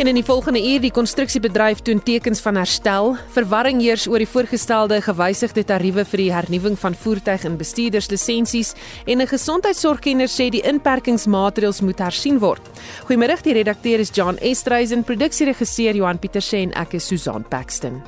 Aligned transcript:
En 0.00 0.06
in 0.06 0.16
die 0.16 0.24
volgende 0.24 0.62
uur 0.64 0.80
die 0.80 0.92
konstruksiebedryf 0.96 1.82
toon 1.84 1.98
tekens 2.02 2.40
van 2.40 2.56
herstel. 2.56 3.10
Verwarring 3.34 3.82
heers 3.84 4.06
oor 4.08 4.22
die 4.22 4.28
voorgestelde 4.28 4.96
gewysigde 5.04 5.60
tariewe 5.68 6.06
vir 6.08 6.22
die 6.22 6.30
hernuwing 6.32 6.78
van 6.80 6.96
voertuig 6.96 7.44
en 7.44 7.58
bestuurderslisensies 7.60 8.72
en 9.04 9.20
'n 9.20 9.28
gesondheidsorgkenner 9.28 10.28
sê 10.28 10.48
die 10.48 10.64
inperkingsmaatreëls 10.64 11.80
moet 11.80 11.98
hersien 11.98 12.38
word. 12.38 12.62
Goeiemiddag, 13.04 13.42
die 13.42 13.52
redakteur 13.52 14.00
is 14.00 14.10
John 14.12 14.38
Estreisen, 14.38 15.04
produksieregisseur 15.04 15.94
Johan 15.94 16.18
Pieterse 16.18 16.56
en 16.56 16.72
ek 16.72 16.94
is 16.94 17.06
Susan 17.06 17.44
Paxton. 17.48 18.02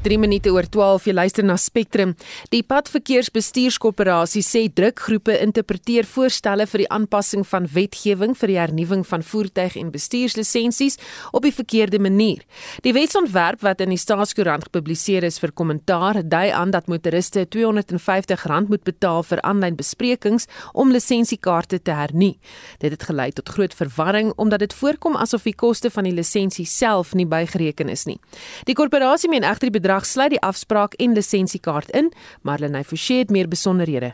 Drie 0.00 0.16
minute 0.16 0.48
oor 0.48 0.64
12 0.64 1.10
jy 1.10 1.12
luister 1.12 1.44
na 1.44 1.58
Spectrum. 1.60 2.14
Die 2.48 2.62
Padverkeersbestuurskoöperasie 2.64 4.40
sê 4.40 4.62
drukgroepe 4.72 5.34
interpreteer 5.44 6.06
voorstelle 6.08 6.64
vir 6.70 6.80
die 6.80 6.86
aanpassing 6.96 7.42
van 7.44 7.66
wetgewing 7.68 8.32
vir 8.40 8.48
die 8.48 8.56
hernuwing 8.56 9.02
van 9.04 9.20
voertuig 9.20 9.76
en 9.76 9.90
bestuurslisensies 9.92 10.96
op 11.36 11.44
die 11.44 11.52
verkeerde 11.52 12.00
manier. 12.00 12.40
Die 12.80 12.94
wetsontwerp 12.96 13.60
wat 13.60 13.82
in 13.84 13.92
die 13.92 13.98
Staatskoerant 14.00 14.70
gepubliseer 14.70 15.26
is 15.28 15.36
vir 15.42 15.52
kommentaar, 15.52 16.22
dui 16.24 16.48
aan 16.48 16.72
dat 16.72 16.88
motoriste 16.88 17.44
R250 17.44 18.72
moet 18.72 18.88
betaal 18.88 19.20
vir 19.28 19.44
aanlyn 19.44 19.76
besprekings 19.76 20.48
om 20.72 20.96
lisensiekaarte 20.96 21.82
te 21.84 21.98
hernu. 22.00 22.30
Dit 22.80 22.96
het 22.96 23.06
gelei 23.10 23.28
tot 23.36 23.52
groot 23.52 23.76
verwarring 23.76 24.32
omdat 24.40 24.64
dit 24.64 24.78
voorkom 24.80 25.20
asof 25.20 25.44
die 25.44 25.52
koste 25.52 25.92
van 25.92 26.08
die 26.08 26.16
lisensie 26.16 26.64
self 26.64 27.12
nie 27.12 27.28
bygereken 27.28 27.92
is 27.92 28.08
nie. 28.08 28.16
Die 28.64 28.78
korporasie 28.80 29.28
meen 29.28 29.44
egter 29.44 29.68
die 29.68 29.76
bedrag 29.90 30.06
sluit 30.06 30.30
die 30.30 30.42
afspraak 30.46 30.92
en 31.02 31.16
lisensiekaart 31.18 31.90
in, 31.98 32.12
Marlenae 32.46 32.86
Forsie 32.86 33.18
het 33.18 33.30
meer 33.34 33.48
besonderhede. 33.50 34.12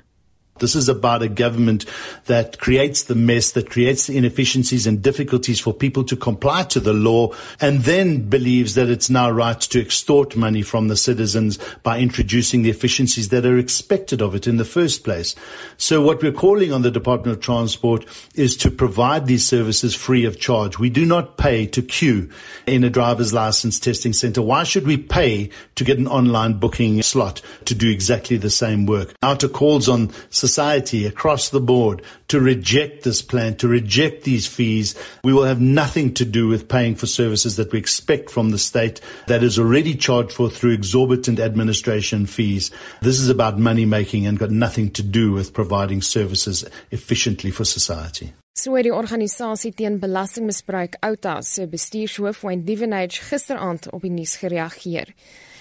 This 0.59 0.75
is 0.75 0.89
about 0.89 1.23
a 1.23 1.29
government 1.29 1.85
that 2.27 2.59
creates 2.59 3.05
the 3.05 3.15
mess, 3.15 3.53
that 3.53 3.71
creates 3.71 4.07
the 4.07 4.17
inefficiencies 4.17 4.87
and 4.87 5.03
difficulties 5.03 5.61
for 5.61 5.75
people 5.75 6.05
to 6.05 6.17
comply 6.17 6.63
to 6.65 6.81
the 6.81 6.93
law, 6.93 7.35
and 7.61 7.81
then 7.81 8.29
believes 8.29 8.75
that 8.75 8.89
it's 8.89 9.11
now 9.11 9.31
right 9.31 9.61
to 9.61 9.81
extort 9.81 10.37
money 10.37 10.63
from 10.63 10.89
the 10.89 10.97
citizens 10.97 11.59
by 11.83 11.99
introducing 11.99 12.63
the 12.63 12.71
efficiencies 12.71 13.29
that 13.29 13.45
are 13.45 13.59
expected 13.59 14.23
of 14.23 14.35
it 14.35 14.47
in 14.47 14.57
the 14.57 14.65
first 14.65 15.05
place. 15.05 15.35
So, 15.77 16.01
what 16.01 16.23
we're 16.23 16.33
calling 16.33 16.73
on 16.73 16.83
the 16.83 16.91
Department 16.91 17.37
of 17.37 17.43
Transport 17.43 18.07
is 18.35 18.57
to 18.59 18.71
provide 18.71 19.27
these 19.27 19.47
services 19.47 19.95
free 19.95 20.25
of 20.25 20.41
charge. 20.41 20.79
We 20.79 20.91
do 20.91 21.05
not 21.05 21.37
pay 21.37 21.67
to 21.67 21.83
queue 21.83 22.31
in 22.67 22.85
a 22.85 22.91
driver's 22.91 23.33
license 23.33 23.79
testing 23.79 24.13
center. 24.13 24.43
Why 24.43 24.65
should 24.65 24.87
we 24.87 24.97
pay 24.97 25.51
to 25.75 25.85
get 25.85 25.99
an 25.99 26.09
online 26.09 26.55
booking 26.55 27.03
slot 27.03 27.43
to 27.67 27.75
do 27.75 27.91
exactly 27.91 28.37
the 28.37 28.51
same 28.51 28.87
work? 28.87 29.15
Outer 29.23 29.49
calls 29.49 29.89
on 29.89 30.11
society 30.47 31.07
across 31.07 31.49
the 31.51 31.61
board 31.61 32.03
to 32.29 32.39
reject 32.41 33.03
this 33.03 33.23
plan, 33.23 33.57
to 33.57 33.69
reject 33.69 34.23
these 34.23 34.47
fees. 34.47 34.95
We 35.25 35.33
will 35.33 35.45
have 35.53 35.61
nothing 35.61 36.15
to 36.15 36.25
do 36.25 36.47
with 36.49 36.69
paying 36.69 36.95
for 36.95 37.07
services 37.07 37.57
that 37.57 37.73
we 37.73 37.79
expect 37.79 38.31
from 38.31 38.51
the 38.51 38.59
state 38.59 39.01
that 39.27 39.43
is 39.43 39.59
already 39.59 39.95
charged 39.97 40.33
for 40.33 40.49
through 40.51 40.75
exorbitant 40.75 41.39
administration 41.41 42.27
fees. 42.27 42.71
This 43.03 43.19
is 43.21 43.29
about 43.29 43.59
money 43.59 43.87
making 43.87 44.27
and 44.27 44.39
got 44.39 44.51
nothing 44.51 44.91
to 44.93 45.03
do 45.03 45.33
with 45.33 45.53
providing 45.53 46.03
services 46.03 46.65
efficiently 46.91 47.51
for 47.51 47.65
society. 47.65 48.33
So 48.57 48.73
het 48.73 48.87
die 48.87 48.95
organisasie 48.95 49.75
teen 49.77 49.99
belastingmisbruik 50.01 50.97
Outa 51.05 51.43
se 51.45 51.67
bestuurshoof 51.69 52.41
Wayne 52.47 52.65
Divenage 52.65 53.21
gisteraand 53.29 53.91
op 53.93 54.07
die 54.07 54.15
nuus 54.15 54.39
gereageer. 54.41 55.13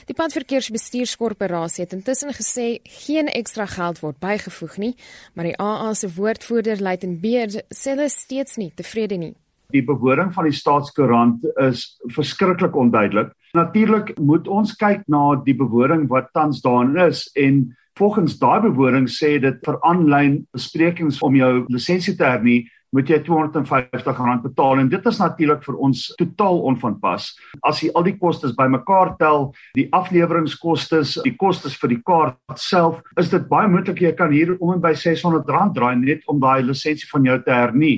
Die 0.06 0.14
padverkeersbestuurskorporasie 0.14 1.82
het 1.82 1.94
intussen 1.96 2.30
gesê 2.38 2.66
geen 2.84 3.26
ekstra 3.26 3.66
geld 3.66 4.04
word 4.04 4.20
bygevoeg 4.22 4.76
nie, 4.78 4.92
maar 5.34 5.48
die 5.50 5.56
AA 5.58 5.96
se 5.98 6.12
woordvoerder 6.14 6.82
Luitenant 6.82 7.24
Beard 7.24 7.58
sê 7.74 7.96
hulle 7.96 8.06
steeds 8.14 8.60
nie 8.62 8.70
tevrede 8.78 9.18
nie. 9.18 9.34
Die 9.74 9.82
bewoording 9.82 10.30
van 10.36 10.46
die 10.46 10.54
staatskoerant 10.54 11.48
is 11.66 11.88
verskriklik 12.14 12.78
onduidelik. 12.78 13.34
Natuurlik 13.58 14.14
moet 14.22 14.46
ons 14.48 14.76
kyk 14.78 15.08
na 15.10 15.24
die 15.42 15.58
bewoording 15.58 16.06
wat 16.12 16.30
tans 16.38 16.62
daarin 16.62 16.94
is 17.08 17.26
en 17.34 17.64
volgens 17.98 18.38
daai 18.38 18.62
bewoording 18.68 19.10
sê 19.10 19.40
dit 19.42 19.58
vir 19.66 19.82
aanlyn 19.90 20.44
besprekings 20.54 21.18
om 21.26 21.34
jou 21.40 21.52
lisensie 21.74 22.14
te 22.14 22.30
hernie 22.30 22.68
moet 22.96 23.10
jy 23.10 23.20
R250 23.22 24.44
betaal 24.44 24.82
en 24.82 24.90
dit 24.90 25.08
is 25.12 25.20
natuurlik 25.20 25.64
vir 25.66 25.80
ons 25.88 26.04
totaal 26.20 26.62
onvanpas. 26.72 27.32
As 27.64 27.82
jy 27.84 27.92
al 27.96 28.06
die 28.08 28.18
kostes 28.20 28.56
bymekaar 28.58 29.16
tel, 29.20 29.50
die 29.76 29.88
afleweringskoste, 29.96 31.02
die 31.26 31.36
kostes 31.40 31.78
vir 31.82 31.96
die 31.96 32.02
kaart 32.06 32.60
self, 32.62 33.02
is 33.20 33.32
dit 33.34 33.50
baie 33.50 33.68
moontlik 33.72 34.04
jy 34.06 34.14
kan 34.18 34.32
hier 34.32 34.56
om 34.60 34.76
en 34.76 34.84
by 34.84 34.94
R600 34.96 35.48
draai 35.76 35.96
net 36.00 36.24
om 36.32 36.40
daai 36.40 36.64
lisensie 36.64 37.10
van 37.12 37.26
jou 37.26 37.42
te 37.44 37.52
hernie 37.56 37.98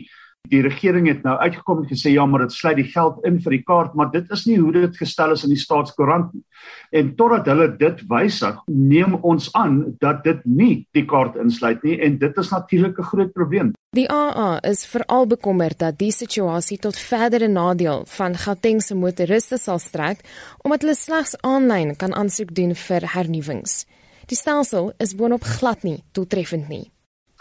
die 0.50 0.62
regering 0.66 1.08
het 1.08 1.24
nou 1.24 1.36
uitgekom 1.38 1.84
en 1.84 1.90
gesê 1.90 2.14
ja 2.14 2.26
maar 2.26 2.46
dit 2.46 2.54
sluit 2.56 2.78
die 2.80 2.90
geld 2.92 3.24
in 3.28 3.40
vir 3.44 3.58
die 3.58 3.64
kaart 3.68 3.96
maar 3.96 4.12
dit 4.12 4.30
is 4.32 4.46
nie 4.48 4.58
hoe 4.60 4.72
dit 4.76 4.98
gestel 4.98 5.36
is 5.36 5.44
in 5.44 5.54
die 5.54 5.62
staatskoerant 5.62 6.34
nie. 6.34 6.44
En 6.92 7.14
totdat 7.16 7.50
hulle 7.52 7.68
dit 7.78 8.04
wysig, 8.10 8.62
neem 8.68 9.18
ons 9.22 9.50
aan 9.54 9.80
dat 10.02 10.24
dit 10.24 10.46
nie 10.46 10.88
die 10.98 11.06
kaart 11.06 11.38
insluit 11.42 11.84
nie 11.84 12.00
en 12.04 12.18
dit 12.22 12.38
is 12.38 12.52
natuurlik 12.52 13.00
'n 13.00 13.10
groot 13.12 13.34
probleem. 13.34 13.74
Die 13.96 14.10
AA 14.12 14.60
is 14.62 14.86
veral 14.86 15.28
bekommerd 15.28 15.80
dat 15.80 15.98
die 15.98 16.12
situasie 16.12 16.78
tot 16.78 16.98
verdere 16.98 17.48
nadeel 17.48 18.04
van 18.06 18.36
Gautengse 18.36 18.96
motoriste 18.96 19.58
sal 19.58 19.80
strek 19.80 20.20
omdat 20.64 20.82
hulle 20.82 20.96
slegs 20.96 21.36
aanlyn 21.42 21.96
kan 21.96 22.14
aansoek 22.14 22.56
doen 22.56 22.76
vir 22.76 23.02
hernuwings. 23.14 23.86
Die 24.28 24.36
stelsel 24.36 24.92
is 25.00 25.16
boonop 25.16 25.44
glad 25.44 25.84
nie 25.84 26.04
doeltreffend 26.12 26.68
nie. 26.70 26.92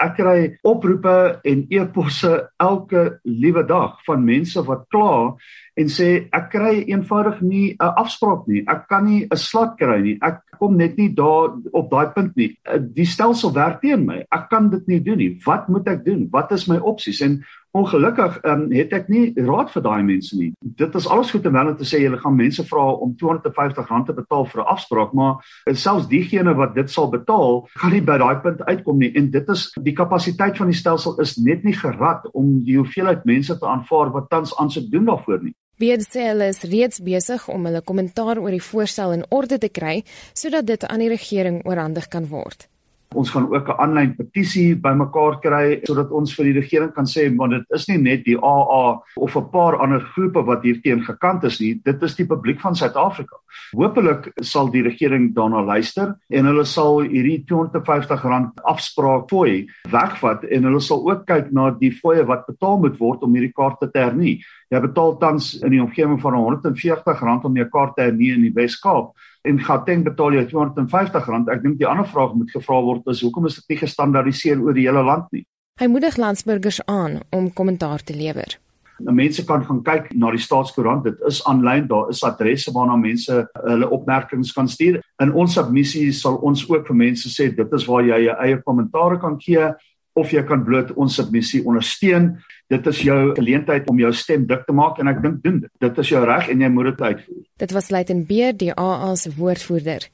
Ek 0.02 0.16
kry 0.18 0.40
oproepe 0.66 1.40
en 1.44 1.62
e-posse 1.72 2.32
elke 2.60 3.18
liewe 3.24 3.62
dag 3.66 3.96
van 4.06 4.24
mense 4.24 4.60
wat 4.66 4.84
kla 4.92 5.36
en 5.76 5.92
sê 5.92 6.08
ek 6.36 6.50
kry 6.52 6.74
eenvoudig 6.84 7.40
nie 7.40 7.76
'n 7.80 7.94
afspraak 8.02 8.46
nie. 8.48 8.64
Ek 8.68 8.88
kan 8.88 9.04
nie 9.04 9.26
'n 9.30 9.36
slot 9.36 9.76
kry 9.78 10.00
nie. 10.02 10.18
Ek 10.22 10.40
kom 10.58 10.76
net 10.76 10.96
nie 10.98 11.08
daar 11.08 11.56
op 11.72 11.90
daai 11.90 12.12
punt 12.14 12.36
nie. 12.36 12.56
Die 12.94 13.04
stelsel 13.04 13.52
werk 13.52 13.80
teen 13.80 14.06
my. 14.06 14.24
Ek 14.32 14.48
kan 14.50 14.70
dit 14.70 14.88
nie 14.88 15.00
doen 15.00 15.18
nie. 15.18 15.38
Wat 15.44 15.68
moet 15.68 15.88
ek 15.88 16.04
doen? 16.04 16.28
Wat 16.32 16.52
is 16.52 16.68
my 16.68 16.76
opsies? 16.76 17.20
En 17.20 17.42
Ongelukkig 17.76 18.38
um, 18.48 18.62
het 18.72 18.92
ek 18.96 19.08
nie 19.12 19.24
raad 19.44 19.68
vir 19.74 19.82
daai 19.84 20.02
mense 20.06 20.36
nie. 20.38 20.52
Dit 20.80 20.94
is 20.96 21.08
alles 21.12 21.30
goed 21.34 21.44
en 21.48 21.56
wel 21.58 21.72
om 21.72 21.76
te 21.76 21.84
sê 21.88 22.00
jy 22.00 22.12
gaan 22.22 22.38
mense 22.38 22.64
vra 22.70 22.84
om 23.04 23.12
R250 23.12 24.06
te 24.06 24.14
betaal 24.16 24.46
vir 24.52 24.62
'n 24.62 24.70
afspraak, 24.74 25.12
maar 25.12 25.44
selfs 25.72 26.08
diegene 26.08 26.54
wat 26.56 26.74
dit 26.74 26.90
sal 26.90 27.10
betaal, 27.12 27.66
gaan 27.76 27.92
nie 27.92 28.00
by 28.00 28.16
daai 28.18 28.40
punt 28.40 28.62
uitkom 28.64 28.98
nie 28.98 29.12
en 29.16 29.30
dit 29.30 29.48
is 29.52 29.68
die 29.82 29.92
kapasiteit 29.92 30.56
van 30.56 30.72
die 30.72 30.78
stelsel 30.78 31.20
is 31.20 31.36
net 31.36 31.64
nie 31.64 31.76
gerad 31.76 32.24
om 32.32 32.62
die 32.64 32.76
hoeveelheid 32.76 33.24
mense 33.24 33.58
te 33.58 33.66
aanvaar 33.66 34.12
wat 34.12 34.30
tans 34.30 34.56
aansoek 34.56 34.90
doen 34.90 35.04
daarvoor 35.04 35.42
nie. 35.42 35.54
BNCL 35.76 36.40
is 36.40 36.62
reeds 36.62 37.02
besig 37.04 37.48
om 37.52 37.66
hulle 37.68 37.82
kommentaar 37.84 38.38
oor 38.40 38.54
die 38.54 38.64
voorstel 38.64 39.12
in 39.12 39.26
orde 39.28 39.58
te 39.58 39.68
kry 39.68 40.04
sodat 40.32 40.66
dit 40.66 40.86
aan 40.88 41.04
die 41.04 41.12
regering 41.12 41.60
oorhandig 41.68 42.08
kan 42.08 42.28
word. 42.32 42.68
Ons 43.16 43.30
gaan 43.32 43.48
ook 43.48 43.68
'n 43.68 43.80
aanlyn 43.80 44.16
petisie 44.16 44.76
bymekaar 44.76 45.40
kry 45.40 45.80
sodat 45.88 46.10
ons 46.10 46.34
vir 46.36 46.44
die 46.44 46.60
regering 46.60 46.92
kan 46.92 47.06
sê 47.06 47.34
want 47.36 47.52
dit 47.52 47.64
is 47.74 47.88
nie 47.88 47.96
net 47.98 48.24
die 48.24 48.36
AA 48.36 49.00
of 49.16 49.36
'n 49.36 49.50
paar 49.50 49.76
ander 49.80 50.00
groepe 50.00 50.44
wat 50.44 50.62
hierteen 50.62 51.00
gekant 51.04 51.44
is 51.44 51.60
nie, 51.60 51.80
dit 51.84 52.02
is 52.02 52.14
die 52.14 52.26
publiek 52.26 52.60
van 52.60 52.74
Suid-Afrika. 52.74 53.36
Hoopelik 53.72 54.32
sal 54.42 54.68
die 54.68 54.82
regering 54.82 55.34
daarna 55.34 55.64
luister 55.64 56.14
en 56.30 56.44
hulle 56.44 56.64
sal 56.64 57.00
hierdie 57.00 57.44
R250 57.44 58.52
afspraak 58.64 59.30
fooi 59.30 59.66
wegvat 59.90 60.44
en 60.44 60.64
hulle 60.64 60.80
sal 60.80 61.10
ook 61.10 61.26
kyk 61.26 61.52
na 61.52 61.70
die 61.70 61.90
fooie 61.90 62.26
wat 62.26 62.46
betaal 62.46 62.78
moet 62.78 62.98
word 62.98 63.22
om 63.22 63.34
hierdie 63.34 63.52
kaarte 63.56 63.90
te 63.90 63.98
hernie. 63.98 64.42
Jy 64.70 64.80
betaal 64.80 65.16
tans 65.18 65.54
in 65.62 65.70
die 65.70 65.82
omgewing 65.82 66.20
van 66.20 66.34
R140 66.34 67.44
om 67.44 67.56
jou 67.56 67.68
kaart 67.72 67.96
te 67.96 68.02
hernie 68.02 68.34
in 68.34 68.42
die 68.42 68.52
Wes-Kaap 68.54 69.14
en 69.46 69.60
Gauteng 69.62 70.04
betaal 70.06 70.36
jy 70.36 70.44
R250. 70.46 71.48
Ek 71.54 71.62
dink 71.62 71.78
die 71.80 71.88
ander 71.88 72.06
vraag 72.08 72.34
moet 72.36 72.52
gevra 72.54 72.80
word 72.84 73.08
is 73.12 73.22
hoekom 73.24 73.48
is 73.48 73.60
dit 73.60 73.74
nie 73.74 73.80
gestandaardiseer 73.84 74.60
oor 74.62 74.76
die 74.76 74.86
hele 74.88 75.04
land 75.06 75.30
nie? 75.32 75.46
Hy 75.80 75.90
moedig 75.92 76.16
landsburgers 76.16 76.80
aan 76.88 77.20
om 77.36 77.50
kommentaar 77.52 78.02
te 78.04 78.16
lewer. 78.16 78.56
Nou 79.04 79.12
mense 79.12 79.42
kan 79.44 79.64
gaan 79.64 79.82
kyk 79.84 80.06
na 80.16 80.30
die 80.32 80.40
staatskoerant. 80.40 81.04
Dit 81.04 81.20
is 81.28 81.42
aanlyn. 81.48 81.84
Daar 81.88 82.08
is 82.12 82.22
adresse 82.24 82.72
waarna 82.72 82.96
mense 82.96 83.42
hulle 83.66 83.88
opmerkings 83.92 84.54
kan 84.56 84.70
stuur. 84.72 85.02
In 85.20 85.34
ons 85.36 85.58
submissie 85.58 86.08
sal 86.16 86.38
ons 86.40 86.62
ook 86.70 86.88
vir 86.88 86.96
mense 87.02 87.28
sê 87.32 87.50
dit 87.52 87.76
is 87.76 87.84
waar 87.90 88.06
jy 88.08 88.22
jou 88.24 88.38
eie 88.46 88.62
kommentaar 88.64 89.18
kan 89.20 89.36
gee 89.40 89.68
of 90.16 90.32
jy 90.32 90.40
kan 90.48 90.64
bloot 90.64 90.94
ons 90.96 91.18
submissie 91.20 91.60
ondersteun. 91.68 92.30
Dit 92.72 92.88
is 92.88 93.02
jou 93.04 93.18
geleentheid 93.36 93.90
om 93.92 94.00
jou 94.00 94.14
stem 94.16 94.48
dik 94.48 94.64
te 94.64 94.72
maak 94.72 94.96
en 95.02 95.12
ek 95.12 95.20
dink 95.22 95.42
doen 95.44 95.60
dit. 95.66 95.72
Dit 95.80 96.00
is 96.00 96.14
jou 96.14 96.24
reg 96.24 96.48
en 96.48 96.64
jy 96.64 96.72
moet 96.72 96.94
dit 96.94 97.04
uitvoer. 97.04 97.44
Dit 97.56 97.72
was 97.72 97.88
Luitenant 97.88 98.26
Beer, 98.26 98.56
die 98.56 98.74
AA 98.74 99.14
se 99.14 99.30
woordvoerder. 99.34 100.08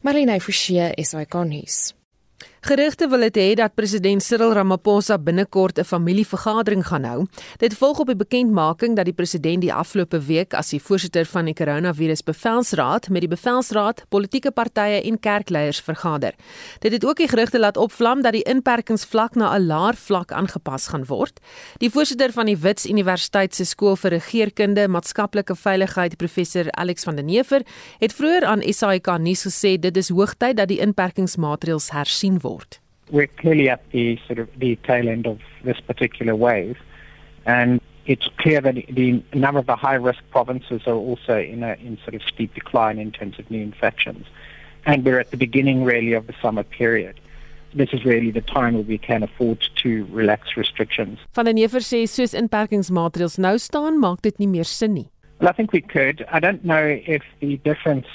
Marlene 0.00 0.40
Forsie, 0.40 0.90
SAK 0.94 1.34
nuus. 1.46 1.94
Gerugte 2.60 3.06
wil 3.06 3.22
dit 3.22 3.36
hê 3.38 3.50
dat 3.54 3.74
president 3.78 4.22
Cyril 4.22 4.50
Ramaphosa 4.52 5.14
binnekort 5.18 5.78
'n 5.78 5.84
familievergadering 5.84 6.86
gaan 6.86 7.04
hou. 7.04 7.26
Dit 7.58 7.74
volg 7.74 7.98
op 7.98 8.06
die 8.06 8.16
bekendmaking 8.16 8.96
dat 8.96 9.04
die 9.04 9.14
president 9.14 9.60
die 9.60 9.72
afgelope 9.72 10.18
week 10.18 10.54
as 10.54 10.70
die 10.70 10.82
voorsitter 10.82 11.24
van 11.24 11.44
die 11.44 11.54
koronavirus 11.54 12.22
bevelsraad 12.22 13.08
met 13.08 13.20
die 13.20 13.28
bevelsraad, 13.28 14.04
politieke 14.08 14.50
partye 14.50 15.02
en 15.02 15.20
kerkleiers 15.20 15.80
vergader. 15.80 16.34
Dit 16.80 16.92
het 16.92 17.04
ook 17.04 17.16
die 17.16 17.28
gerugte 17.28 17.58
laat 17.58 17.76
opvlam 17.76 18.22
dat 18.22 18.32
die 18.32 18.42
inperkingsvlak 18.42 19.34
na 19.34 19.54
'n 19.54 19.66
laer 19.66 19.94
vlak 19.94 20.32
aangepas 20.32 20.88
gaan 20.88 21.04
word. 21.04 21.40
Die 21.78 21.90
voorsitter 21.90 22.32
van 22.32 22.46
die 22.46 22.56
Wits 22.56 22.86
Universiteit 22.86 23.54
se 23.54 23.64
skool 23.64 23.96
vir 23.96 24.10
regeringskunde, 24.10 24.88
maatskaplike 24.88 25.54
veiligheid, 25.54 26.16
professor 26.16 26.70
Alex 26.70 27.04
van 27.04 27.16
den 27.16 27.26
Neever, 27.26 27.62
het 27.98 28.12
vroeër 28.12 28.44
aan 28.44 28.62
SAK 28.62 29.18
nuus 29.18 29.46
gesê 29.46 29.78
dit 29.78 29.96
is 29.96 30.08
hoogtyd 30.08 30.56
dat 30.56 30.68
die 30.68 30.80
inperkingsmaatreëls 30.80 31.90
hersien 31.90 32.38
word 32.40 32.47
word. 32.48 32.78
We're 33.10 33.26
clearly 33.26 33.68
at 33.70 33.90
the 33.90 34.18
sort 34.26 34.38
of 34.38 34.48
the 34.58 34.76
tail 34.76 35.08
end 35.08 35.26
of 35.26 35.40
this 35.64 35.80
particular 35.80 36.36
wave, 36.36 36.78
and 37.46 37.80
it's 38.06 38.28
clear 38.38 38.60
that 38.60 38.74
the 38.74 39.22
number 39.32 39.60
of 39.60 39.66
the 39.66 39.76
high-risk 39.76 40.20
provinces 40.30 40.82
are 40.86 40.94
also 40.94 41.38
in 41.38 41.62
a 41.62 41.74
in 41.74 41.98
sort 42.04 42.14
of 42.14 42.22
steep 42.22 42.54
decline 42.54 42.98
in 42.98 43.12
terms 43.12 43.38
of 43.38 43.50
new 43.50 43.62
infections, 43.62 44.26
and 44.84 45.04
we're 45.04 45.20
at 45.20 45.30
the 45.30 45.36
beginning 45.36 45.84
really 45.84 46.12
of 46.12 46.26
the 46.26 46.34
summer 46.42 46.62
period. 46.62 47.20
This 47.74 47.90
is 47.92 48.04
really 48.04 48.30
the 48.30 48.40
time 48.40 48.74
where 48.74 48.82
we 48.82 48.98
can 48.98 49.22
afford 49.22 49.66
to 49.82 50.06
relax 50.10 50.56
restrictions. 50.56 51.18
Van 51.34 51.44
der 51.44 51.52
Neever 51.52 51.80
sê 51.80 52.06
soos 52.08 52.32
inperkingsmaatreëls 52.32 53.38
nou 53.38 53.58
staan, 53.58 54.00
maak 54.00 54.22
dit 54.22 54.38
nie 54.38 54.48
meer 54.48 54.64
sin 54.64 54.94
nie. 54.94 55.08
Well, 55.40 55.50
I 55.50 55.52
think 55.52 55.72
we 55.72 55.80
could. 55.80 56.24
I 56.32 56.40
don't 56.40 56.64
know 56.64 56.98
if 57.06 57.22
the 57.40 57.58
difference 57.58 58.08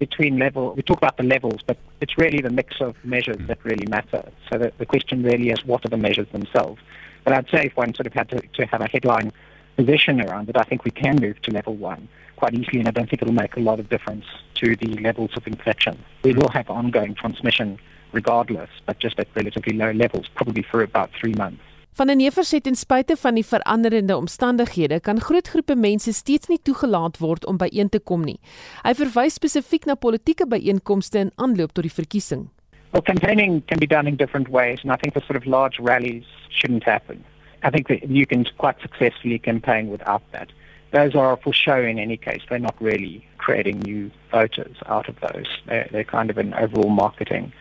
between 0.00 0.38
level, 0.38 0.74
we 0.74 0.82
talk 0.82 0.96
about 0.98 1.16
the 1.18 1.22
levels, 1.22 1.60
but 1.64 1.76
it's 2.00 2.18
really 2.18 2.40
the 2.40 2.50
mix 2.50 2.80
of 2.80 2.96
measures 3.04 3.36
hmm. 3.36 3.46
that 3.46 3.64
really 3.64 3.86
matter. 3.86 4.24
So 4.50 4.58
the, 4.58 4.72
the 4.78 4.86
question 4.86 5.22
really 5.22 5.50
is 5.50 5.64
what 5.64 5.84
are 5.84 5.88
the 5.88 5.96
measures 5.96 6.26
themselves? 6.32 6.80
But 7.22 7.34
I'd 7.34 7.48
say 7.50 7.66
if 7.66 7.76
one 7.76 7.94
sort 7.94 8.08
of 8.08 8.14
had 8.14 8.28
to, 8.30 8.40
to 8.40 8.66
have 8.66 8.80
a 8.80 8.88
headline 8.88 9.30
position 9.76 10.20
around 10.20 10.48
it, 10.48 10.56
I 10.56 10.64
think 10.64 10.84
we 10.84 10.90
can 10.90 11.16
move 11.20 11.40
to 11.42 11.52
level 11.52 11.76
one 11.76 12.08
quite 12.36 12.54
easily, 12.54 12.78
and 12.80 12.88
I 12.88 12.90
don't 12.90 13.08
think 13.08 13.20
it'll 13.20 13.34
make 13.34 13.56
a 13.56 13.60
lot 13.60 13.78
of 13.78 13.90
difference 13.90 14.24
to 14.54 14.74
the 14.74 14.96
levels 15.00 15.30
of 15.36 15.46
infection. 15.46 16.02
We 16.24 16.32
will 16.32 16.48
have 16.48 16.70
ongoing 16.70 17.14
transmission 17.14 17.78
regardless, 18.12 18.70
but 18.86 18.98
just 18.98 19.20
at 19.20 19.28
relatively 19.34 19.76
low 19.76 19.92
levels, 19.92 20.26
probably 20.34 20.62
for 20.62 20.82
about 20.82 21.10
three 21.12 21.34
months. 21.34 21.62
Van 22.00 22.08
der 22.08 22.16
Neever 22.16 22.44
sê 22.48 22.62
ten 22.64 22.76
spyte 22.80 23.12
van 23.20 23.36
die 23.36 23.44
veranderende 23.44 24.16
omstandighede 24.16 25.00
kan 25.04 25.18
groot 25.20 25.48
groepe 25.52 25.74
mense 25.76 26.12
steeds 26.16 26.48
nie 26.48 26.56
toegelaat 26.64 27.18
word 27.20 27.44
om 27.44 27.58
byeen 27.60 27.90
te 27.92 27.98
kom 28.00 28.22
nie. 28.24 28.38
Hy 28.86 28.94
verwys 28.96 29.34
spesifiek 29.36 29.84
na 29.84 29.98
politieke 30.00 30.46
byeenkomste 30.48 31.20
in 31.20 31.32
aanloop 31.36 31.74
tot 31.76 31.84
die 31.84 31.92
verkiesing. 31.92 32.46
Well, 32.94 33.04
campaigning 33.04 33.60
can 33.68 33.84
be 33.84 33.86
done 33.86 34.08
in 34.08 34.16
different 34.16 34.48
ways, 34.48 34.80
and 34.80 34.94
I 34.94 34.96
think 34.96 35.12
the 35.12 35.20
sort 35.26 35.36
of 35.36 35.44
large 35.44 35.76
rallies 35.78 36.24
shouldn't 36.48 36.88
happen. 36.88 37.20
I 37.62 37.68
think 37.68 37.92
that 37.92 38.08
you 38.08 38.24
can 38.24 38.48
quite 38.56 38.80
successfully 38.80 39.38
campaign 39.38 39.92
without 39.92 40.22
that. 40.32 40.48
Those 40.96 41.14
are 41.14 41.36
for 41.36 41.52
show 41.52 41.84
in 41.84 41.98
any 41.98 42.16
case. 42.16 42.40
They're 42.48 42.64
not 42.70 42.80
really 42.80 43.28
creating 43.36 43.80
new 43.80 44.10
voters 44.32 44.80
out 44.86 45.10
of 45.10 45.20
those. 45.20 45.52
They're, 45.66 45.86
they're 45.92 46.08
kind 46.08 46.30
of 46.30 46.38
an 46.38 46.54
overall 46.54 46.88
marketing 46.88 47.52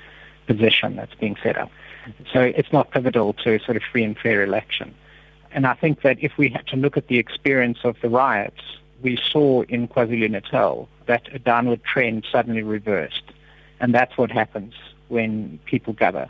position 0.47 0.95
that's 0.95 1.15
being 1.15 1.35
set 1.43 1.57
up. 1.57 1.69
So 2.31 2.41
it's 2.41 2.71
not 2.71 2.91
pivotal 2.91 3.33
to 3.45 3.59
sort 3.59 3.77
of 3.77 3.83
free 3.83 4.03
and 4.03 4.17
fair 4.17 4.43
election. 4.43 4.93
And 5.51 5.65
I 5.65 5.73
think 5.73 6.01
that 6.01 6.17
if 6.21 6.37
we 6.37 6.49
had 6.49 6.67
to 6.67 6.75
look 6.75 6.97
at 6.97 7.07
the 7.07 7.17
experience 7.17 7.79
of 7.83 7.95
the 8.01 8.09
riots, 8.09 8.61
we 9.01 9.17
saw 9.31 9.63
in 9.63 9.87
KwaZulu-Natal 9.87 10.87
that 11.07 11.23
a 11.33 11.39
downward 11.39 11.83
trend 11.83 12.27
suddenly 12.31 12.63
reversed. 12.63 13.23
And 13.79 13.93
that's 13.93 14.17
what 14.17 14.29
happens 14.29 14.73
when 15.07 15.59
people 15.65 15.93
gather. 15.93 16.29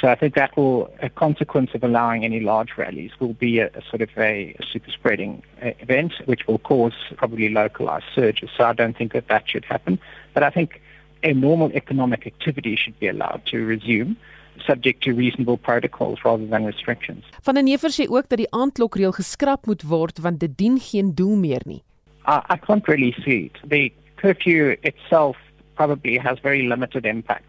So 0.00 0.08
I 0.08 0.14
think 0.14 0.34
that 0.34 0.56
will, 0.56 0.90
a 1.02 1.08
consequence 1.08 1.70
of 1.74 1.82
allowing 1.82 2.24
any 2.24 2.40
large 2.40 2.76
rallies 2.76 3.10
will 3.18 3.34
be 3.34 3.58
a, 3.58 3.66
a 3.66 3.82
sort 3.90 4.00
of 4.00 4.10
a, 4.16 4.54
a 4.58 4.64
super 4.72 4.90
spreading 4.90 5.42
uh, 5.60 5.70
event, 5.80 6.14
which 6.26 6.46
will 6.46 6.58
cause 6.58 6.94
probably 7.16 7.48
localized 7.48 8.06
surges. 8.14 8.50
So 8.56 8.64
I 8.64 8.72
don't 8.72 8.96
think 8.96 9.12
that 9.12 9.28
that 9.28 9.48
should 9.48 9.64
happen. 9.64 9.98
But 10.34 10.44
I 10.44 10.50
think 10.50 10.80
a 11.24 11.32
normal 11.32 11.72
economic 11.72 12.26
activity 12.26 12.76
should 12.76 12.98
be 13.00 13.08
allowed 13.08 13.42
to 13.46 13.64
resume 13.64 14.16
subject 14.66 15.02
to 15.04 15.12
reasonable 15.14 15.56
protocols 15.56 16.18
rather 16.24 16.46
than 16.46 16.64
restrictions. 16.64 17.24
Van 17.42 17.54
der 17.54 17.62
Neever 17.62 17.90
sê 17.90 18.08
ook 18.08 18.28
dat 18.28 18.38
die 18.38 18.50
aandklokreël 18.50 19.12
geskraap 19.12 19.66
moet 19.66 19.82
word 19.82 20.18
want 20.18 20.40
dit 20.40 20.56
dien 20.56 20.78
geen 20.80 21.14
doel 21.14 21.36
meer 21.36 21.62
nie. 21.64 21.82
I, 22.26 22.40
I 22.54 22.56
can't 22.56 22.86
really 22.88 23.14
see 23.24 23.50
it. 23.50 23.56
The 23.68 23.92
curfew 24.16 24.76
itself 24.82 25.36
probably 25.74 26.18
has 26.18 26.38
very 26.42 26.66
limited 26.68 27.06
impacts 27.06 27.44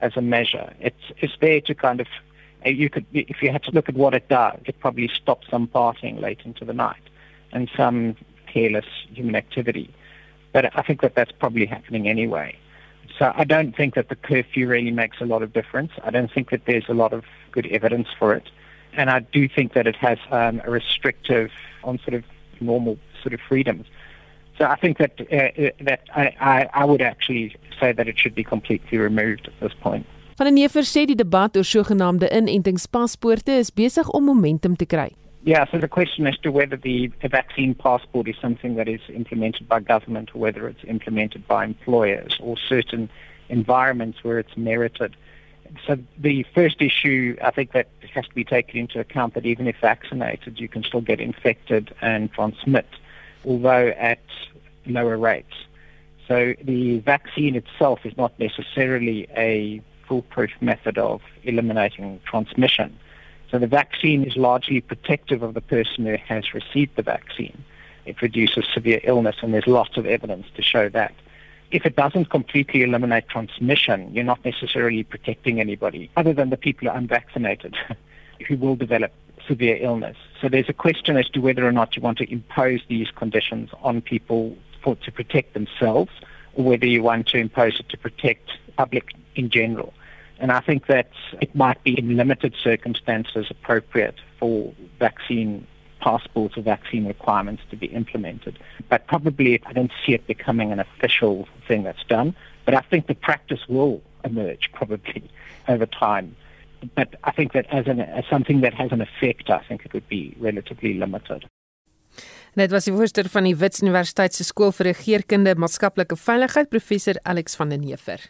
as 0.00 0.16
a 0.16 0.20
measure. 0.20 0.72
It's 0.80 1.12
it's 1.16 1.36
there 1.40 1.60
to 1.60 1.74
kind 1.74 2.00
of 2.00 2.06
you 2.64 2.90
could 2.90 3.06
if 3.12 3.42
you 3.42 3.50
had 3.52 3.62
to 3.64 3.70
look 3.70 3.88
at 3.88 3.94
what 3.94 4.14
it 4.14 4.28
does, 4.28 4.58
it 4.64 4.78
probably 4.80 5.08
stops 5.08 5.46
some 5.50 5.66
partying 5.68 6.20
late 6.20 6.40
into 6.44 6.64
the 6.64 6.72
night 6.72 7.02
and 7.52 7.70
some 7.76 8.16
careless 8.52 8.86
human 9.12 9.36
activity. 9.36 9.92
But 10.52 10.76
I 10.76 10.82
think 10.82 11.00
that 11.02 11.14
that's 11.14 11.32
probably 11.32 11.66
happening 11.66 12.08
anyway. 12.08 12.56
So 13.18 13.32
I 13.34 13.44
don't 13.44 13.76
think 13.76 13.94
that 13.94 14.08
the 14.08 14.16
curfew 14.16 14.66
really 14.66 14.90
makes 14.90 15.20
a 15.20 15.26
lot 15.26 15.42
of 15.42 15.52
difference. 15.52 15.92
I 16.02 16.10
don't 16.10 16.32
think 16.32 16.50
that 16.50 16.62
there's 16.66 16.88
a 16.88 16.94
lot 16.94 17.12
of 17.12 17.24
good 17.52 17.66
evidence 17.66 18.08
for 18.18 18.34
it. 18.34 18.48
And 18.92 19.10
I 19.10 19.20
do 19.20 19.48
think 19.48 19.74
that 19.74 19.86
it 19.86 19.96
has 19.96 20.18
um, 20.30 20.60
a 20.64 20.70
restrictive 20.70 21.50
on 21.84 21.98
sort 21.98 22.14
of 22.14 22.24
normal 22.60 22.98
sort 23.22 23.34
of 23.34 23.40
freedoms. 23.48 23.86
So 24.58 24.66
I 24.66 24.76
think 24.76 24.98
that 24.98 25.12
uh, 25.20 25.36
uh 25.36 25.70
that 25.84 26.00
I, 26.14 26.24
I, 26.40 26.68
I 26.82 26.84
would 26.84 27.00
actually 27.00 27.56
say 27.80 27.92
that 27.92 28.06
it 28.08 28.18
should 28.18 28.34
be 28.34 28.44
completely 28.44 28.98
removed 28.98 29.48
at 29.48 29.58
this 29.60 29.72
point. 29.80 30.06
Van 30.36 30.46
der 30.46 30.52
Neever 30.52 30.84
sê 30.84 31.04
die 31.06 31.14
debat 31.14 31.56
oor 31.56 31.64
sogenaamde 31.64 32.28
inentingspaspoorte 32.28 33.58
is 33.60 33.70
besig 33.70 34.08
om 34.14 34.24
momentum 34.24 34.76
te 34.76 34.86
kry. 34.86 35.10
Yeah, 35.42 35.64
so 35.70 35.78
the 35.78 35.88
question 35.88 36.26
as 36.26 36.36
to 36.38 36.52
whether 36.52 36.76
the 36.76 37.06
vaccine 37.22 37.74
passport 37.74 38.28
is 38.28 38.36
something 38.40 38.74
that 38.74 38.88
is 38.88 39.00
implemented 39.08 39.68
by 39.68 39.80
government 39.80 40.30
or 40.34 40.38
whether 40.38 40.68
it's 40.68 40.84
implemented 40.84 41.48
by 41.48 41.64
employers 41.64 42.36
or 42.40 42.58
certain 42.58 43.08
environments 43.48 44.22
where 44.22 44.38
it's 44.38 44.54
merited. 44.56 45.16
So 45.86 45.96
the 46.18 46.44
first 46.54 46.82
issue, 46.82 47.36
I 47.42 47.52
think 47.52 47.72
that 47.72 47.88
has 48.12 48.26
to 48.26 48.34
be 48.34 48.44
taken 48.44 48.78
into 48.78 49.00
account 49.00 49.34
that 49.34 49.46
even 49.46 49.66
if 49.66 49.76
vaccinated, 49.78 50.60
you 50.60 50.68
can 50.68 50.82
still 50.82 51.00
get 51.00 51.20
infected 51.20 51.94
and 52.02 52.30
transmit, 52.32 52.88
although 53.44 53.88
at 53.96 54.20
lower 54.84 55.16
rates. 55.16 55.54
So 56.28 56.54
the 56.62 56.98
vaccine 56.98 57.56
itself 57.56 58.04
is 58.04 58.16
not 58.16 58.38
necessarily 58.38 59.26
a 59.36 59.80
foolproof 60.06 60.50
method 60.60 60.98
of 60.98 61.22
eliminating 61.44 62.20
transmission. 62.24 62.98
So 63.50 63.58
the 63.58 63.66
vaccine 63.66 64.24
is 64.24 64.36
largely 64.36 64.80
protective 64.80 65.42
of 65.42 65.54
the 65.54 65.60
person 65.60 66.06
who 66.06 66.16
has 66.16 66.54
received 66.54 66.96
the 66.96 67.02
vaccine. 67.02 67.64
It 68.06 68.22
reduces 68.22 68.64
severe 68.72 69.00
illness, 69.02 69.36
and 69.42 69.52
there's 69.52 69.66
lots 69.66 69.96
of 69.96 70.06
evidence 70.06 70.46
to 70.56 70.62
show 70.62 70.88
that. 70.90 71.12
If 71.70 71.86
it 71.86 71.96
doesn't 71.96 72.26
completely 72.26 72.82
eliminate 72.82 73.28
transmission, 73.28 74.12
you're 74.14 74.24
not 74.24 74.44
necessarily 74.44 75.04
protecting 75.04 75.60
anybody 75.60 76.10
other 76.16 76.32
than 76.32 76.50
the 76.50 76.56
people 76.56 76.88
who 76.88 76.94
are 76.94 76.98
unvaccinated 76.98 77.76
who 78.48 78.56
will 78.56 78.76
develop 78.76 79.12
severe 79.46 79.78
illness. 79.80 80.16
So 80.40 80.48
there's 80.48 80.68
a 80.68 80.72
question 80.72 81.16
as 81.16 81.28
to 81.30 81.40
whether 81.40 81.66
or 81.66 81.72
not 81.72 81.96
you 81.96 82.02
want 82.02 82.18
to 82.18 82.32
impose 82.32 82.80
these 82.88 83.10
conditions 83.10 83.70
on 83.82 84.00
people 84.00 84.56
for, 84.82 84.96
to 84.96 85.12
protect 85.12 85.54
themselves 85.54 86.10
or 86.54 86.64
whether 86.64 86.86
you 86.86 87.02
want 87.02 87.28
to 87.28 87.38
impose 87.38 87.78
it 87.78 87.88
to 87.90 87.96
protect 87.96 88.50
public 88.76 89.12
in 89.36 89.50
general. 89.50 89.92
And 90.40 90.50
I 90.50 90.60
think 90.60 90.86
that 90.86 91.10
it 91.40 91.54
might 91.54 91.82
be 91.84 91.98
in 91.98 92.16
limited 92.16 92.54
circumstances 92.62 93.46
appropriate 93.50 94.16
for 94.38 94.72
vaccine 94.98 95.66
passports 96.00 96.56
or 96.56 96.62
vaccine 96.62 97.06
requirements 97.06 97.62
to 97.70 97.76
be 97.76 97.86
implemented. 97.86 98.58
But 98.88 99.06
probably 99.06 99.62
I 99.66 99.72
don't 99.74 99.92
see 100.04 100.14
it 100.14 100.26
becoming 100.26 100.72
an 100.72 100.80
official 100.80 101.46
thing 101.68 101.82
that's 101.82 102.04
done. 102.08 102.34
But 102.64 102.74
I 102.74 102.80
think 102.80 103.06
the 103.06 103.14
practice 103.14 103.68
will 103.68 104.02
emerge 104.24 104.70
probably 104.72 105.30
over 105.68 105.86
time. 105.86 106.34
But 106.94 107.16
I 107.24 107.32
think 107.32 107.52
that 107.52 107.66
as, 107.70 107.86
an, 107.86 108.00
as 108.00 108.24
something 108.30 108.62
that 108.62 108.72
has 108.74 108.90
an 108.92 109.02
effect, 109.02 109.50
I 109.50 109.62
think 109.68 109.84
it 109.84 109.92
would 109.92 110.08
be 110.08 110.34
relatively 110.40 110.94
limited. 110.94 111.44
Net 112.58 112.72
was 112.74 112.88
die 112.88 112.94
voorsteur 112.96 113.28
van 113.30 113.46
die 113.46 113.54
Wits 113.54 113.82
Universiteit 113.84 114.34
se 114.34 114.42
skool 114.48 114.72
vir 114.74 114.88
regeringskunde 114.90 115.52
maatskaplike 115.54 116.16
veiligheid 116.18 116.72
professor 116.72 117.20
Alex 117.22 117.54
van 117.60 117.70
den 117.70 117.84
Heever. 117.86 118.24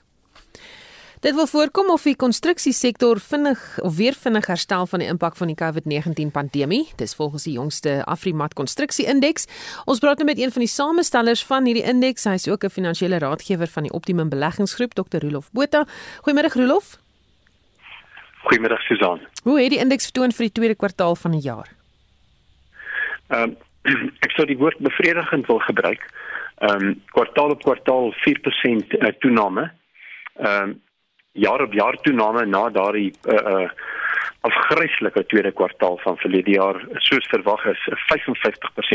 Dit 1.21 1.35
wil 1.35 1.47
voorkom 1.47 1.91
of 1.93 2.07
die 2.09 2.17
konstruksiesektor 2.17 3.19
vinnig 3.21 3.61
of 3.85 3.97
weer 3.97 4.15
vinnig 4.17 4.47
herstel 4.49 4.87
van 4.89 5.03
die 5.03 5.09
impak 5.13 5.35
van 5.37 5.51
die 5.53 5.57
COVID-19 5.61 6.31
pandemie. 6.33 6.87
Dis 6.97 7.13
volgens 7.15 7.45
die 7.45 7.53
jongste 7.59 7.99
Afrimat 8.09 8.57
konstruksie 8.57 9.05
indeks. 9.05 9.45
Ons 9.85 10.01
praat 10.01 10.17
nou 10.17 10.31
met 10.31 10.41
een 10.41 10.53
van 10.55 10.65
die 10.65 10.73
samestellers 10.73 11.45
van 11.45 11.69
hierdie 11.69 11.85
indeks. 11.85 12.25
Hy 12.25 12.39
is 12.41 12.49
ook 12.49 12.65
'n 12.65 12.73
finansiële 12.73 13.19
raadgewer 13.19 13.69
van 13.69 13.83
die 13.83 13.93
Optimum 13.93 14.29
Beleggingsgroep, 14.29 14.95
Dr. 14.95 15.21
Rolof 15.21 15.53
Botha. 15.53 15.85
Goeiemôre 16.25 16.53
Rolof. 16.55 16.97
Goeiemôre 18.49 18.81
Susan. 18.89 19.21
Hoe 19.43 19.61
het 19.61 19.71
die 19.71 19.79
indeks 19.79 20.05
vertoon 20.05 20.33
vir 20.33 20.45
die 20.45 20.53
tweede 20.53 20.75
kwartaal 20.75 21.17
van 21.17 21.31
die 21.31 21.43
jaar? 21.43 21.69
Ehm 23.29 23.43
um, 23.43 23.57
ek 24.25 24.31
sou 24.31 24.47
die 24.47 24.59
woord 24.59 24.79
bevredigend 24.79 25.47
wil 25.47 25.59
gebruik. 25.59 26.01
Ehm 26.59 26.85
um, 26.85 27.03
kwartaal 27.13 27.51
op 27.51 27.63
kwartaal 27.63 28.15
4% 28.15 28.89
uh, 28.89 29.09
toename 29.19 29.73
ehm 30.35 30.69
uh, 30.69 30.75
jaar 31.33 31.63
op 31.63 31.73
jaar 31.73 31.97
toename 32.01 32.47
na 32.47 32.69
daardie 32.71 33.13
uh, 33.29 33.35
uh 33.35 33.71
afgryslike 34.41 35.27
tweede 35.27 35.51
kwartaal 35.53 35.99
van 36.01 36.17
verlede 36.17 36.51
jaar 36.51 36.79
soos 37.05 37.27
verwag 37.29 37.65
is 37.65 37.87
'n 37.87 37.99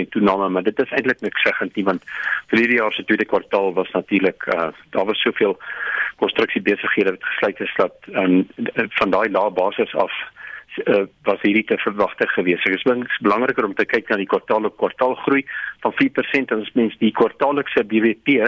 55% 0.06 0.10
toename 0.10 0.50
maar 0.50 0.64
dit 0.64 0.80
is 0.80 0.90
eintlik 0.90 1.22
niks 1.22 1.42
seggend 1.42 1.76
nie 1.76 1.86
want 1.86 2.04
verlede 2.48 2.74
jaar 2.74 2.94
se 2.94 3.04
tweede 3.04 3.26
kwartaal 3.26 3.74
was 3.74 3.92
natuurlik 3.92 4.46
uh, 4.46 4.70
daar 4.90 5.06
was 5.06 5.22
soveel 5.22 5.58
konstruksiebesighede 6.16 7.10
wat 7.10 7.24
gesluit 7.24 7.60
is 7.60 7.74
dat 7.76 7.94
um, 8.14 8.48
van 8.90 9.10
daai 9.10 9.30
lae 9.30 9.52
basis 9.52 9.96
af 9.96 10.12
uh, 10.84 11.06
was 11.24 11.42
hierdie 11.42 11.64
te 11.64 11.78
verwagte 11.78 12.28
gewees. 12.28 12.64
Dit 12.64 12.86
is 12.86 13.20
belangriker 13.22 13.66
om 13.66 13.74
te 13.74 13.86
kyk 13.86 14.10
na 14.10 14.20
die 14.20 14.30
kwartaal 14.30 14.68
op 14.68 14.78
kwartaal 14.78 15.16
groei 15.24 15.46
van 15.80 15.94
4% 15.94 16.52
en 16.56 16.62
as 16.62 16.72
mens 16.74 16.98
die 16.98 17.12
kwartaallikse 17.12 17.84
BBP 17.84 18.42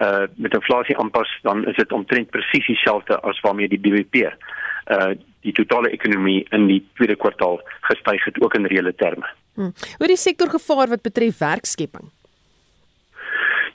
uh 0.00 0.26
met 0.34 0.54
inflasie 0.54 0.98
aanpas 0.98 1.28
dan 1.42 1.66
is 1.68 1.76
dit 1.76 1.92
omtrent 1.92 2.30
presies 2.30 2.66
dieselfde 2.66 3.20
as 3.20 3.40
waarmee 3.40 3.68
die 3.68 3.80
BBP 3.80 4.14
uh 4.24 5.12
die 5.40 5.52
totale 5.56 5.90
ekonomie 5.90 6.46
in 6.52 6.66
die 6.68 6.80
tweede 6.94 7.16
kwartaal 7.16 7.60
gestyg 7.88 8.24
het 8.24 8.40
ook 8.44 8.54
in 8.54 8.66
reële 8.68 8.94
terme. 8.94 9.28
Hmm. 9.54 9.72
Hoe 9.98 10.06
die 10.06 10.16
sektor 10.20 10.48
gevaar 10.52 10.88
wat 10.88 11.02
betref 11.02 11.38
werkskepping? 11.38 12.10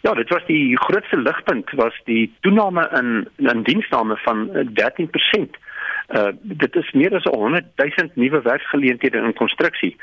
Ja, 0.06 0.14
dit 0.14 0.30
was 0.30 0.46
die 0.46 0.78
grootste 0.78 1.18
ligpunt 1.18 1.72
was 1.72 1.96
die 2.06 2.34
toename 2.46 2.90
in 3.00 3.28
in 3.38 3.64
diensname 3.64 4.18
van 4.18 4.50
13%. 4.82 5.58
Uh 6.10 6.28
dit 6.42 6.76
is 6.76 6.92
meer 6.92 7.16
as 7.16 7.24
100 7.24 7.66
000 7.76 8.12
nuwe 8.14 8.42
werksgeleenthede 8.42 9.18
in 9.18 9.34
konstruksie. 9.34 9.96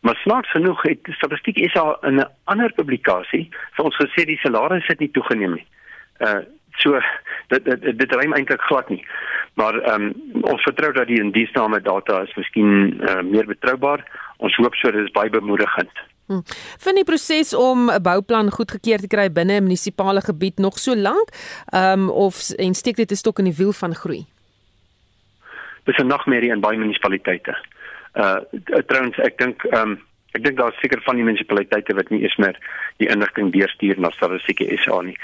Maar 0.00 0.16
snaaks 0.16 0.50
genoeg 0.50 0.82
het 0.82 0.98
Statistiek 1.02 1.70
SA 1.70 1.98
in 2.00 2.20
'n 2.20 2.28
ander 2.44 2.72
publikasie 2.72 3.48
vir 3.76 3.84
ons 3.84 3.96
gesê 3.96 4.24
die 4.24 4.38
salarisse 4.42 4.92
het 4.92 4.98
nie 4.98 5.10
toegeneem 5.10 5.54
nie. 5.54 5.66
Uh 6.18 6.40
so 6.76 7.00
dit 7.48 7.64
dit, 7.64 7.98
dit 7.98 8.12
rym 8.12 8.32
eintlik 8.32 8.60
glad 8.60 8.88
nie. 8.88 9.06
Maar 9.54 9.74
ehm 9.80 10.02
um, 10.02 10.42
ons 10.42 10.62
vertrou 10.62 10.92
dat 10.92 11.06
die 11.06 11.20
indiensname 11.20 11.80
data 11.80 12.22
is 12.22 12.34
miskien 12.34 13.00
uh, 13.02 13.20
meer 13.22 13.46
betroubaar. 13.46 14.04
Ons 14.36 14.56
hoop 14.56 14.74
so 14.74 14.90
dit 14.90 15.04
is 15.04 15.12
baie 15.12 15.30
bemoedigend. 15.30 15.92
Hm. 16.26 16.40
Vind 16.78 16.94
die 16.94 17.04
proses 17.04 17.54
om 17.54 17.90
'n 17.90 18.02
bouplan 18.02 18.50
goedgekeur 18.50 18.98
te 18.98 19.06
kry 19.06 19.32
binne 19.32 19.60
'n 19.60 19.62
munisipale 19.62 20.20
gebied 20.20 20.58
nog 20.58 20.78
so 20.78 20.96
lank? 20.96 21.28
Ehm 21.72 22.00
um, 22.00 22.10
of 22.10 22.50
en 22.50 22.74
steek 22.74 22.96
dit 22.96 23.10
'n 23.10 23.14
stok 23.14 23.38
in 23.38 23.44
die 23.44 23.56
wiel 23.56 23.72
van 23.72 23.94
groei? 23.94 24.26
dis 25.90 25.96
'n 25.96 26.06
nagmerrie 26.06 26.50
in 26.50 26.60
baie 26.60 26.78
munisipaliteite. 26.78 27.56
Uh 28.14 28.38
trouens 28.86 29.18
ek 29.18 29.38
dink 29.38 29.64
ehm 29.70 29.90
um, 29.90 29.98
ek 30.34 30.44
dink 30.44 30.58
daar 30.58 30.74
seker 30.78 31.02
van 31.02 31.18
die 31.18 31.24
munisipaliteite 31.26 31.94
wat 31.98 32.10
nie 32.10 32.22
eens 32.22 32.36
meer 32.38 32.58
die 33.02 33.08
inligting 33.10 33.50
deurstuur 33.54 33.98
na 33.98 34.10
Statistiek 34.14 34.62
SA 34.82 35.00
nie. 35.02 35.16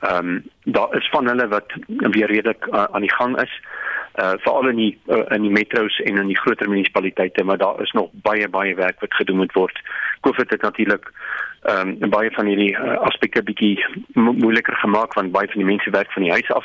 Ehm 0.00 0.16
um, 0.16 0.42
daar 0.64 0.96
is 0.96 1.08
van 1.12 1.28
hulle 1.28 1.48
wat 1.48 1.72
weer 1.88 2.28
redelik 2.32 2.66
uh, 2.66 2.84
aan 2.90 3.06
die 3.06 3.14
gang 3.14 3.36
is. 3.40 3.52
Uh 4.20 4.34
veral 4.44 4.68
in 4.68 4.76
die 4.76 4.92
uh, 5.08 5.24
in 5.36 5.42
die 5.42 5.54
metros 5.54 6.00
en 6.04 6.18
in 6.18 6.32
die 6.32 6.38
groter 6.38 6.68
munisipaliteite, 6.68 7.44
maar 7.44 7.58
daar 7.58 7.82
is 7.82 7.92
nog 7.92 8.10
baie 8.12 8.48
baie 8.48 8.74
werk 8.74 9.00
wat 9.00 9.14
gedoen 9.14 9.36
moet 9.36 9.52
word. 9.52 9.80
COVID 10.20 10.50
het 10.50 10.62
natuurlik 10.62 11.12
ehm 11.62 11.96
um, 12.00 12.10
baie 12.10 12.30
van 12.30 12.46
hierdie 12.46 12.72
uh, 12.72 12.96
aspekte 13.04 13.42
bietjie 13.42 13.76
mo 14.12 14.32
moeiliker 14.32 14.76
gemaak 14.80 15.14
want 15.14 15.32
baie 15.32 15.48
van 15.52 15.60
die 15.60 15.72
mense 15.72 15.90
werk 15.90 16.12
van 16.12 16.22
die 16.22 16.32
huis 16.32 16.50
af 16.50 16.64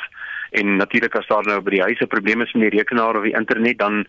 en 0.50 0.76
natuurlik 0.76 1.14
as 1.14 1.26
daar 1.26 1.44
nou 1.44 1.60
by 1.60 1.74
die 1.74 1.82
huise 1.82 2.06
probleme 2.06 2.44
is 2.44 2.52
met 2.52 2.70
die 2.70 2.78
rekenaar 2.78 3.16
of 3.16 3.26
die 3.28 3.36
internet 3.36 3.78
dan 3.78 4.06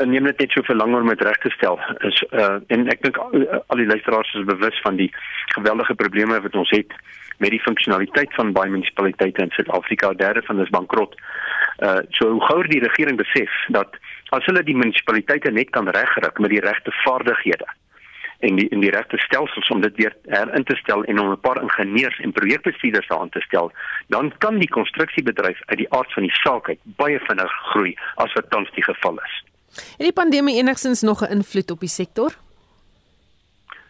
neem 0.00 0.24
dit 0.24 0.38
net 0.38 0.50
soveel 0.50 0.76
langer 0.76 1.00
om 1.00 1.08
dit 1.08 1.22
reg 1.22 1.38
te 1.42 1.50
stel. 1.50 1.80
Is 2.08 2.22
uh 2.30 2.60
en 2.74 2.88
ek 2.92 3.02
dink 3.04 3.18
al, 3.20 3.44
al 3.66 3.82
die 3.82 3.88
luisteraars 3.88 4.34
is 4.38 4.48
bewus 4.48 4.80
van 4.86 4.96
die 4.96 5.10
geweldige 5.56 5.94
probleme 5.94 6.40
wat 6.40 6.56
ons 6.56 6.70
het 6.70 6.94
met 7.42 7.50
die 7.50 7.62
funksionaliteit 7.62 8.34
van 8.38 8.52
baie 8.56 8.70
munisipaliteite 8.70 9.42
in 9.42 9.50
Suid-Afrika. 9.50 10.12
Derde 10.12 10.42
van 10.46 10.62
dis 10.62 10.70
bankrot. 10.70 11.14
Uh 11.78 12.00
so 12.18 12.30
hoe 12.30 12.44
gouer 12.48 12.68
die 12.68 12.82
regering 12.84 13.20
besef 13.20 13.52
dat 13.68 13.98
as 14.30 14.44
hulle 14.48 14.64
die 14.64 14.76
munisipaliteite 14.76 15.50
net 15.50 15.70
kan 15.70 15.88
regkry 15.88 16.32
met 16.38 16.54
die 16.56 16.64
regte 16.64 16.94
vaardighede 17.04 17.68
en 18.42 18.56
die 18.58 18.68
in 18.74 18.80
die 18.82 18.90
regte 18.90 19.18
stelsels 19.22 19.68
om 19.70 19.80
dit 19.80 19.96
weer 20.00 20.14
herin 20.26 20.64
te 20.64 20.76
stel 20.76 21.04
en 21.04 21.18
om 21.20 21.30
'n 21.30 21.40
paar 21.40 21.62
ingenieurs 21.62 22.18
en 22.18 22.32
projekbestuurders 22.32 23.08
aan 23.08 23.28
te 23.28 23.40
stel, 23.40 23.72
dan 24.08 24.32
kan 24.38 24.58
die 24.58 24.68
konstruksiebedryf 24.68 25.60
uit 25.66 25.78
die 25.78 25.92
aard 25.92 26.12
van 26.12 26.22
die 26.22 26.36
saak 26.42 26.68
uit 26.68 26.80
baie 26.82 27.20
vinnig 27.28 27.52
groei 27.70 27.94
as 28.14 28.32
wat 28.32 28.50
tans 28.50 28.70
die 28.74 28.82
geval 28.82 29.18
is. 29.24 29.51
Het 29.72 30.06
die 30.10 30.12
pandemie 30.12 30.56
enigstens 30.56 31.02
nog 31.02 31.22
'n 31.22 31.30
invloed 31.30 31.70
op 31.70 31.80
die 31.80 31.88
sektor? 31.88 32.30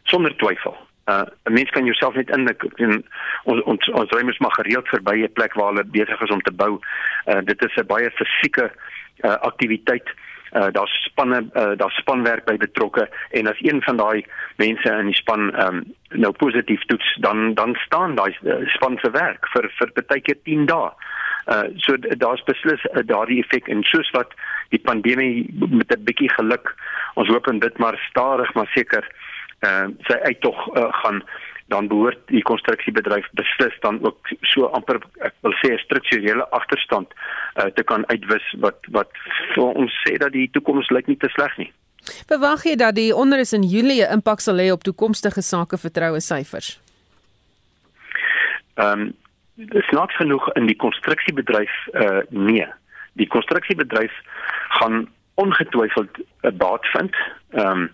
Sonder 0.03 0.37
twyfel. 0.37 0.77
Uh, 1.07 1.23
'n 1.45 1.53
mens 1.53 1.71
kan 1.71 1.85
jouself 1.85 2.15
net 2.15 2.31
in 2.75 3.05
ons 3.45 3.62
ons 3.62 3.91
ons 3.91 4.11
ruimtes 4.11 4.39
maar 4.39 4.55
gereeld 4.55 4.89
verby 4.89 5.23
'n 5.23 5.33
plek 5.33 5.53
waar 5.53 5.73
hulle 5.73 5.85
besig 5.85 6.21
is 6.21 6.31
om 6.31 6.43
te 6.43 6.53
bou. 6.53 6.79
Uh, 7.27 7.39
dit 7.45 7.65
is 7.65 7.77
'n 7.77 7.87
baie 7.87 8.11
fisieke 8.11 8.73
uh, 9.21 9.35
aktiwiteit 9.35 10.09
uh, 10.53 10.67
daar's 10.73 11.05
spanne 11.05 11.51
uh, 11.55 11.77
daar's 11.77 11.95
spanwerk 11.95 12.45
by 12.45 12.57
betrokke 12.57 13.09
en 13.31 13.47
as 13.47 13.61
een 13.61 13.83
van 13.83 13.97
daai 13.97 14.25
mense 14.57 14.89
in 14.89 15.07
die 15.07 15.15
span 15.15 15.51
um, 15.67 15.83
nou 16.09 16.33
positief 16.33 16.85
toets 16.85 17.17
dan 17.21 17.55
dan 17.55 17.75
staan 17.75 18.15
daai 18.15 18.37
span 18.67 18.99
se 19.01 19.11
werk 19.11 19.49
vir 19.55 19.71
vir 19.79 19.93
baie 20.07 20.21
keer 20.21 20.39
10 20.45 20.67
dae. 20.67 20.91
Uh 21.46 21.64
so 21.76 21.96
daar's 21.96 22.44
beslis 22.44 22.82
uh, 22.84 23.02
daardie 23.06 23.40
effek 23.42 23.68
en 23.68 23.82
soos 23.82 24.11
wat 24.11 24.34
die 24.70 24.78
pandemie 24.78 25.46
met 25.70 25.90
'n 25.90 26.04
bietjie 26.04 26.30
geluk 26.30 26.75
ons 27.14 27.28
hoop 27.28 27.46
en 27.46 27.58
dit 27.58 27.78
maar 27.78 27.99
stadig 28.11 28.54
maar 28.54 28.70
seker 28.75 29.04
uh 29.66 29.87
sy 30.06 30.18
uittog 30.22 30.76
uh, 30.76 30.92
gaan 31.02 31.22
dan 31.72 31.88
behoort 31.88 32.18
die 32.26 32.42
konstruksiebedryf 32.42 33.26
beslis 33.38 33.76
dan 33.80 33.99
ook 34.04 34.32
so 34.52 34.68
amper 34.76 35.00
ek 35.28 35.34
wil 35.46 35.54
sê 35.61 35.72
'n 35.72 35.84
strukturele 35.84 36.44
agterstand 36.58 37.08
uh, 37.12 37.64
te 37.76 37.82
kan 37.82 38.06
uitwis 38.06 38.46
wat 38.64 38.78
wat 38.96 39.11
vir 39.54 39.62
ons 39.82 39.92
sê 40.04 40.18
dat 40.18 40.32
die 40.32 40.49
toekoms 40.50 40.90
lyk 40.90 41.06
nie 41.06 41.16
te 41.16 41.30
sleg 41.37 41.56
nie. 41.58 41.72
Verwag 42.26 42.64
jy 42.66 42.76
dat 42.76 42.94
die 42.94 43.14
onderus 43.14 43.52
in 43.52 43.62
Julie 43.62 44.02
'n 44.02 44.12
impak 44.18 44.40
sal 44.40 44.58
hê 44.58 44.70
op 44.72 44.82
toekomstige 44.82 45.42
sake 45.42 45.78
vertroue 45.78 46.20
syfers? 46.20 46.80
Ehm 48.75 49.00
um, 49.00 49.12
dis 49.69 49.90
nog 49.90 50.12
genoeg 50.16 50.52
in 50.52 50.66
die 50.66 50.76
konstruksiebedryf 50.76 51.73
uh 51.92 52.21
nee. 52.28 52.66
Die 53.12 53.26
konstruksiebedryf 53.26 54.12
gaan 54.69 55.09
ongetwyfeld 55.35 56.19
'n 56.42 56.57
baat 56.57 56.87
vind. 56.87 57.16
Ehm 57.50 57.66
um, 57.66 57.90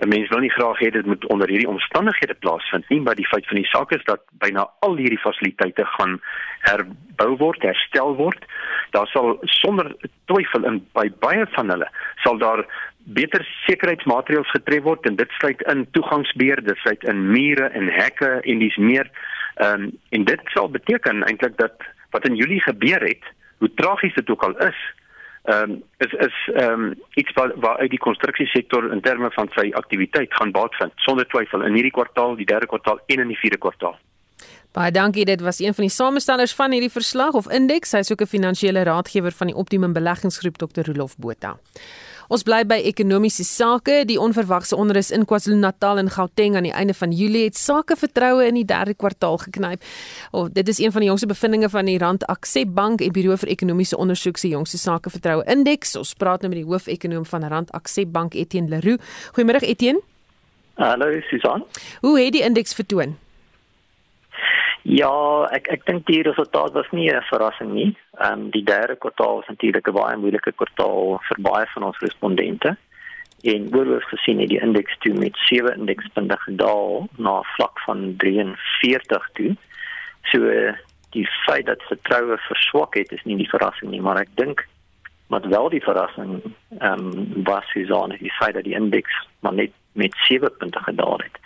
'n 0.00 0.08
mens 0.08 0.28
wil 0.28 0.38
nie 0.38 0.50
graag 0.50 0.78
hê 0.78 0.90
dit 0.90 1.06
moet 1.06 1.26
onder 1.26 1.48
hierdie 1.48 1.68
omstandighede 1.68 2.34
plaasvind 2.34 2.88
nie, 2.88 3.00
maar 3.00 3.14
die 3.14 3.26
feit 3.26 3.46
van 3.46 3.56
die 3.56 3.66
saak 3.66 3.90
is 3.92 4.04
dat 4.04 4.20
byna 4.30 4.68
al 4.78 4.96
hierdie 4.96 5.18
fasiliteite 5.18 5.84
gaan 5.84 6.20
herbou 6.60 7.36
word, 7.36 7.62
herstel 7.62 8.16
word. 8.16 8.44
Daar 8.90 9.06
sal 9.06 9.38
sonder 9.42 9.92
twyfel 10.24 10.64
in 10.64 10.86
by 10.92 11.10
baie 11.18 11.46
van 11.56 11.68
hulle 11.70 11.88
sal 12.24 12.38
daar 12.38 12.64
beter 13.04 13.44
sekuriteitsmaatreëls 13.66 14.50
getref 14.50 14.82
word 14.82 15.06
en 15.06 15.16
dit 15.16 15.30
sluit 15.38 15.60
in 15.72 15.86
toegangsbeheer, 15.90 16.64
dit 16.64 16.76
sluit 16.76 17.04
in 17.04 17.30
mure 17.30 17.68
en 17.68 17.92
hekke 17.92 18.40
en 18.40 18.58
dis 18.58 18.76
meer. 18.76 19.10
Ehm 19.60 19.82
um, 19.82 19.98
en 20.08 20.24
dit 20.24 20.40
sal 20.54 20.70
beteken 20.70 21.22
eintlik 21.28 21.56
dat 21.58 21.84
wat 22.10 22.24
in 22.28 22.34
Julie 22.34 22.62
gebeur 22.62 23.00
het, 23.04 23.24
hoe 23.58 23.70
tragies 23.74 24.14
dit 24.14 24.30
ook 24.30 24.42
al 24.42 24.56
is, 24.58 24.78
ehm 25.42 25.70
um, 25.70 25.82
is 25.96 26.12
is 26.12 26.36
ehm 26.54 26.84
um, 26.84 26.94
iets 27.14 27.32
wat 27.32 27.52
waar 27.56 27.76
uit 27.78 27.90
die 27.90 27.98
konstruksiesektor 27.98 28.92
in 28.92 29.00
terme 29.00 29.30
van 29.30 29.50
sy 29.56 29.70
aktiwiteit 29.82 30.32
gaan 30.34 30.50
baat 30.56 30.74
vind 30.74 30.92
sonder 30.96 31.28
twyfel 31.28 31.64
in 31.68 31.76
hierdie 31.76 31.96
kwartaal, 31.98 32.36
die 32.36 32.46
derde 32.46 32.66
kwartaal 32.66 33.00
en 33.06 33.20
in 33.20 33.28
die 33.28 33.38
vierde 33.42 33.58
kwartaal. 33.58 33.98
Baie 34.72 34.90
dankie, 34.90 35.24
dit 35.24 35.40
was 35.40 35.58
een 35.60 35.74
van 35.74 35.84
die 35.84 35.92
samestellers 35.92 36.54
van 36.54 36.72
hierdie 36.72 36.92
verslag 36.92 37.34
of 37.34 37.50
indeks. 37.50 37.92
Hy's 37.92 38.12
ook 38.12 38.22
'n 38.22 38.32
finansiële 38.36 38.82
raadgewer 38.82 39.32
van 39.32 39.46
die 39.46 39.56
Optimum 39.56 39.92
Beleggingsgroep 39.92 40.56
Dr. 40.56 40.82
Rolof 40.86 41.16
Botha. 41.16 41.58
Ons 42.30 42.44
bly 42.46 42.60
by 42.62 42.76
ekonomiese 42.86 43.42
sake. 43.42 44.04
Die 44.06 44.18
onverwagse 44.22 44.76
onrus 44.78 45.08
in 45.10 45.24
KwaZulu-Natal 45.26 45.98
en 45.98 46.10
Gauteng 46.14 46.54
aan 46.54 46.68
die 46.68 46.74
einde 46.78 46.94
van 46.94 47.10
Julie 47.10 47.48
het 47.48 47.56
sakevertroue 47.58 48.44
in 48.46 48.54
die 48.54 48.64
derde 48.64 48.94
kwartaal 48.94 49.40
geknyp. 49.42 49.82
Oh, 50.30 50.46
dit 50.46 50.68
is 50.70 50.78
een 50.78 50.92
van 50.94 51.02
die 51.02 51.08
jongste 51.10 51.26
bevindinge 51.26 51.68
van 51.72 51.90
die 51.90 51.98
Rand 51.98 52.22
Aksep 52.30 52.70
Bank 52.74 53.02
en 53.02 53.10
Buro 53.16 53.34
vir 53.42 53.50
Ekonomiese 53.50 53.98
Ondersoek 53.98 54.38
se 54.38 54.52
jongste 54.52 54.78
sakevertroue 54.78 55.42
indeks. 55.50 55.96
Ons 55.98 56.14
praat 56.14 56.46
nou 56.46 56.52
met 56.52 56.60
die 56.62 56.68
hoofekonoom 56.70 57.26
van 57.26 57.48
Rand 57.50 57.74
Aksep 57.74 58.12
Bank, 58.14 58.38
Etienne 58.38 58.70
Leroux. 58.70 59.02
Goeiemôre 59.34 59.66
Etienne. 59.66 59.98
Hallo 60.78 61.10
Susan. 61.32 61.66
Hoe 62.00 62.14
het 62.20 62.38
die 62.38 62.46
indeks 62.46 62.78
vertoon? 62.78 63.18
Ja, 64.82 65.44
ek 65.52 65.68
ek 65.68 65.82
dink 65.84 66.06
die 66.08 66.22
resultaat 66.24 66.72
was 66.72 66.88
nie 66.90 67.10
'n 67.10 67.22
verrassing 67.28 67.72
nie. 67.72 67.96
Ehm 68.18 68.32
um, 68.32 68.50
die 68.50 68.64
derde 68.64 68.96
kwartaal 68.96 69.40
is 69.40 69.48
natuurlik 69.48 69.88
'n 69.88 69.92
baie 69.92 70.16
moeilike 70.16 70.52
kwartaal 70.52 71.20
vir 71.28 71.38
baie 71.40 71.66
van 71.74 71.82
ons 71.82 71.98
respondente. 71.98 72.76
En 73.42 73.74
oorhoofs 73.74 74.08
gesien 74.08 74.40
het 74.40 74.48
die 74.48 74.60
indeks 74.60 74.96
toe 74.98 75.14
met 75.14 75.36
7 75.36 75.74
indekspunte 75.78 76.36
gedaal 76.36 77.08
na 77.16 77.38
'n 77.40 77.50
vlak 77.56 77.80
van 77.86 78.14
43 78.16 79.28
toe. 79.32 79.56
So 80.22 80.38
die 81.10 81.28
feit 81.46 81.66
dat 81.66 81.82
vertroue 81.82 82.38
verswak 82.38 82.94
het 82.94 83.12
is 83.12 83.24
nie 83.24 83.36
die 83.36 83.48
verrassing 83.48 83.90
nie, 83.90 84.00
maar 84.00 84.20
ek 84.20 84.28
dink 84.34 84.66
wat 85.30 85.44
wel 85.46 85.68
die 85.68 85.82
verrassing 85.82 86.40
ehm 86.78 87.06
um, 87.06 87.44
was 87.44 87.74
aan 87.74 88.16
die 88.18 88.32
feit 88.38 88.54
dat 88.54 88.64
die 88.64 88.74
indeks 88.74 89.14
maar 89.40 89.54
net 89.54 89.70
met 89.92 90.14
7 90.28 90.56
punte 90.58 90.78
gedaal 90.78 91.18
het 91.18 91.38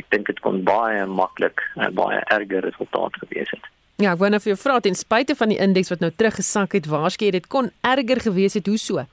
ek 0.00 0.08
dink 0.14 0.28
dit 0.30 0.40
kon 0.40 0.62
baie 0.64 1.06
maklik 1.06 1.60
'n 1.76 1.94
baie 1.94 2.20
erger 2.36 2.64
resultaat 2.64 3.16
gewees 3.22 3.50
het. 3.50 3.64
Ja, 3.96 4.12
ek 4.12 4.18
wou 4.18 4.30
net 4.30 4.42
vir 4.42 4.52
jou 4.54 4.60
vra 4.60 4.80
ten 4.80 4.94
spyte 4.94 5.34
van 5.34 5.48
die 5.48 5.58
indeks 5.58 5.90
wat 5.90 6.00
nou 6.00 6.10
teruggesak 6.10 6.72
het, 6.72 6.86
waarskynlik 6.86 7.32
dit 7.32 7.46
kon 7.46 7.70
erger 7.80 8.20
gewees 8.20 8.54
het, 8.54 8.66
hoe 8.66 8.78
so? 8.78 9.04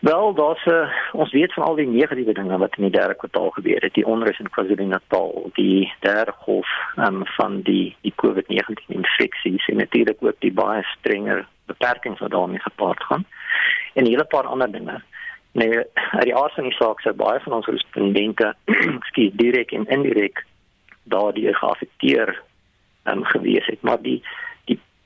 Wel, 0.00 0.34
daar's 0.34 0.64
uh, 0.66 0.88
ons 1.12 1.32
weet 1.32 1.52
van 1.52 1.64
al 1.64 1.74
die 1.74 1.86
negatiewe 1.86 2.32
dinge 2.32 2.58
wat 2.58 2.76
in 2.76 2.88
die 2.88 2.98
derde 2.98 3.14
kwartaal 3.14 3.50
gebeur 3.50 3.82
het, 3.84 3.94
die 3.94 4.06
onrus 4.06 4.38
in 4.38 4.48
KwaZulu-Natal, 4.48 5.50
die 5.54 5.92
derde 6.00 6.32
golf 6.32 6.70
um, 6.96 7.26
van 7.36 7.60
die 7.62 7.96
die 8.00 8.14
COVID-19 8.16 8.94
infeksies 8.96 9.66
en 9.68 9.76
natuurlik 9.76 10.16
ook 10.24 10.40
die 10.40 10.52
baie 10.52 10.82
strenger 10.96 11.44
beperkings 11.70 12.20
wat 12.20 12.30
daarmee 12.30 12.60
gepaard 12.60 13.02
gaan. 13.02 13.24
En 13.94 14.04
'n 14.04 14.10
hele 14.10 14.24
paar 14.24 14.46
ander 14.46 14.72
dinge. 14.72 15.00
Nee, 15.52 15.78
uit 15.94 16.28
die 16.28 16.36
aard 16.36 16.54
van 16.54 16.64
die 16.64 16.78
saak 16.78 17.00
sou 17.00 17.14
baie 17.14 17.40
van 17.40 17.52
ons 17.52 17.66
respondente, 17.66 18.54
skielik 19.08 19.38
direk 19.38 19.72
en 19.72 19.86
indirek 19.86 20.44
daardie 21.02 21.54
geaffekteer 21.54 22.42
um, 23.04 23.24
gewees 23.24 23.66
het, 23.66 23.82
maar 23.82 24.02
die 24.02 24.22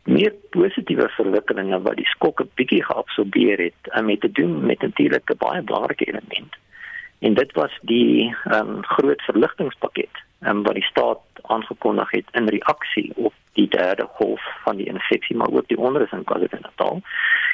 meer 0.05 0.35
positiewe 0.53 1.09
verwikkelinge 1.17 1.81
wat 1.85 1.97
die 1.97 2.09
skokke 2.13 2.47
bietjie 2.59 2.83
geabsorbeer 2.85 3.63
het 3.69 3.93
en 3.97 4.05
met 4.09 4.21
te 4.21 4.33
doen 4.33 4.67
met 4.67 4.83
natuurlik 4.83 5.31
'n 5.31 5.39
baie 5.39 5.63
belangrike 5.63 6.05
element. 6.05 6.53
En 7.19 7.35
dit 7.35 7.53
was 7.53 7.79
die 7.83 8.37
um, 8.53 8.85
groot 8.85 9.23
verligtingspakket 9.23 10.15
um, 10.41 10.63
wat 10.63 10.75
die 10.75 10.85
staat 10.85 11.21
aangekondig 11.43 12.11
het 12.11 12.29
in 12.33 12.49
reaksie 12.49 13.13
op 13.15 13.33
die 13.55 13.69
derde 13.69 14.07
golf 14.11 14.43
van 14.65 14.77
die 14.77 14.87
infeksie 14.87 15.37
maar 15.37 15.53
ook 15.53 15.69
die 15.69 15.79
onrus 15.79 16.13
in 16.13 16.25
KwaZulu-Natal. 16.25 17.01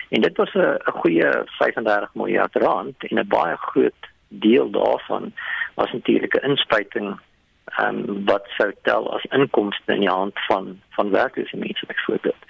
En 0.08 0.20
dit 0.20 0.36
was 0.36 0.54
'n 0.54 0.78
goeie 0.84 1.28
35 1.46 2.14
miljard 2.14 2.54
rand 2.54 2.94
en 2.98 3.18
'n 3.18 3.28
baie 3.28 3.56
groot 3.56 4.02
deel 4.28 4.70
daarvan 4.70 5.32
was 5.74 5.92
natuurlik 5.92 6.34
'n 6.34 6.48
inspuiting 6.48 7.20
um, 7.78 8.24
wat 8.24 8.46
sou 8.56 8.72
tel 8.82 9.12
as 9.14 9.24
inkomste 9.24 9.92
in 9.92 10.00
die 10.00 10.08
hand 10.08 10.38
van 10.46 10.80
van 10.90 11.10
werklose 11.10 11.56
mense 11.56 11.86
byvoorbeeld. 11.86 12.42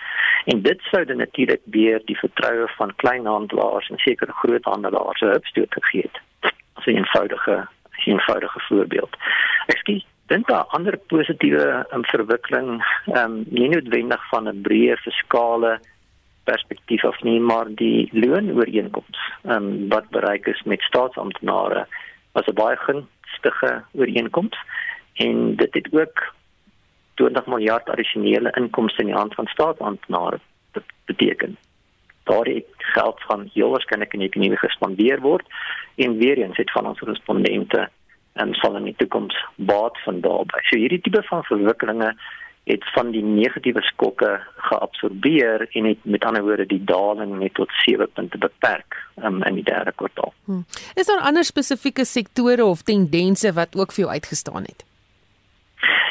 En 0.45 0.63
dit 0.63 0.81
sou 0.81 1.05
dan 1.05 1.17
natuurlik 1.17 1.61
weer 1.65 2.01
die 2.05 2.19
vertroue 2.19 2.69
van 2.77 2.97
kleinhandelaars 2.97 3.89
en 3.89 3.99
sekere 3.99 4.33
groothandelaars 4.33 5.23
opstoot 5.23 5.75
gegee 5.79 6.11
het. 6.11 6.53
As 6.73 6.85
'n 6.85 6.97
eenvoudige 6.97 7.69
eenvoudige 8.05 8.61
voorbeeld. 8.61 9.17
Ekskuus, 9.67 10.07
dink 10.31 10.47
daar 10.49 10.69
ander 10.77 10.97
positiewe 11.11 11.87
um, 11.95 12.05
verwikkeling, 12.07 12.79
ehm 13.13 13.25
um, 13.25 13.45
nie 13.51 13.69
noodwendig 13.69 14.29
van 14.31 14.49
'n 14.49 14.63
breër 14.63 14.99
fiskale 15.03 15.81
perspektief 16.45 17.05
of 17.05 17.23
nie, 17.23 17.41
maar 17.41 17.67
die 17.83 18.09
loonooreenkomste 18.13 19.19
ehm 19.43 19.57
um, 19.57 19.89
wat 19.89 20.09
bereik 20.11 20.47
is 20.47 20.63
met 20.63 20.83
staatsamptenare 20.83 21.87
was 22.33 22.47
'n 22.47 22.55
baie 22.63 22.77
gunstige 22.77 23.83
ooreenkoms 23.93 24.59
en 25.15 25.57
dit 25.57 25.75
het 25.75 25.89
ook 25.93 26.35
20 27.15 27.47
miljard 27.47 27.89
addisionele 27.89 28.51
inkomste 28.57 29.01
in 29.01 29.07
die 29.07 29.21
hand 29.21 29.35
van 29.35 29.47
staatsamptenare 29.47 30.41
beteken. 31.05 31.57
Daardie 32.25 32.65
geld 32.79 33.23
van 33.27 33.51
heel 33.53 33.71
waarskynlik 33.71 34.13
in 34.13 34.19
die 34.19 34.29
ekonomie 34.29 34.59
gespandeer 34.59 35.21
word 35.21 35.47
en 35.97 36.17
weer 36.17 36.39
eens 36.39 36.57
het 36.57 36.71
van 36.71 36.87
ons 36.87 37.01
respondente 37.01 37.89
en 38.33 38.55
sal 38.55 38.77
in 38.77 38.85
die 38.91 38.97
toekoms 38.97 39.37
baat 39.57 39.99
van 40.05 40.21
daarbey. 40.21 40.63
So 40.69 40.79
hierdie 40.79 41.01
tipe 41.01 41.23
van 41.29 41.45
verwikkelinge 41.49 42.15
het 42.69 42.85
van 42.95 43.11
die 43.11 43.23
negatiewe 43.25 43.83
skokke 43.83 44.35
geabsorbeer 44.69 45.67
en 45.71 45.89
het 45.89 46.05
met 46.05 46.25
ander 46.25 46.45
woorde 46.47 46.67
die 46.71 46.83
daling 46.85 47.39
net 47.39 47.55
tot 47.59 47.73
7 47.85 48.07
punte 48.15 48.39
beperk 48.39 48.99
um, 49.25 49.43
in 49.49 49.59
die 49.59 49.67
derde 49.67 49.93
kwartaal. 49.97 50.35
Hmm. 50.45 50.65
Is 50.95 51.09
daar 51.09 51.25
ander 51.27 51.45
spesifieke 51.45 52.05
sektore 52.05 52.65
of 52.65 52.83
tendense 52.83 53.53
wat 53.57 53.77
ook 53.77 53.97
vir 53.97 54.05
jou 54.05 54.13
uitgestaan 54.13 54.69
het? 54.69 54.85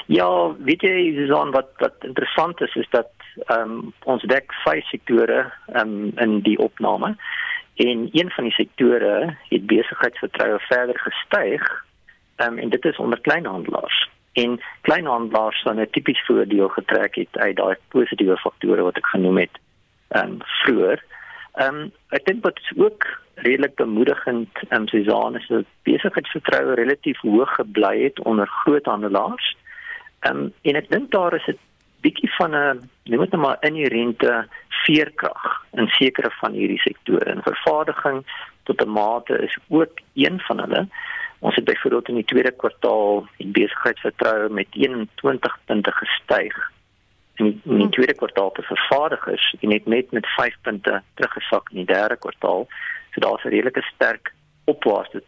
Ja, 0.10 0.30
weet 0.66 0.82
jy, 0.82 1.14
Susan, 1.16 1.52
wat 1.54 1.70
wat 1.78 2.08
interessant 2.08 2.62
is 2.66 2.76
is 2.76 2.90
dat 2.90 3.14
ehm 3.46 3.72
um, 3.72 3.94
ons 4.04 4.24
dek 4.28 4.52
vyf 4.66 4.88
sektore 4.90 5.46
ehm 5.70 5.94
um, 5.94 6.12
in 6.18 6.42
die 6.44 6.58
opname 6.58 7.16
en 7.80 8.10
een 8.12 8.30
van 8.30 8.44
die 8.44 8.54
sektore 8.54 9.38
het 9.50 9.66
besigheidsvertroue 9.66 10.60
verder 10.60 11.00
gestyg. 11.00 11.86
Um, 12.42 12.58
en 12.58 12.70
dit 12.70 12.86
is 12.86 12.98
onder 12.98 13.20
kleinhandelaars. 13.22 14.10
En 14.34 14.60
kleinhandelaars 14.82 15.62
sou 15.62 15.76
'n 15.76 15.90
tipies 15.92 16.26
voordeel 16.26 16.68
getrek 16.68 17.16
het 17.16 17.38
uit 17.38 17.56
daai 17.56 17.76
positiewe 17.88 18.38
faktore 18.38 18.82
wat 18.82 18.98
ek 18.98 19.06
genoem 19.06 19.38
het 19.38 19.56
um, 20.10 20.38
vroeër. 20.40 21.04
Ehm 21.54 21.76
um, 21.76 21.92
ek 22.10 22.26
dink 22.26 22.44
wat 22.44 22.60
ook 22.76 23.08
redelik 23.36 23.76
bemoedigend 23.76 24.50
ehm 24.70 24.82
um, 24.82 24.88
Susan 24.88 25.36
is 25.36 25.48
dat 25.48 25.66
besigheidsvertroue 25.84 26.76
relatief 26.76 27.20
hoog 27.20 27.56
gebly 27.56 28.04
het 28.04 28.20
onder 28.20 28.48
groothandelaars. 28.48 29.58
Ehm 30.20 30.38
um, 30.38 30.54
en 30.62 30.76
ek 30.76 30.90
dink 30.90 31.12
daar 31.12 31.34
is 31.34 31.48
'n 31.48 31.58
bietjie 32.02 32.32
van 32.36 32.56
'n 32.56 32.90
noem 33.04 33.20
dit 33.20 33.32
nou 33.32 33.42
maar 33.42 33.58
inherente 33.60 34.48
veerkrag 34.70 35.66
in 35.72 35.88
sekere 35.88 36.32
van 36.32 36.52
hierdie 36.52 36.80
sektore. 36.80 37.26
En 37.26 37.42
vervaardiging 37.44 38.26
tot 38.64 38.86
'n 38.86 38.90
mate 38.90 39.38
is 39.38 39.58
ook 39.68 40.00
een 40.14 40.40
van 40.40 40.60
hulle. 40.60 40.88
Ons 41.40 41.56
het 41.56 41.64
byvoorbeeld 41.64 42.08
in 42.08 42.16
die 42.16 42.26
tweede 42.32 42.52
kwartaal 42.52 43.28
die 43.38 43.48
besigheidsvertroue 43.48 44.50
met 44.50 44.68
21 44.72 45.58
punte 45.66 45.92
gestyg. 45.92 46.56
In 47.36 47.46
die, 47.46 47.60
in 47.64 47.78
die 47.78 47.90
tweede 47.90 48.14
kwartaal 48.14 48.52
te 48.52 48.62
vervaardigers 48.62 49.56
en 49.60 49.70
net 49.70 49.86
net 49.86 50.12
met 50.12 50.28
5 50.28 50.56
punte 50.62 51.02
teruggesak 51.14 51.70
in 51.70 51.84
die 51.84 51.86
derde 51.94 52.18
kwartaal. 52.18 52.68
So 53.12 53.22
daar's 53.22 53.44
'n 53.44 53.56
redelike 53.56 53.82
sterk 53.82 54.34
opwaartse 54.66 55.24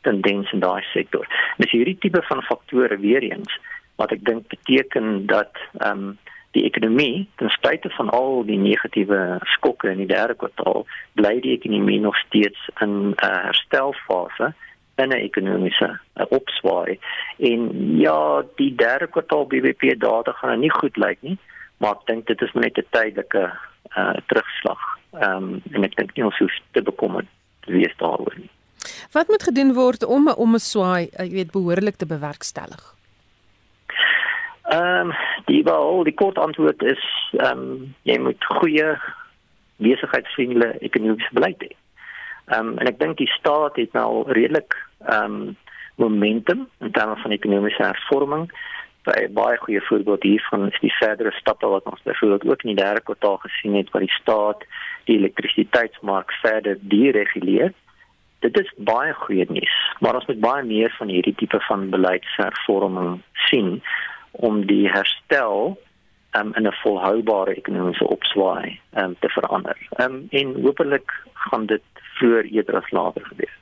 tendens 0.00 0.52
in 0.52 0.60
daai 0.60 0.82
sektor. 0.82 1.26
Dis 1.56 1.70
hierdie 1.70 1.98
tipe 1.98 2.22
van 2.22 2.42
faktore 2.42 2.98
weer 2.98 3.22
eens 3.22 3.58
wat 3.96 4.12
ek 4.12 4.24
dink 4.24 4.48
beteken 4.48 5.26
dat 5.26 5.52
ehm 5.78 5.98
um, 5.98 6.18
die 6.54 6.64
ekonomie 6.64 7.28
ten 7.36 7.50
spyte 7.50 7.90
van 7.90 8.10
al 8.14 8.44
die 8.46 8.58
negatiewe 8.58 9.38
skokke 9.56 9.90
in 9.90 9.98
die 10.04 10.10
derde 10.10 10.36
kwartaal 10.38 10.86
bly 11.18 11.40
die 11.42 11.56
ekonomie 11.56 12.00
nog 12.00 12.16
steeds 12.16 12.68
in 12.80 12.92
'n 13.10 13.14
uh, 13.26 13.42
herstelfase 13.48 14.54
in 14.96 15.12
'n 15.12 15.24
ekonomiese 15.28 15.90
uh, 15.90 16.26
opswaai 16.28 16.98
en 17.38 17.60
ja 17.98 18.42
die 18.56 18.74
derde 18.74 19.06
kwartaal 19.06 19.46
BBP 19.46 19.98
data 19.98 20.32
gaan 20.32 20.50
nou 20.50 20.60
nie 20.60 20.74
goed 20.80 20.96
lyk 20.96 21.18
nie 21.20 21.38
maar 21.78 21.96
ek 21.98 22.06
dink 22.06 22.26
dit 22.26 22.42
is 22.42 22.52
net 22.52 22.78
'n 22.78 22.86
tydelike 22.90 23.44
uh, 23.96 24.16
terugslag 24.26 24.82
ehm 25.12 25.36
um, 25.36 25.62
en 25.72 25.84
ek 25.84 25.96
dink 25.96 26.16
nie 26.16 26.24
ons 26.24 26.38
hoef 26.38 26.58
te 26.72 26.82
bekommer 26.82 27.24
wees 27.66 27.96
daaroor 27.98 28.34
nie 28.36 28.50
Wat 29.12 29.28
moet 29.28 29.42
gedoen 29.42 29.72
word 29.74 30.04
om 30.04 30.28
om 30.28 30.54
'n 30.54 30.58
swaai, 30.58 31.08
jy 31.16 31.30
weet, 31.30 31.50
behoorlik 31.52 31.96
te 31.96 32.06
bewerkstellig? 32.06 32.94
Ehm 34.62 35.10
um, 35.10 35.12
die 35.44 35.62
wel 35.62 36.04
die 36.04 36.14
kort 36.14 36.38
antwoord 36.38 36.82
is 36.82 37.04
ehm 37.32 37.58
um, 37.58 37.94
jy 38.02 38.18
moet 38.18 38.44
goeie 38.44 38.98
besigheidsvriendelike 39.76 40.78
ekonomiese 40.78 41.32
beleid 41.32 41.62
hê. 41.62 41.70
Ehm 42.46 42.74
um, 42.74 42.78
en 42.78 42.86
ek 42.86 42.98
dink 43.00 43.16
die 43.18 43.30
staat 43.38 43.76
het 43.80 43.92
nou 43.92 44.24
redelik 44.32 44.76
ehm 45.06 45.24
um, 45.24 45.56
momentum 45.96 46.68
in 46.80 46.90
terme 46.90 47.16
van 47.16 47.30
ekonomiese 47.30 47.82
hervorming. 47.82 48.48
By 49.04 49.28
baie 49.36 49.56
goeie 49.62 49.80
voorbeeld 49.84 50.22
hiervan 50.22 50.66
is 50.70 50.80
die 50.80 50.92
verdere 50.98 51.30
stappe 51.36 51.68
wat 51.70 51.86
ons 51.90 52.02
byvoorbeeld 52.02 52.46
ook 52.50 52.62
in 52.64 52.74
die 52.74 52.82
derde 52.82 53.00
kwartaal 53.00 53.36
gesien 53.36 53.76
het 53.78 53.90
waar 53.90 54.02
die 54.02 54.16
staat 54.20 54.64
die 55.04 55.18
elektrisiteitsmark 55.18 56.32
verder 56.42 56.78
dereguleer. 56.80 57.72
Dit 58.40 58.58
is 58.60 58.72
baie 58.76 59.12
goeie 59.12 59.46
nuus, 59.48 59.76
maar 60.00 60.14
ons 60.14 60.26
moet 60.26 60.40
baie 60.40 60.64
meer 60.64 60.94
van 60.98 61.08
hierdie 61.08 61.34
tipe 61.34 61.60
van 61.68 61.90
beleidshervorming 61.90 63.20
sien 63.48 63.82
om 64.32 64.64
die 64.66 64.88
herstel 64.88 65.78
um, 66.38 66.52
in 66.54 66.66
'n 66.66 66.72
volhoubare 66.82 67.54
ekonomiese 67.54 68.06
opswaai 68.08 68.80
um, 68.96 69.16
te 69.20 69.28
verander. 69.28 69.76
Um, 70.00 70.26
en 70.30 70.54
hopelik 70.62 71.12
gaan 71.32 71.66
dit 71.66 71.82
vroeër 72.18 72.44
eerder 72.44 72.76
as 72.76 72.90
later 72.90 73.24
gebeur. 73.24 73.54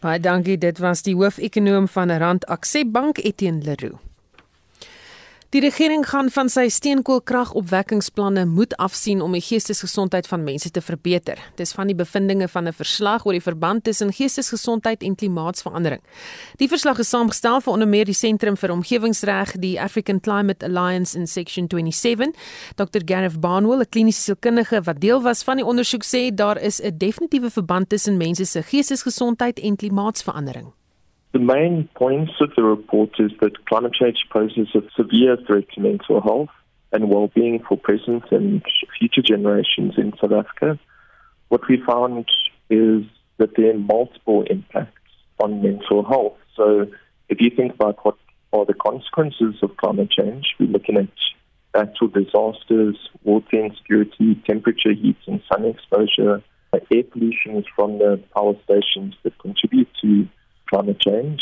Baie 0.00 0.20
dankie, 0.20 0.58
dit 0.58 0.78
was 0.78 1.02
die 1.02 1.14
hoofekonoom 1.14 1.88
van 1.88 2.10
Rand 2.10 2.46
Aksep 2.46 2.92
Bank 2.92 3.18
Etienne 3.18 3.64
Leroux. 3.64 4.09
Die 5.50 5.60
regering 5.60 6.04
gaan 6.06 6.28
van 6.30 6.46
sy 6.46 6.68
steenkoolkragopwekkingsplanne 6.70 8.44
moet 8.46 8.76
afsien 8.78 9.18
om 9.18 9.32
die 9.34 9.42
geestesgesondheid 9.42 10.28
van 10.30 10.44
mense 10.46 10.70
te 10.70 10.78
verbeter. 10.78 11.40
Dis 11.58 11.74
van 11.74 11.90
die 11.90 11.96
bevindinge 11.98 12.46
van 12.48 12.68
'n 12.68 12.72
verslag 12.72 13.26
oor 13.26 13.32
die 13.32 13.42
verband 13.42 13.84
tussen 13.84 14.12
geestesgesondheid 14.12 15.02
en 15.02 15.14
klimaatsverandering. 15.14 16.00
Die 16.56 16.68
verslag 16.68 16.98
is 16.98 17.08
saamgestel 17.08 17.60
vir 17.60 17.72
onder 17.72 17.88
meer 17.88 18.04
die 18.04 18.14
Sentrum 18.14 18.56
vir 18.56 18.70
Omgewingsreg, 18.70 19.58
die 19.58 19.80
African 19.80 20.20
Climate 20.20 20.64
Alliance 20.64 21.18
in 21.18 21.26
Section 21.26 21.66
27. 21.68 22.30
Dr. 22.76 23.00
Gareth 23.04 23.40
Barnwell, 23.40 23.80
'n 23.80 23.88
kliniese 23.88 24.20
sielkundige 24.20 24.82
wat 24.82 25.00
deel 25.00 25.22
was 25.22 25.42
van 25.42 25.56
die 25.56 25.66
ondersoek, 25.66 26.04
sê 26.04 26.34
daar 26.34 26.58
is 26.58 26.80
'n 26.80 26.96
definitiewe 26.96 27.50
verband 27.50 27.88
tussen 27.88 28.16
mense 28.16 28.44
se 28.44 28.62
geestesgesondheid 28.62 29.58
en 29.58 29.76
klimaatsverandering. 29.76 30.72
The 31.32 31.38
main 31.38 31.88
points 31.94 32.32
of 32.40 32.50
the 32.56 32.64
report 32.64 33.10
is 33.20 33.30
that 33.40 33.64
climate 33.66 33.94
change 33.94 34.26
poses 34.30 34.68
a 34.74 34.80
severe 34.96 35.36
threat 35.46 35.70
to 35.74 35.80
mental 35.80 36.20
health 36.20 36.48
and 36.92 37.08
well-being 37.08 37.62
for 37.68 37.76
present 37.76 38.24
and 38.32 38.64
future 38.98 39.22
generations 39.22 39.94
in 39.96 40.12
South 40.20 40.32
Africa. 40.32 40.78
What 41.48 41.68
we 41.68 41.80
found 41.86 42.26
is 42.68 43.04
that 43.38 43.54
there 43.56 43.70
are 43.70 43.78
multiple 43.78 44.42
impacts 44.50 44.96
on 45.38 45.62
mental 45.62 46.04
health. 46.04 46.36
So 46.56 46.86
if 47.28 47.40
you 47.40 47.50
think 47.50 47.74
about 47.74 48.04
what 48.04 48.16
are 48.52 48.66
the 48.66 48.74
consequences 48.74 49.54
of 49.62 49.76
climate 49.76 50.10
change, 50.10 50.56
we're 50.58 50.66
looking 50.66 50.96
at 50.96 51.08
natural 51.74 52.10
disasters, 52.10 52.96
water 53.22 53.64
insecurity, 53.64 54.34
temperature, 54.46 54.92
heat 54.92 55.16
and 55.28 55.40
sun 55.48 55.64
exposure, 55.64 56.42
air 56.72 57.04
pollution 57.04 57.64
from 57.76 57.98
the 57.98 58.20
power 58.34 58.54
stations 58.64 59.14
that 59.22 59.38
contribute 59.38 59.88
to 60.02 60.28
climate 60.70 61.00
change, 61.00 61.40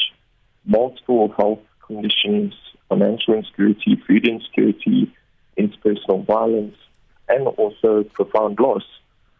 multiple 0.64 1.32
health 1.36 1.60
conditions, 1.86 2.54
financial 2.88 3.34
insecurity, 3.34 4.02
food 4.06 4.26
insecurity, 4.26 5.14
interpersonal 5.58 6.26
violence, 6.26 6.76
and 7.28 7.46
also 7.46 8.02
profound 8.14 8.58
loss. 8.58 8.84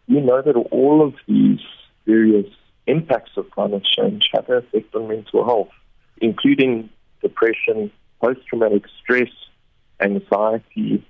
We 0.07 0.21
know 0.21 0.41
that 0.41 0.55
all 0.55 1.05
of 1.05 1.15
these 1.27 1.59
various 2.05 2.47
impacts 2.87 3.31
of 3.35 3.49
climate 3.51 3.83
change 3.83 4.29
have 4.33 4.47
an 4.49 4.57
effect 4.57 4.93
on 4.95 5.07
mental 5.07 5.43
health, 5.45 5.69
including 6.21 6.89
depression, 7.21 7.91
post 8.21 8.39
traumatic 8.47 8.83
stress, 9.01 9.31
anxiety, 9.99 11.05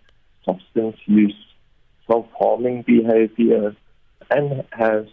substance 0.45 0.97
use, 1.05 1.35
self 2.07 2.27
harming 2.37 2.83
behavior, 2.83 3.75
and 4.31 4.63
has 4.71 5.05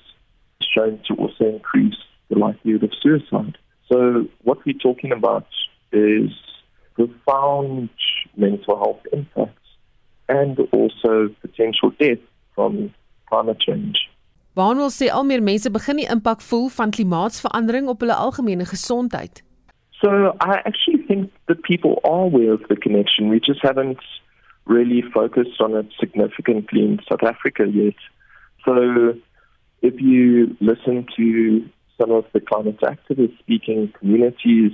shown 0.61 1.01
to 1.09 1.15
also 1.15 1.45
increase 1.45 1.97
the 2.29 2.39
likelihood 2.39 2.85
of 2.85 2.93
suicide. 3.03 3.57
So, 3.91 4.27
what 4.43 4.65
we're 4.65 4.79
talking 4.79 5.13
about 5.13 5.47
is 5.93 6.31
profound 6.95 7.91
mental 8.37 8.77
health 8.77 9.03
impacts 9.13 9.69
and 10.29 10.59
also 10.73 11.29
potential 11.41 11.91
death 11.99 12.19
from 12.55 12.93
climate 13.29 13.61
change. 13.61 13.97
Barnwell 14.55 14.91
sê 14.91 15.11
al 15.13 15.27
meer 15.29 15.43
mense 15.45 15.71
begin 15.71 16.01
die 16.01 16.09
impak 16.09 16.41
voel 16.41 16.71
van 16.73 16.91
klimaatsverandering 16.91 17.91
op 17.93 18.01
hulle 18.01 18.17
algemene 18.17 18.65
gesondheid. 18.65 19.43
So 20.01 20.11
I 20.41 20.61
actually 20.65 21.05
think 21.09 21.31
that 21.49 21.63
people 21.63 22.01
are 22.05 22.25
aware 22.29 22.53
of 22.53 22.63
the 22.69 22.77
connection. 22.77 23.29
We 23.29 23.41
just 23.41 23.63
haven't 23.63 24.01
really 24.65 25.03
focused 25.03 25.61
on 25.61 25.77
it 25.77 25.93
significantly 26.01 26.83
in 26.85 27.01
South 27.09 27.23
Africa 27.23 27.67
yet. 27.69 28.01
So 28.65 29.15
if 29.83 30.01
you 30.01 30.57
listen 30.61 31.07
to 31.17 31.65
some 31.99 32.11
of 32.11 32.25
the 32.33 32.41
climate 32.41 32.81
activists 32.81 33.39
speaking 33.39 33.93
communities 33.99 34.73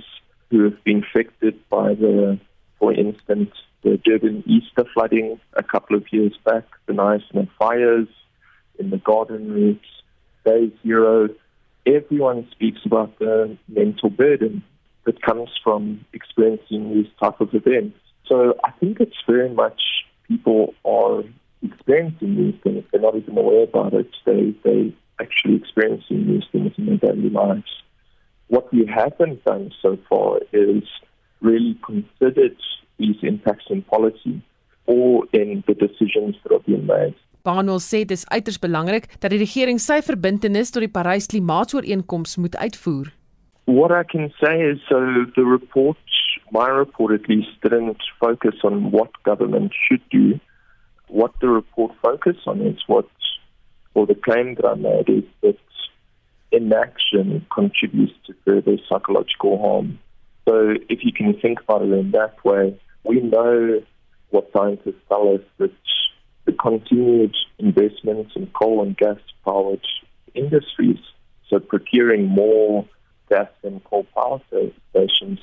who 0.49 0.63
have 0.65 0.83
been 0.83 1.03
affected 1.03 1.57
by 1.69 1.93
the, 1.93 2.39
for 2.79 2.93
instance, 2.93 3.51
the 3.83 3.97
Durban 3.97 4.43
Easter 4.45 4.85
flooding 4.93 5.39
a 5.53 5.63
couple 5.63 5.95
of 5.95 6.05
years 6.11 6.33
back, 6.45 6.63
the 6.85 6.93
Knysna 6.93 7.49
fires 7.59 8.07
in 8.79 8.89
the 8.89 8.97
garden 8.97 9.51
routes, 9.51 9.85
day 10.45 10.71
zero, 10.81 11.29
everyone 11.85 12.47
speaks 12.51 12.79
about 12.85 13.17
the 13.19 13.57
mental 13.67 14.09
burden 14.09 14.63
that 15.05 15.21
comes 15.21 15.49
from 15.63 16.05
experiencing 16.13 16.93
these 16.93 17.11
type 17.21 17.41
of 17.41 17.53
events. 17.53 17.97
So 18.25 18.55
I 18.63 18.71
think 18.71 18.99
it's 18.99 19.17
very 19.27 19.49
much 19.49 19.81
people 20.27 20.73
are 20.85 21.23
experiencing 21.61 22.35
these 22.35 22.55
things. 22.63 22.85
They're 22.91 23.01
not 23.01 23.15
even 23.15 23.37
aware 23.37 23.63
about 23.63 23.93
it. 23.93 24.09
They 24.25 24.55
they 24.63 24.95
actually 25.19 25.55
experiencing 25.55 26.27
these 26.27 26.43
things 26.51 26.71
in 26.77 26.85
their 26.85 26.97
daily 26.97 27.29
lives. 27.29 27.71
What 28.47 28.71
we 28.73 28.85
haven't 28.85 29.43
done 29.45 29.71
so 29.81 29.97
far 30.09 30.39
is 30.51 30.83
really 31.41 31.77
considered 31.85 32.57
these 32.97 33.17
impacts 33.21 33.65
in 33.69 33.81
policy 33.83 34.41
or 34.85 35.25
in 35.33 35.63
the 35.67 35.73
decisions 35.73 36.35
that 36.43 36.53
are 36.53 36.59
being 36.59 36.85
made. 36.85 37.15
Barnwell 37.43 37.81
sê 37.83 38.05
dis 38.07 38.23
uiters 38.31 38.59
belangrik 38.59 39.09
dat 39.19 39.33
die 39.33 39.41
regering 39.41 39.79
sy 39.79 39.99
verbintenis 40.05 40.71
tot 40.71 40.85
die 40.85 40.91
Parys 40.91 41.27
Klimaatsooreenkoms 41.31 42.37
moet 42.39 42.55
uitvoer. 42.55 43.11
What 43.65 43.91
I 43.91 44.03
can 44.03 44.31
say 44.39 44.61
is 44.61 44.79
so 44.87 44.99
the 45.35 45.43
report, 45.43 45.99
my 46.51 46.67
report 46.67 47.13
at 47.15 47.27
least, 47.27 47.51
didn't 47.61 47.99
focus 48.19 48.63
on 48.63 48.91
what 48.91 49.11
government 49.23 49.71
should 49.75 50.03
do. 50.11 50.39
What 51.07 51.35
the 51.41 51.49
report 51.49 51.91
focused 52.01 52.47
on 52.47 52.61
is 52.61 52.79
what, 52.87 53.07
or 53.93 54.05
the 54.05 54.15
claim 54.15 54.55
that 54.55 54.65
I 54.65 54.75
made 54.75 55.09
is 55.09 55.23
that 55.41 55.57
inaction 56.51 57.45
contributes 57.53 58.13
to 58.27 58.33
further 58.45 58.77
psychological 58.87 59.59
harm. 59.59 59.99
So 60.47 60.75
if 60.89 61.03
you 61.03 61.13
can 61.13 61.39
think 61.39 61.61
about 61.61 61.83
it 61.83 61.91
in 61.91 62.11
that 62.11 62.43
way, 62.43 62.79
we 63.03 63.21
know 63.21 63.81
what 64.29 64.49
scientists 64.51 65.01
tell 65.07 65.33
us 65.33 65.41
that 65.57 65.71
the 66.45 66.53
continued 66.53 67.35
investment 67.59 68.27
in 68.35 68.47
coal 68.47 68.83
and 68.83 68.97
gas 68.97 69.17
powered 69.45 69.85
industries, 70.33 70.99
so 71.49 71.59
procuring 71.59 72.27
more 72.27 72.85
gas 73.29 73.49
and 73.63 73.83
coal 73.83 74.05
power 74.13 74.41
stations 74.89 75.39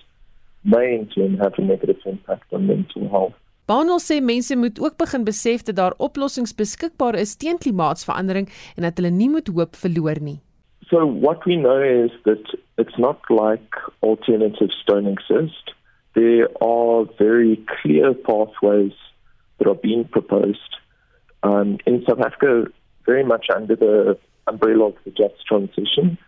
may 0.65 0.95
in 0.95 1.09
turn 1.09 1.39
have 1.39 1.55
a 1.57 1.63
negative 1.63 1.97
impact 2.05 2.53
on 2.53 2.67
mental 2.67 3.09
health. 3.09 3.35
Bono 3.71 4.01
sê 4.03 4.17
mense 4.19 4.57
moet 4.57 4.81
ook 4.83 4.97
begin 4.99 5.25
besef 5.25 5.63
dat 5.63 5.77
daar 5.77 5.95
oplossings 6.07 6.55
beskikbaar 6.59 7.15
is 7.15 7.37
teen 7.37 7.59
klimaatsverandering 7.59 8.49
en 8.77 8.83
dat 8.83 8.97
hulle 8.99 9.13
nie 9.15 9.29
moet 9.31 9.47
hoop 9.47 9.77
verloor 9.79 10.19
nie. 10.19 10.41
So 10.91 11.07
what 11.07 11.45
we 11.47 11.55
know 11.55 11.79
is 11.79 12.11
that 12.25 12.43
it's 12.83 12.99
not 12.99 13.19
like 13.31 13.79
alternatives 14.01 14.75
don't 14.87 15.07
exist. 15.07 15.71
There 16.15 16.49
are 16.61 17.07
very 17.19 17.63
clear 17.77 18.13
pathways 18.13 18.97
that 19.59 19.69
are 19.69 19.79
being 19.79 20.05
proposed 20.09 20.73
um, 21.45 21.79
in 21.87 22.03
South 22.09 22.27
Africa, 22.27 22.67
very 23.07 23.23
much 23.23 23.47
under 23.55 23.77
the 23.77 24.19
umbrella 24.49 24.87
of 24.87 24.97
the 25.05 25.13
just 25.13 25.47
transition. 25.47 26.19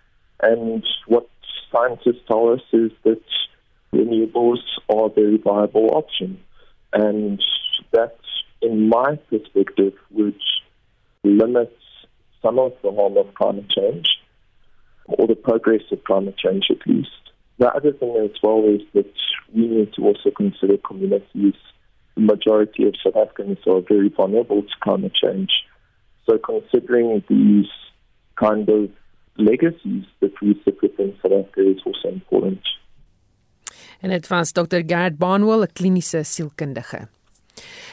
And 0.41 0.87
what 1.09 1.27
scientists 1.73 2.23
tell 2.29 2.53
us 2.55 2.63
is 2.73 2.93
that 3.03 3.27
renewables 3.93 4.63
are 4.89 5.07
a 5.07 5.15
very 5.21 5.39
viable 5.39 5.91
option. 5.97 6.39
And 6.93 7.43
that, 7.93 8.17
in 8.61 8.89
my 8.89 9.17
perspective, 9.31 9.95
would 10.11 10.41
limit 11.25 11.77
some 12.43 12.59
of 12.59 12.73
the 12.83 12.93
harm 12.93 13.17
of 13.17 13.35
climate 13.35 13.71
change, 13.71 14.09
or 15.07 15.27
the 15.27 15.35
progress 15.35 15.83
of 15.91 16.03
climate 16.05 16.37
change 16.37 16.67
at 16.71 16.87
least. 16.87 17.11
The 17.59 17.69
other 17.73 17.93
thing 17.93 18.17
as 18.17 18.37
well 18.43 18.65
is 18.65 18.83
that 18.95 19.13
we 19.55 19.69
need 19.69 19.93
to 19.95 20.03
also 20.03 20.31
consider 20.31 20.77
communities. 20.79 21.55
The 22.15 22.21
majority 22.21 22.87
of 22.87 22.95
South 23.03 23.17
Africans 23.17 23.59
are 23.67 23.81
very 23.81 24.09
vulnerable 24.09 24.63
to 24.63 24.69
climate 24.83 25.15
change. 25.15 25.51
So 26.27 26.39
considering 26.39 27.23
these 27.29 27.71
kind 28.37 28.69
of 28.69 28.91
legacies 29.39 30.05
that 30.21 30.33
we 30.41 30.61
sit 30.65 30.81
within 30.83 31.17
South 31.23 31.33
Africa 31.33 31.71
is 31.71 31.81
also 31.85 32.09
important. 32.09 32.61
En 34.03 34.11
dit 34.11 34.27
was 34.29 34.53
Dr. 34.53 34.83
Gerd 34.87 35.19
Barnwell, 35.19 35.63
'n 35.63 35.73
kliniese 35.73 36.23
sielkundige. 36.23 37.09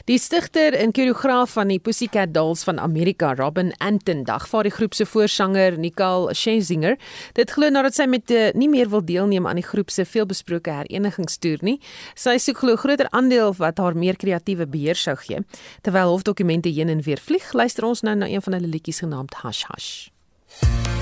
Die 0.07 0.17
stigter 0.17 0.73
en 0.73 0.91
koreograaf 0.95 1.51
van 1.57 1.67
die 1.67 1.79
Pussycat 1.79 2.33
Dolls 2.33 2.63
van 2.63 2.79
Amerika, 2.79 3.33
Robin 3.35 3.73
Anton, 3.77 4.23
dagvaar 4.23 4.63
die 4.63 4.73
groep 4.73 4.93
se 4.93 5.05
voorsanger 5.05 5.77
Nicole 5.77 6.33
Scherzinger. 6.33 6.97
Dit 7.37 7.51
glo 7.51 7.69
nadat 7.69 7.97
sy 7.97 8.07
met 8.09 8.31
uh, 8.31 8.49
nie 8.57 8.69
meer 8.71 8.89
wil 8.89 9.03
deelneem 9.05 9.47
aan 9.47 9.59
die 9.59 9.67
groep 9.67 9.89
se 9.93 10.05
veelbesproke 10.05 10.71
herenigingstoer 10.71 11.61
nie. 11.61 11.77
Sy 12.15 12.37
soek 12.41 12.63
glo 12.63 12.75
groter 12.75 13.11
aandeel 13.11 13.53
wat 13.59 13.77
haar 13.77 13.97
meer 13.97 14.17
kreatiewe 14.17 14.67
beheer 14.67 14.95
sou 14.95 15.15
gee. 15.15 15.43
Terwyl 15.81 16.15
hofdokumente 16.15 16.69
heen 16.69 16.89
en 16.89 17.03
weer 17.05 17.21
vlieg, 17.21 17.53
luister 17.53 17.85
ons 17.85 18.01
nou 18.01 18.15
na 18.15 18.31
een 18.31 18.41
van 18.41 18.57
hulle 18.57 18.71
liedjies 18.71 19.03
genaamd 19.05 19.43
Hush 19.43 19.67
Hush. 19.69 20.98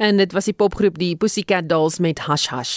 En 0.00 0.16
dit 0.16 0.32
was 0.32 0.46
die 0.48 0.54
popgroep 0.56 0.94
die 0.96 1.12
Pussycat 1.16 1.66
Dolls 1.68 1.98
met 2.00 2.22
Hush 2.24 2.48
Hush. 2.48 2.76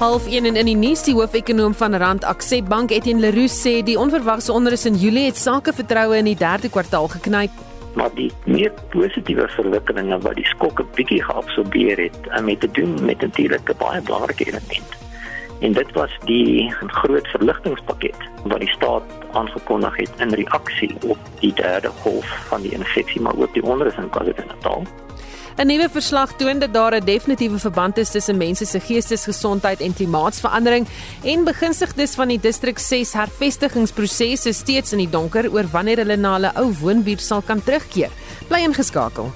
Half 0.00 0.26
1 0.26 0.44
en 0.44 0.56
in 0.56 0.66
die 0.66 0.74
nuus 0.74 1.04
die 1.06 1.14
hoofekonoom 1.14 1.74
van 1.78 1.94
Rand 1.94 2.26
Accep 2.26 2.66
Bank 2.66 2.90
Etienne 2.90 3.22
Leroux 3.22 3.54
sê 3.54 3.76
die 3.86 3.94
onverwagse 3.94 4.50
onrus 4.52 4.88
in 4.90 4.98
Julie 4.98 5.28
het 5.28 5.38
sakevertroue 5.38 6.18
in 6.18 6.32
die 6.32 6.34
derde 6.40 6.66
kwartaal 6.70 7.06
geknyp. 7.14 7.62
Maar 7.94 8.10
die 8.18 8.32
meer 8.50 8.74
positiewe 8.90 9.46
verwikkelinge 9.54 10.18
wat 10.26 10.34
die 10.34 10.50
skokke 10.50 10.82
bietjie 10.98 11.22
geabsorbeer 11.22 12.08
het, 12.08 12.18
en 12.34 12.50
met 12.50 12.60
te 12.60 12.70
doen 12.74 12.98
met 13.04 13.22
'n 13.22 13.30
baie 13.78 14.02
belangrike 14.02 14.50
element. 14.50 14.98
En 15.62 15.72
dit 15.72 15.92
was 15.94 16.10
die 16.26 16.74
groot 16.86 17.28
verligtingspakket 17.28 18.16
wat 18.44 18.60
die 18.60 18.70
staat 18.74 19.02
aangekondig 19.32 19.96
het 19.96 20.10
in 20.18 20.34
reaksie 20.34 20.90
op 21.06 21.18
die 21.40 21.52
derde 21.54 21.88
golf 22.02 22.26
van 22.50 22.62
die 22.62 22.72
infeksie, 22.74 23.20
maar 23.20 23.38
ook 23.38 23.54
die 23.54 23.62
onrus 23.62 23.96
in 23.96 24.10
KwaZulu-Natal. 24.10 24.86
'n 25.56 25.66
Nuwe 25.66 25.88
verslag 25.92 26.32
toon 26.36 26.58
dat 26.58 26.72
daar 26.74 26.94
'n 26.96 27.04
definitiewe 27.04 27.58
verband 27.58 27.96
is 27.96 28.10
tussen 28.10 28.36
mense 28.36 28.64
se 28.64 28.80
geestesgesondheid 28.80 29.80
en 29.80 29.94
klimaatsverandering 29.94 30.86
en 31.22 31.44
begunstigdes 31.44 32.14
van 32.14 32.28
die 32.28 32.40
distrik 32.40 32.78
6 32.78 33.12
hervestigingsproses 33.12 34.46
is 34.46 34.56
steeds 34.56 34.92
in 34.92 34.98
die 34.98 35.10
donker 35.10 35.52
oor 35.52 35.66
wanneer 35.70 35.96
hulle 35.96 36.16
na 36.16 36.32
hulle 36.32 36.52
ou 36.54 36.72
woonbuurt 36.80 37.20
sal 37.20 37.42
kan 37.42 37.62
terugkeer. 37.62 38.10
Bly 38.48 38.58
ingeskakel. 38.58 39.30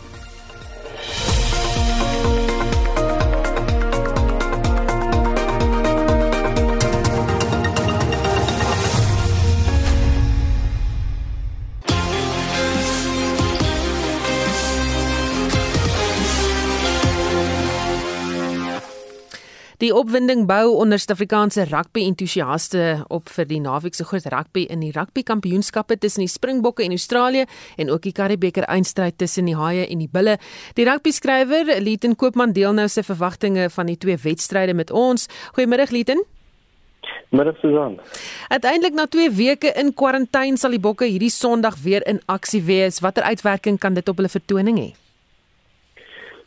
Die 19.76 19.90
opwinding 19.92 20.46
bou 20.48 20.70
onder 20.80 20.96
Suid-Afrikaanse 20.96 21.66
rugby-entoesiaste 21.68 23.04
op 23.12 23.28
vir 23.28 23.48
die 23.50 23.58
naweek 23.60 23.98
se 23.98 24.06
groot 24.08 24.24
rugby 24.32 24.62
in 24.72 24.80
die 24.80 24.92
rugby-kampioenskappe 24.94 25.98
tussen 26.00 26.24
die 26.24 26.32
Springbokke 26.32 26.86
en 26.86 26.96
Australië 26.96 27.44
en 27.76 27.92
ook 27.92 28.06
die 28.08 28.14
Karibeker 28.16 28.64
eindstryd 28.72 29.18
tussen 29.20 29.44
die 29.44 29.56
Haie 29.56 29.84
en 29.84 30.00
die 30.00 30.08
Bulle. 30.08 30.38
Die 30.80 30.88
rugby-skrywer 30.88 31.74
Lieten 31.84 32.16
Koopman 32.16 32.56
deel 32.56 32.72
nou 32.72 32.88
sy 32.88 33.04
verwagtinge 33.04 33.68
van 33.76 33.92
die 33.92 33.98
twee 34.00 34.16
wedstryde 34.24 34.72
met 34.72 34.90
ons. 34.90 35.28
Goeiemôre 35.58 35.90
Lieten. 35.92 36.24
Middag 37.36 37.60
Susan. 37.60 38.00
Uiteindelik 38.48 38.96
na 38.96 39.06
2 39.06 39.30
weke 39.36 39.76
in 39.76 39.92
kwarantyne 39.92 40.56
sal 40.56 40.72
die 40.72 40.80
Bokke 40.80 41.04
hierdie 41.04 41.32
Sondag 41.32 41.82
weer 41.84 42.06
in 42.08 42.22
aksie 42.32 42.64
wees. 42.64 43.02
Watter 43.04 43.28
uitwerking 43.28 43.76
kan 43.76 43.92
dit 43.92 44.08
op 44.08 44.16
hulle 44.16 44.32
vertoning 44.32 44.80
hê? 44.80 44.94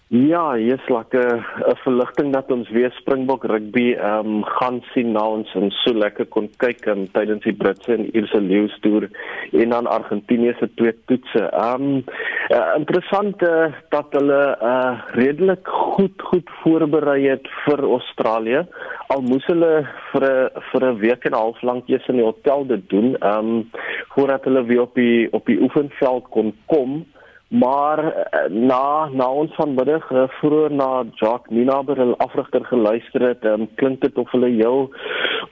Ja, 0.10 0.58
jy's 0.58 0.88
lekker 0.89 1.38
'n 1.69 1.76
verligting 1.86 2.34
dat 2.34 2.52
ons 2.52 2.69
weer 2.69 2.91
Springbok 2.98 3.43
rugby 3.43 3.93
ehm 3.93 4.26
um, 4.26 4.43
gaan 4.43 4.82
sien 4.93 5.12
na 5.12 5.22
ons 5.22 5.54
en 5.54 5.69
so 5.72 5.93
lekker 5.93 6.26
kon 6.26 6.48
kyk 6.58 6.88
um, 6.88 7.04
tydens 7.13 7.43
die 7.43 7.54
Britse 7.54 7.93
en 7.93 8.10
Ierse 8.17 8.41
leeustoer 8.41 9.06
en 9.52 9.69
dan 9.69 9.86
Argentinië 9.86 10.56
se 10.60 10.69
twee 10.74 10.95
toetse. 11.06 11.43
Ehm 11.52 11.84
um, 11.84 12.04
uh, 12.50 12.74
interessant 12.78 13.41
uh, 13.41 13.69
dat 13.89 14.08
hulle 14.17 14.58
uh, 14.72 14.98
redelik 15.13 15.67
goed 15.67 16.22
goed 16.32 16.50
voorberei 16.63 17.30
het 17.30 17.45
vir 17.67 17.86
Australië. 17.86 18.65
Al 19.13 19.22
moes 19.22 19.45
hulle 19.45 19.86
vir 20.12 20.26
'n 20.26 20.50
vir 20.72 20.88
'n 20.89 21.00
week 21.06 21.26
en 21.26 21.32
'n 21.32 21.41
half 21.43 21.62
lank 21.62 21.86
eers 21.88 22.08
in 22.08 22.15
die 22.15 22.26
hotel 22.26 22.65
dit 22.65 22.89
doen, 22.89 23.15
ehm 23.22 23.45
um, 23.45 23.69
voordat 24.17 24.43
hulle 24.43 24.65
weer 24.65 24.82
op 24.82 24.95
die 24.95 25.30
op 25.32 25.45
die 25.45 25.62
oefenveld 25.62 26.26
kon 26.30 26.54
kom. 26.65 27.06
Maar 27.49 27.99
uh, 28.05 28.49
na 28.49 29.09
na 29.09 29.27
ons 29.31 29.53
vanmiddag 29.57 30.12
uh, 30.12 30.27
vroeër 30.38 30.71
na 30.71 31.03
Jacques 31.17 31.49
Ninaber 31.49 31.97
hulle 31.97 32.17
afrigter 32.17 32.65
geluister 32.65 33.25
het, 33.25 33.45
um, 33.45 33.65
klink 33.75 34.01
dit 34.01 34.17
of 34.21 34.29
hulle 34.31 34.51
heel 34.53 34.91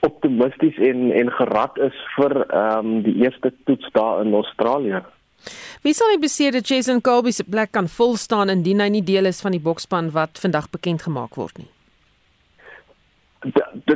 optimisties 0.06 0.78
en 0.78 1.10
en 1.10 1.30
gerad 1.40 1.78
is 1.88 1.96
vir 2.14 2.36
ehm 2.46 2.86
um, 2.86 3.00
die 3.02 3.16
eerste 3.24 3.50
toets 3.66 3.90
daar 3.92 4.22
in 4.22 4.34
Australië. 4.34 5.02
Wie 5.82 5.94
sal 5.94 6.14
die 6.14 6.22
beseerde 6.22 6.62
Jason 6.62 7.00
Colby 7.00 7.30
se 7.30 7.44
plek 7.44 7.72
kan 7.74 7.88
vol 7.88 8.14
staan 8.16 8.48
indien 8.54 8.80
hy 8.80 8.88
nie 8.94 9.02
deel 9.02 9.26
is 9.30 9.42
van 9.42 9.54
die 9.54 9.62
bokspan 9.62 10.12
wat 10.14 10.38
vandag 10.38 10.70
bekend 10.70 11.02
gemaak 11.02 11.34
word 11.34 11.58
nie? 11.58 11.70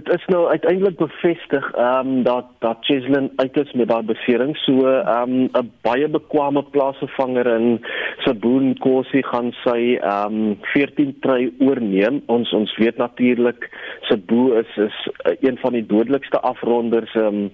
Dit 0.05 0.15
is 0.19 0.25
nou 0.27 0.49
uiteindelik 0.49 0.97
bevestig 0.97 1.73
ehm 1.73 2.07
um, 2.07 2.23
dat 2.23 2.47
dat 2.59 2.77
Cheslin 2.81 3.31
uit 3.37 3.57
is 3.61 3.73
met 3.73 3.89
daai 3.89 4.03
besering. 4.03 4.57
So 4.57 4.87
ehm 4.87 5.33
um, 5.33 5.49
'n 5.53 5.71
baie 5.81 6.09
bekwame 6.09 6.63
plaasvervanger 6.63 7.47
in 7.47 7.85
Saboon 8.19 8.79
Kosi 8.79 9.23
gaan 9.23 9.53
sy 9.65 9.99
ehm 10.01 10.35
um, 10.35 10.59
14 10.61 11.17
try 11.21 11.53
oorneem. 11.59 12.23
Ons 12.27 12.53
ons 12.53 12.77
weet 12.77 12.97
natuurlik 12.97 13.69
Sabo 14.01 14.53
is 14.53 14.77
is 14.77 14.99
uh, 15.27 15.37
een 15.41 15.59
van 15.59 15.73
die 15.73 15.87
dodelikste 15.87 16.41
afronders 16.41 17.15
um, 17.15 17.51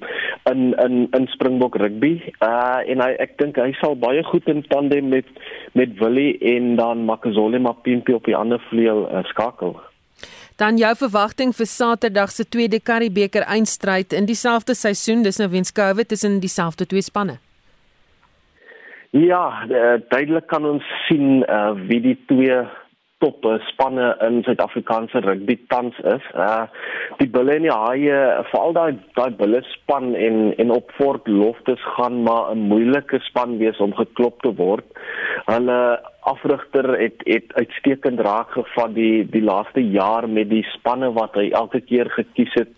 in 0.51 0.75
in 0.85 1.09
in 1.11 1.27
Springbok 1.27 1.77
rugby. 1.77 2.23
Uh 2.41 2.81
en 2.87 3.01
hy 3.01 3.13
ek 3.19 3.39
dink 3.39 3.57
hy 3.57 3.73
sal 3.81 3.97
baie 3.97 4.25
goed 4.25 4.49
in 4.49 4.63
tandem 4.69 5.09
met 5.09 5.27
met 5.73 5.99
Willie 5.99 6.39
en 6.39 6.77
dan 6.77 7.05
Makazole 7.05 7.59
Mapimpi 7.59 8.13
op 8.13 8.25
die 8.25 8.37
ander 8.37 8.61
vleuel 8.71 9.09
uh, 9.11 9.25
skakel 9.25 9.77
Dan 10.59 10.75
jou 10.75 10.91
verwagting 10.99 11.53
vir 11.55 11.69
Saterdag 11.71 12.33
se 12.35 12.43
tweede 12.43 12.81
Karibeker 12.83 13.45
eindstryd 13.47 14.13
in 14.13 14.27
dieselfde 14.27 14.75
seisoen, 14.75 15.23
dis 15.23 15.39
nou 15.39 15.47
weens 15.53 15.71
COVID 15.73 16.09
tussen 16.11 16.41
dieselfde 16.43 16.87
twee 16.91 17.05
spanne. 17.07 17.37
Ja, 19.15 19.45
uh, 19.71 20.01
duidelik 20.11 20.49
kan 20.51 20.67
ons 20.67 20.89
sien 21.07 21.45
uh, 21.47 21.79
wie 21.87 22.01
die 22.03 22.17
twee 22.27 22.59
top 23.23 23.47
spanne 23.67 24.13
in 24.27 24.43
Suid-Afrikaanse 24.47 25.23
rugby 25.25 25.57
tans 25.71 25.97
is. 26.07 26.27
Uh 26.35 26.67
die 27.19 27.27
Bulle 27.27 27.57
en 27.59 27.65
die 27.67 27.73
Haie, 27.75 28.19
veral 28.53 28.77
daai 28.77 28.99
daai 29.17 29.35
Bulle 29.41 29.63
span 29.73 30.13
en 30.15 30.53
en 30.63 30.71
op 30.75 30.93
Fort 30.99 31.27
Loftus 31.27 31.83
gaan 31.97 32.23
maar 32.23 32.53
'n 32.55 32.69
moeilike 32.71 33.19
span 33.27 33.59
wees 33.59 33.79
om 33.79 33.95
geklop 33.95 34.43
te 34.43 34.55
word. 34.55 34.87
Hulle 35.47 35.99
afrigter 36.31 36.89
het 37.01 37.23
het 37.25 37.55
uitstekend 37.61 38.21
raak 38.21 38.51
gevat 38.57 38.95
die 38.95 39.27
die 39.37 39.45
laaste 39.45 39.85
jaar 39.99 40.29
met 40.29 40.51
die 40.51 40.65
spanne 40.75 41.13
wat 41.21 41.39
hy 41.41 41.49
elke 41.63 41.81
keer 41.81 42.11
gekies 42.17 42.55
het 42.61 42.75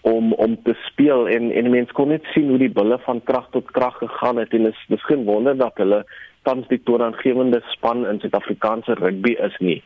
om 0.00 0.32
om 0.32 0.56
te 0.64 0.74
speel 0.86 1.28
en 1.28 1.50
en 1.52 1.70
mense 1.70 1.96
kon 1.96 2.12
net 2.14 2.26
sien 2.34 2.48
hoe 2.48 2.58
die 2.58 2.72
bulle 2.80 2.98
van 3.06 3.22
krag 3.30 3.48
tot 3.56 3.72
krag 3.78 3.96
gegaan 4.02 4.42
het 4.42 4.54
en 4.58 4.68
is 4.72 4.84
dis 4.92 5.08
geen 5.08 5.24
wonder 5.24 5.56
dat 5.56 5.82
hulle 5.82 6.04
tans 6.48 6.68
die 6.68 6.80
toonaangewende 6.84 7.60
span 7.74 8.06
in 8.08 8.20
Suid-Afrikaanse 8.20 8.96
rugby 9.00 9.34
is 9.48 9.56
nie. 9.60 9.82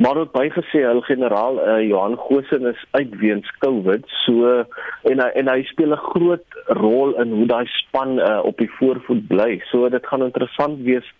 Maar 0.00 0.16
ook 0.16 0.32
bygesê 0.32 0.80
hul 0.88 1.02
generaal 1.04 1.58
uh, 1.60 1.74
Johan 1.84 2.16
Goosen 2.16 2.64
is 2.70 2.84
uit 2.90 3.16
weens 3.20 3.50
COVID, 3.60 4.06
so 4.24 4.54
en 5.10 5.20
hy 5.20 5.26
en 5.42 5.50
hy 5.52 5.58
speel 5.68 5.92
'n 5.92 6.06
groot 6.06 6.56
rol 6.80 7.12
in 7.20 7.34
hoe 7.36 7.48
daai 7.50 7.66
span 7.68 8.16
uh, 8.16 8.38
op 8.50 8.56
die 8.56 8.70
voorvoet 8.78 9.26
bly. 9.28 9.60
So 9.68 9.88
dit 9.92 10.06
gaan 10.06 10.24
interessant 10.24 10.80
wees 10.88 11.12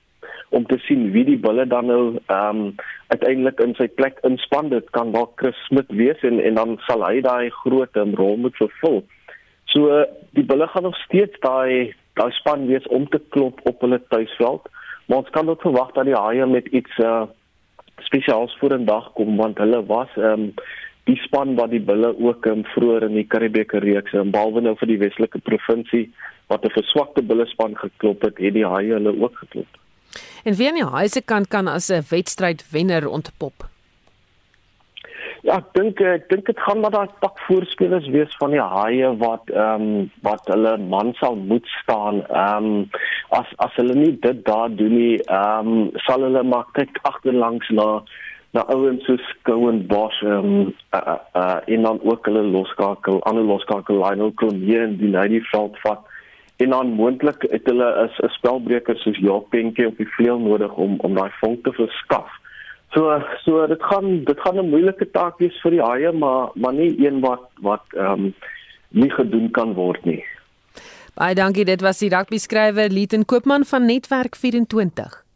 om 0.51 0.67
te 0.67 0.79
sien 0.87 1.11
wie 1.15 1.25
die 1.25 1.39
bulle 1.39 1.67
dan 1.67 1.87
nou 1.87 2.03
ehm 2.27 2.61
um, 2.61 2.75
uiteindelik 3.11 3.61
in 3.61 3.75
sy 3.79 3.89
plek 3.89 4.19
inspan. 4.27 4.69
Dit 4.71 4.91
kan 4.97 5.13
dalk 5.15 5.33
Chris 5.41 5.59
Smit 5.67 5.91
wees 6.01 6.23
en 6.27 6.41
en 6.41 6.59
dan 6.59 6.77
sal 6.87 7.07
hy 7.07 7.21
daai 7.27 7.51
groot 7.63 7.97
um, 7.97 8.15
rol 8.19 8.37
moet 8.37 8.57
vervul. 8.59 9.03
So 9.73 10.05
die 10.39 10.47
bulle 10.47 10.69
gaan 10.71 10.87
nog 10.89 10.99
steeds 11.07 11.39
daai 11.47 11.95
daai 12.19 12.31
span 12.39 12.67
wees 12.67 12.87
om 12.87 13.09
te 13.09 13.23
klop 13.35 13.61
op 13.71 13.81
hulle 13.81 14.01
tuisveld. 14.09 14.69
Maar 15.07 15.25
ons 15.25 15.35
kan 15.35 15.49
ook 15.49 15.63
verwag 15.63 15.93
dat 15.95 16.07
die 16.07 16.19
Haie 16.19 16.47
met 16.47 16.67
iets 16.67 16.99
uh 16.99 17.27
spesiaals 18.01 18.57
voor 18.59 18.73
'n 18.75 18.85
dag 18.85 19.13
kom 19.13 19.37
want 19.37 19.59
hulle 19.59 19.87
was 19.87 20.09
um 20.17 20.53
die 21.05 21.17
span 21.25 21.55
wat 21.59 21.71
die 21.71 21.83
bulle 21.91 22.15
ook 22.19 22.47
um, 22.47 22.65
vroeër 22.65 23.03
in 23.09 23.15
die 23.19 23.27
Karibeker 23.27 23.83
reeks 23.85 24.13
en 24.13 24.21
um, 24.21 24.31
behalwe 24.31 24.61
nou 24.61 24.75
vir 24.81 24.91
die 24.93 24.99
Weselike 25.03 25.39
provinsie 25.39 26.07
wat 26.53 26.65
'n 26.65 26.75
verswakte 26.77 27.23
bulle 27.23 27.47
span 27.47 27.77
geklop 27.77 28.23
het, 28.23 28.39
het 28.39 28.55
die 28.55 28.67
Haie 28.67 28.93
hulle 28.93 29.15
ook 29.21 29.37
geklop. 29.45 29.81
En 30.45 30.55
wie 30.55 30.69
aan 30.69 30.81
die 30.81 30.85
Haie 30.85 31.09
se 31.09 31.21
kant 31.21 31.49
kan 31.49 31.69
as 31.69 31.91
'n 31.91 32.05
wedstryd 32.11 32.65
wenner 32.71 33.09
ontpop? 33.09 33.69
Ja, 35.43 35.57
ek 35.57 35.69
dink 35.73 36.01
ek 36.05 36.29
dink 36.29 36.47
dit 36.47 36.59
gaan 36.61 36.83
maar 36.85 36.93
daai 36.93 37.09
pak 37.25 37.39
voorspelers 37.47 38.09
wees 38.13 38.33
van 38.41 38.53
die 38.53 38.61
haie 38.61 39.09
wat 39.23 39.49
ehm 39.49 39.87
um, 39.87 40.11
wat 40.27 40.51
hulle 40.53 40.77
man 40.77 41.15
sal 41.21 41.37
moet 41.37 41.67
staan. 41.81 42.21
Ehm 42.29 42.67
um, 42.67 42.91
as 43.39 43.49
as 43.65 43.73
hulle 43.81 43.97
nie 43.97 44.13
dit 44.27 44.45
daar 44.45 44.69
doen 44.69 44.93
nie, 44.97 45.17
ehm 45.29 45.71
um, 45.73 45.89
sal 46.07 46.27
hulle 46.29 46.43
maar 46.43 46.69
kyk 46.77 47.01
agterlangs 47.13 47.73
na 47.81 47.89
na 48.53 48.67
ouens 48.75 49.05
soos 49.09 49.25
Cohen 49.49 49.87
Bosch 49.89 50.21
ehm 50.23 50.53
um, 50.53 50.75
uh, 50.93 51.01
uh, 51.01 51.19
uh, 51.41 51.59
en 51.67 51.89
dan 51.89 52.01
ook 52.05 52.27
hulle 52.29 52.45
loskakel, 52.53 53.23
ander 53.25 53.45
loskakel 53.45 53.97
Lionel 53.97 54.35
Cronje 54.35 54.85
en 54.85 54.97
die 55.01 55.13
Lady 55.17 55.41
Veld 55.53 55.81
vat 55.87 56.10
en 56.61 56.71
dan 56.71 56.93
moontlik 56.97 57.45
het 57.51 57.65
hulle 57.65 57.89
is 58.05 58.19
'n 58.25 58.29
spelbreker 58.29 58.97
soos 58.97 59.19
Jock 59.19 59.49
Penke 59.49 59.87
op 59.87 59.97
die 59.97 60.09
vleuel 60.17 60.39
nodig 60.39 60.73
om 60.75 60.95
om 60.99 61.15
daai 61.15 61.31
vonk 61.41 61.65
te 61.65 61.73
verskaf. 61.73 62.29
So 62.93 63.23
so 63.45 63.67
dit 63.67 63.83
gaan 63.83 64.25
dit 64.25 64.41
gaan 64.41 64.59
'n 64.59 64.69
moeilike 64.69 65.11
taak 65.11 65.39
wees 65.39 65.61
vir 65.63 65.71
die 65.71 65.83
haie, 65.83 66.13
maar 66.13 66.51
maar 66.55 66.73
nie 66.73 67.07
een 67.07 67.21
wat 67.21 67.49
wat 67.61 67.85
ehm 67.95 68.13
um, 68.13 68.35
nie 68.89 69.11
gedoen 69.11 69.51
kan 69.51 69.75
word 69.75 70.05
nie. 70.05 70.25
Baie 71.15 71.35
dankie, 71.35 71.65
dit 71.65 71.81
was 71.81 71.99
die 71.99 72.09
rugby 72.09 72.39
skrywer 72.39 72.89
Lieten 72.89 73.25
Koopman 73.25 73.65
van 73.65 73.87
Netwerk 73.87 74.37
24. 74.37 75.30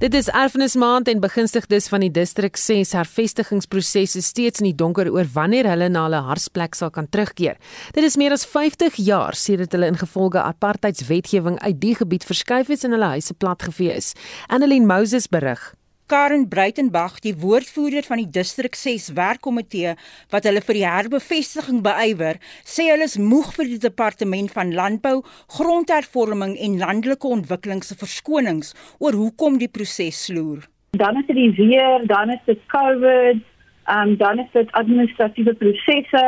Dit 0.00 0.14
is 0.14 0.30
erfenismaand 0.32 1.08
en 1.12 1.18
begunstigdes 1.20 1.90
van 1.92 2.00
die 2.00 2.08
distrik 2.08 2.56
6 2.56 2.94
hervestigingsprosesse 2.96 4.22
steeds 4.24 4.62
in 4.62 4.70
die 4.70 4.78
donker 4.82 5.10
oor 5.12 5.26
wanneer 5.34 5.66
hulle 5.68 5.90
na 5.92 6.06
hulle 6.06 6.22
harsplek 6.24 6.78
sal 6.78 6.88
kan 6.94 7.04
terugkeer. 7.12 7.58
Dit 7.92 8.06
is 8.08 8.16
meer 8.16 8.32
as 8.32 8.46
50 8.48 8.96
jaar 9.04 9.36
sedert 9.36 9.76
hulle 9.76 9.90
ingevolge 9.92 10.40
apartheidswetgewing 10.40 11.60
uit 11.60 11.76
die 11.82 11.92
gebied 11.98 12.24
verskuif 12.24 12.72
is 12.72 12.86
en 12.88 12.96
hulle 12.96 13.12
huise 13.18 13.36
platgevee 13.36 13.92
is. 13.92 14.14
Annelien 14.48 14.88
Moses 14.88 15.28
berig. 15.28 15.68
Karen 16.10 16.48
Breitenberg, 16.48 17.20
die 17.22 17.36
woordvoerder 17.38 18.02
van 18.02 18.18
die 18.18 18.30
distrik 18.34 18.74
6 18.74 19.12
werkkomitee 19.14 19.92
wat 20.32 20.48
hulle 20.48 20.62
vir 20.66 20.76
die 20.80 20.82
herbevestiging 20.82 21.84
beywer, 21.84 22.40
sê 22.66 22.88
hulle 22.88 23.06
is 23.06 23.14
moeg 23.14 23.52
vir 23.54 23.70
die 23.70 23.78
departement 23.84 24.50
van 24.56 24.72
landbou, 24.74 25.20
grondhervorming 25.54 26.56
en 26.66 26.80
landelike 26.82 27.30
ontwikkeling 27.36 27.84
se 27.86 27.94
verskonings 28.02 28.74
oor 28.98 29.14
hoekom 29.20 29.62
die 29.62 29.70
proses 29.70 30.24
sloer. 30.26 30.66
Dan 30.98 31.22
is 31.22 31.30
dit 31.30 31.38
die 31.38 31.54
weer, 31.60 32.02
dan 32.10 32.34
is 32.34 32.42
dit 32.50 32.66
COVID, 32.74 33.46
um, 33.94 34.18
dan 34.18 34.42
is 34.42 34.50
dit 34.58 34.76
administratiewe 34.82 35.54
prosesse 35.62 36.26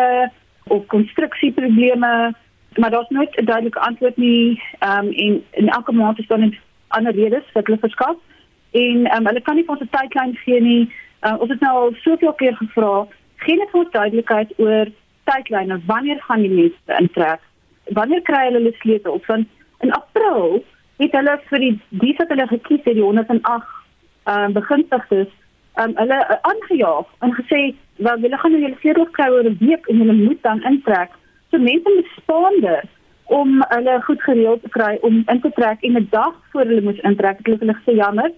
of 0.70 0.86
konstruksieprobleme 0.94 2.14
maar 2.78 2.90
daar's 2.90 3.10
nooit 3.10 3.34
'n 3.34 3.44
duidelike 3.44 3.80
antwoord 3.80 4.16
nie 4.16 4.62
ehm 4.78 5.06
um, 5.06 5.12
en 5.12 5.42
in 5.50 5.68
elke 5.68 5.92
maand 5.92 6.18
is 6.18 6.26
daar 6.26 6.38
net 6.38 6.54
ander 6.88 7.12
redes 7.14 7.50
wat 7.52 7.66
hulle 7.66 7.82
verskaf 7.82 8.16
en 8.72 9.06
ehm 9.06 9.16
um, 9.16 9.26
hulle 9.26 9.40
kan 9.40 9.56
nie 9.56 9.64
vir 9.64 9.74
ons 9.74 9.82
'n 9.84 9.94
tydlyn 9.96 10.36
gee 10.44 10.60
nie. 10.60 10.82
Uh, 11.26 11.36
ons 11.38 11.50
het 11.50 11.60
nou 11.60 11.74
al 11.78 11.94
soveel 12.04 12.32
keer 12.32 12.56
gevra, 12.56 13.06
gee 13.44 13.56
net 13.56 13.70
vir 13.70 13.80
ons 13.80 13.90
duidelikheid 13.90 14.52
oor 14.58 14.86
tydlyne. 15.24 15.80
Wanneer 15.86 16.20
gaan 16.20 16.42
die 16.42 16.50
mense 16.50 16.98
intrek? 16.98 17.40
Wanneer 17.98 18.22
kry 18.22 18.44
hulle 18.46 18.58
hulle 18.58 18.74
sleutels? 18.80 19.26
Want 19.26 19.46
in 19.80 19.92
April 19.92 20.64
het 20.96 21.12
hulle 21.12 21.38
vir 21.50 21.58
die 21.58 21.74
die 21.90 22.14
wat 22.18 22.28
hulle 22.28 22.46
gekies 22.46 22.84
het, 22.84 22.94
die 22.94 23.02
108 23.02 23.42
ehm 24.24 24.44
um, 24.44 24.52
begunstigdes 24.52 25.30
ehm 25.74 25.90
um, 25.90 25.96
hulle 25.96 26.18
uh, 26.30 26.38
aangejaag 26.50 27.06
en 27.20 27.34
gesê, 27.40 27.60
"Wel, 27.96 28.18
julle 28.20 28.38
gaan 28.38 28.52
nou 28.52 28.62
julle 28.62 28.80
sleutels 28.80 29.14
kry 29.18 29.28
oor 29.28 29.44
'n 29.44 29.56
week 29.60 29.86
en 29.86 29.96
julle 29.96 30.12
moet 30.12 30.42
dan 30.42 30.62
intrek." 30.62 31.10
So 31.50 31.58
mense 31.58 31.90
moet 31.94 32.10
spaander 32.16 32.84
om 33.24 33.64
hulle 33.68 34.00
goed 34.02 34.22
gereeld 34.22 34.62
te 34.62 34.68
kry 34.68 34.98
om 35.00 35.22
in 35.26 35.40
te 35.40 35.50
trek 35.56 35.80
en 35.80 35.96
'n 35.96 36.06
dag 36.10 36.34
voor 36.50 36.64
hulle 36.64 36.80
moet 36.80 37.02
intrek. 37.02 37.38
Ek 37.38 37.46
het 37.46 37.60
hulle 37.60 37.78
gesê 37.80 37.94
jammer. 37.96 38.30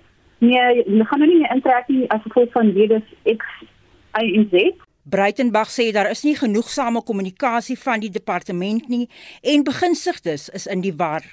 Nee, 0.44 0.82
hulle 0.86 1.04
gaan 1.08 1.22
nou 1.22 1.30
nie 1.30 1.40
meer 1.42 1.54
intrek 1.54 1.88
nie 1.92 2.08
as 2.14 2.24
gevolg 2.26 2.52
van 2.56 2.72
redes 2.76 3.06
X 3.24 3.46
Y 4.20 4.26
en 4.38 4.48
Z. 4.50 4.82
Breitenberg 5.04 5.68
sê 5.68 5.90
daar 5.92 6.08
is 6.10 6.24
nie 6.24 6.36
genoegsame 6.36 7.02
kommunikasie 7.04 7.76
van 7.78 8.00
die 8.00 8.10
departement 8.10 8.88
nie 8.88 9.08
en 9.54 9.64
beginsigdes 9.64 10.48
is 10.58 10.66
in 10.66 10.80
die 10.84 10.94
war. 10.96 11.24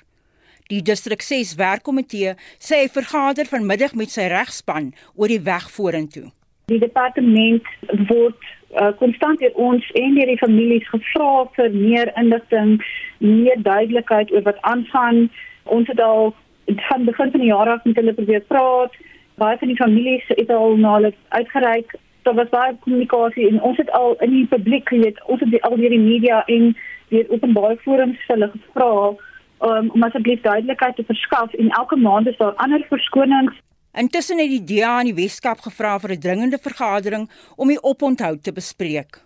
Die 0.72 0.82
distrik 0.82 1.24
6 1.24 1.56
werkkomitee 1.60 2.36
sê 2.60 2.82
hy 2.84 2.90
vergader 2.92 3.48
vanmiddag 3.48 3.96
met 4.00 4.12
sy 4.12 4.28
regspan 4.32 4.92
oor 5.16 5.32
die 5.32 5.44
weg 5.48 5.70
vorentoe. 5.76 6.30
Die 6.72 6.80
departement 6.80 7.68
word 8.12 8.40
uh, 8.80 8.92
konstant 9.00 9.40
deur 9.44 9.56
ons 9.56 9.88
en 10.00 10.16
deur 10.16 10.32
die 10.32 10.40
families 10.44 10.88
gevra 10.92 11.32
vir 11.58 11.76
meer 11.76 12.12
inligting, 12.20 12.78
meer 13.20 13.60
duidelikheid 13.66 14.32
oor 14.36 14.46
wat 14.48 14.62
aangaan. 14.68 15.26
Ons 15.64 15.92
het 15.92 16.00
al 16.00 16.32
van 16.80 17.06
begin 17.06 17.32
van 17.32 17.40
die 17.40 17.50
jaar 17.50 17.70
af 17.70 17.84
met 17.84 17.96
hulle 17.96 18.14
probeer 18.14 18.42
praat. 18.42 18.96
Baie 19.36 19.58
van 19.58 19.68
die 19.68 19.78
families 19.78 20.24
het 20.28 20.50
al 20.50 20.76
na 20.78 20.94
hulle 20.94 21.14
uitgereik. 21.30 21.96
Daar 22.22 22.34
was 22.34 22.50
baie 22.50 22.76
kommunikasie 22.80 23.48
en 23.50 23.62
ons 23.62 23.78
het 23.78 23.92
al 23.92 24.16
in 24.20 24.30
die 24.30 24.46
publiek, 24.48 24.90
weet, 24.90 25.24
ons 25.26 25.40
het 25.40 25.62
al 25.62 25.76
deur 25.76 25.90
die 25.90 26.00
media 26.00 26.44
en 26.46 26.76
deur 27.10 27.26
openbare 27.30 27.78
forums 27.78 28.20
hulle 28.28 28.52
gevra 28.54 28.92
um, 29.08 29.90
om 29.90 30.04
asseblief 30.04 30.42
duidelikheid 30.42 30.96
te 30.96 31.04
verskaf 31.04 31.54
en 31.54 31.70
elke 31.70 31.96
maand 31.96 32.28
is 32.28 32.38
daar 32.38 32.54
ander 32.54 32.86
verskonings 32.90 33.58
Intussen 33.92 34.40
het 34.40 34.48
die 34.48 34.64
DA 34.64 35.02
in 35.02 35.10
die 35.10 35.18
Weskaap 35.18 35.60
gevra 35.66 35.98
vir 36.00 36.12
'n 36.12 36.20
dringende 36.20 36.58
vergadering 36.58 37.30
om 37.58 37.68
die 37.68 37.82
oponthou 37.84 38.38
te 38.40 38.54
bespreek. 38.54 39.20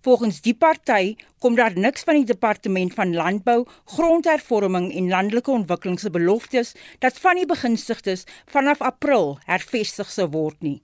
Volgens 0.00 0.40
die 0.40 0.54
party 0.54 1.16
kom 1.38 1.56
daar 1.58 1.74
niks 1.76 2.06
van 2.08 2.16
die 2.16 2.24
departement 2.24 2.94
van 2.96 3.10
landbou, 3.12 3.66
grondhervorming 3.84 4.86
en 4.96 5.10
landelike 5.12 5.50
ontwikkeling 5.52 6.00
se 6.00 6.10
beloftes 6.10 6.72
dat 7.04 7.18
van 7.20 7.36
die 7.36 7.44
begunstigdes 7.46 8.24
vanaf 8.48 8.80
April 8.80 9.36
hervestig 9.44 10.08
sou 10.08 10.30
word 10.32 10.56
nie. 10.64 10.78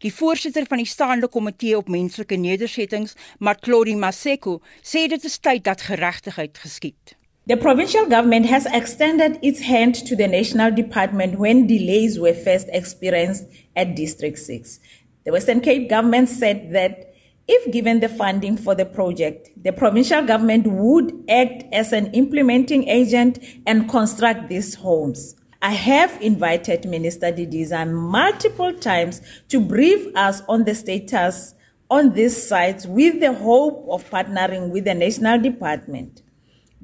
Die 0.00 0.14
voorsitter 0.14 0.64
van 0.66 0.80
die 0.80 0.88
staande 0.88 1.28
komitee 1.28 1.76
op 1.76 1.92
menslike 1.92 2.36
nedersettings, 2.40 3.12
Matlodi 3.38 3.92
Maseko, 3.94 4.62
sê 4.80 5.04
dit 5.08 5.28
is 5.28 5.36
tyd 5.38 5.66
dat 5.68 5.84
geregtigheid 5.90 6.56
geskied. 6.64 7.16
The 7.46 7.60
provincial 7.60 8.08
government 8.08 8.48
has 8.48 8.64
extended 8.72 9.36
its 9.42 9.60
hand 9.68 10.00
to 10.06 10.16
the 10.16 10.26
national 10.26 10.72
department 10.74 11.36
when 11.36 11.66
delays 11.66 12.16
were 12.18 12.34
first 12.34 12.72
experienced 12.72 13.44
at 13.76 13.96
District 13.96 14.38
6. 14.38 14.78
The 15.24 15.32
Western 15.32 15.60
Cape 15.60 15.90
government 15.90 16.28
said 16.28 16.72
that 16.72 17.11
if 17.48 17.72
given 17.72 18.00
the 18.00 18.08
funding 18.08 18.56
for 18.56 18.74
the 18.74 18.86
project, 18.86 19.50
the 19.62 19.72
provincial 19.72 20.24
government 20.24 20.66
would 20.66 21.12
act 21.28 21.64
as 21.72 21.92
an 21.92 22.06
implementing 22.14 22.88
agent 22.88 23.38
and 23.66 23.88
construct 23.88 24.48
these 24.48 24.74
homes. 24.74 25.36
I 25.60 25.72
have 25.72 26.20
invited 26.20 26.88
Minister 26.88 27.32
Didiza 27.32 27.88
multiple 27.90 28.72
times 28.72 29.20
to 29.48 29.60
brief 29.60 30.06
us 30.16 30.42
on 30.48 30.64
the 30.64 30.74
status 30.74 31.54
on 31.90 32.14
these 32.14 32.48
sites 32.48 32.86
with 32.86 33.20
the 33.20 33.32
hope 33.32 33.86
of 33.88 34.08
partnering 34.10 34.70
with 34.70 34.84
the 34.84 34.94
national 34.94 35.40
department. 35.40 36.22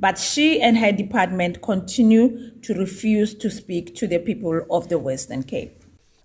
but 0.00 0.16
she 0.16 0.60
and 0.60 0.78
her 0.78 0.92
department 0.92 1.60
continue 1.60 2.50
to 2.60 2.74
refuse 2.74 3.34
to 3.34 3.50
speak 3.50 3.94
to 3.96 4.06
the 4.06 4.18
people 4.18 4.64
of 4.70 4.88
the 4.88 4.98
Western 4.98 5.42
Cape. 5.42 5.77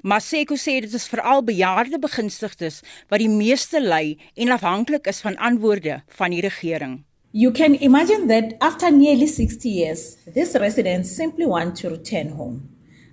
Maseko 0.04 0.58
sê 0.60 0.82
dit 0.84 0.94
is 0.94 1.08
veral 1.08 1.40
bejaarde 1.48 1.96
begunstigdes 1.96 2.82
wat 3.08 3.22
die 3.24 3.30
meeste 3.32 3.80
ly 3.80 4.18
en 4.36 4.52
afhanklik 4.52 5.08
is 5.08 5.22
van 5.24 5.38
antwoorde 5.50 6.02
van 6.18 6.36
die 6.36 6.42
regering. 6.44 6.98
You 7.32 7.54
can 7.54 7.78
imagine 7.80 8.28
that 8.28 8.58
after 8.60 8.92
nearly 8.92 9.28
60 9.28 9.70
years, 9.70 10.18
these 10.34 10.60
residents 10.60 11.16
simply 11.16 11.46
want 11.46 11.78
to 11.78 11.90
return 11.90 12.36
home. 12.36 12.68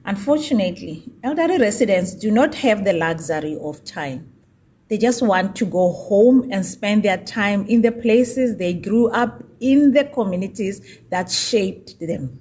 Unfortunately, 0.04 1.04
elderly 1.22 1.58
residents 1.58 2.12
do 2.18 2.28
not 2.28 2.56
have 2.56 2.82
the 2.84 2.92
luxury 2.92 3.56
of 3.60 3.84
time. 3.84 4.26
They 4.88 4.98
just 4.98 5.22
want 5.22 5.54
to 5.56 5.66
go 5.66 5.92
home 5.92 6.48
and 6.50 6.66
spend 6.66 7.04
their 7.04 7.18
time 7.18 7.66
in 7.68 7.82
the 7.82 7.92
places 7.92 8.56
they 8.56 8.74
grew 8.74 9.08
up 9.10 9.44
in 9.60 9.92
the 9.92 10.06
communities 10.06 10.82
that 11.10 11.30
shaped 11.30 12.00
them. 12.00 12.40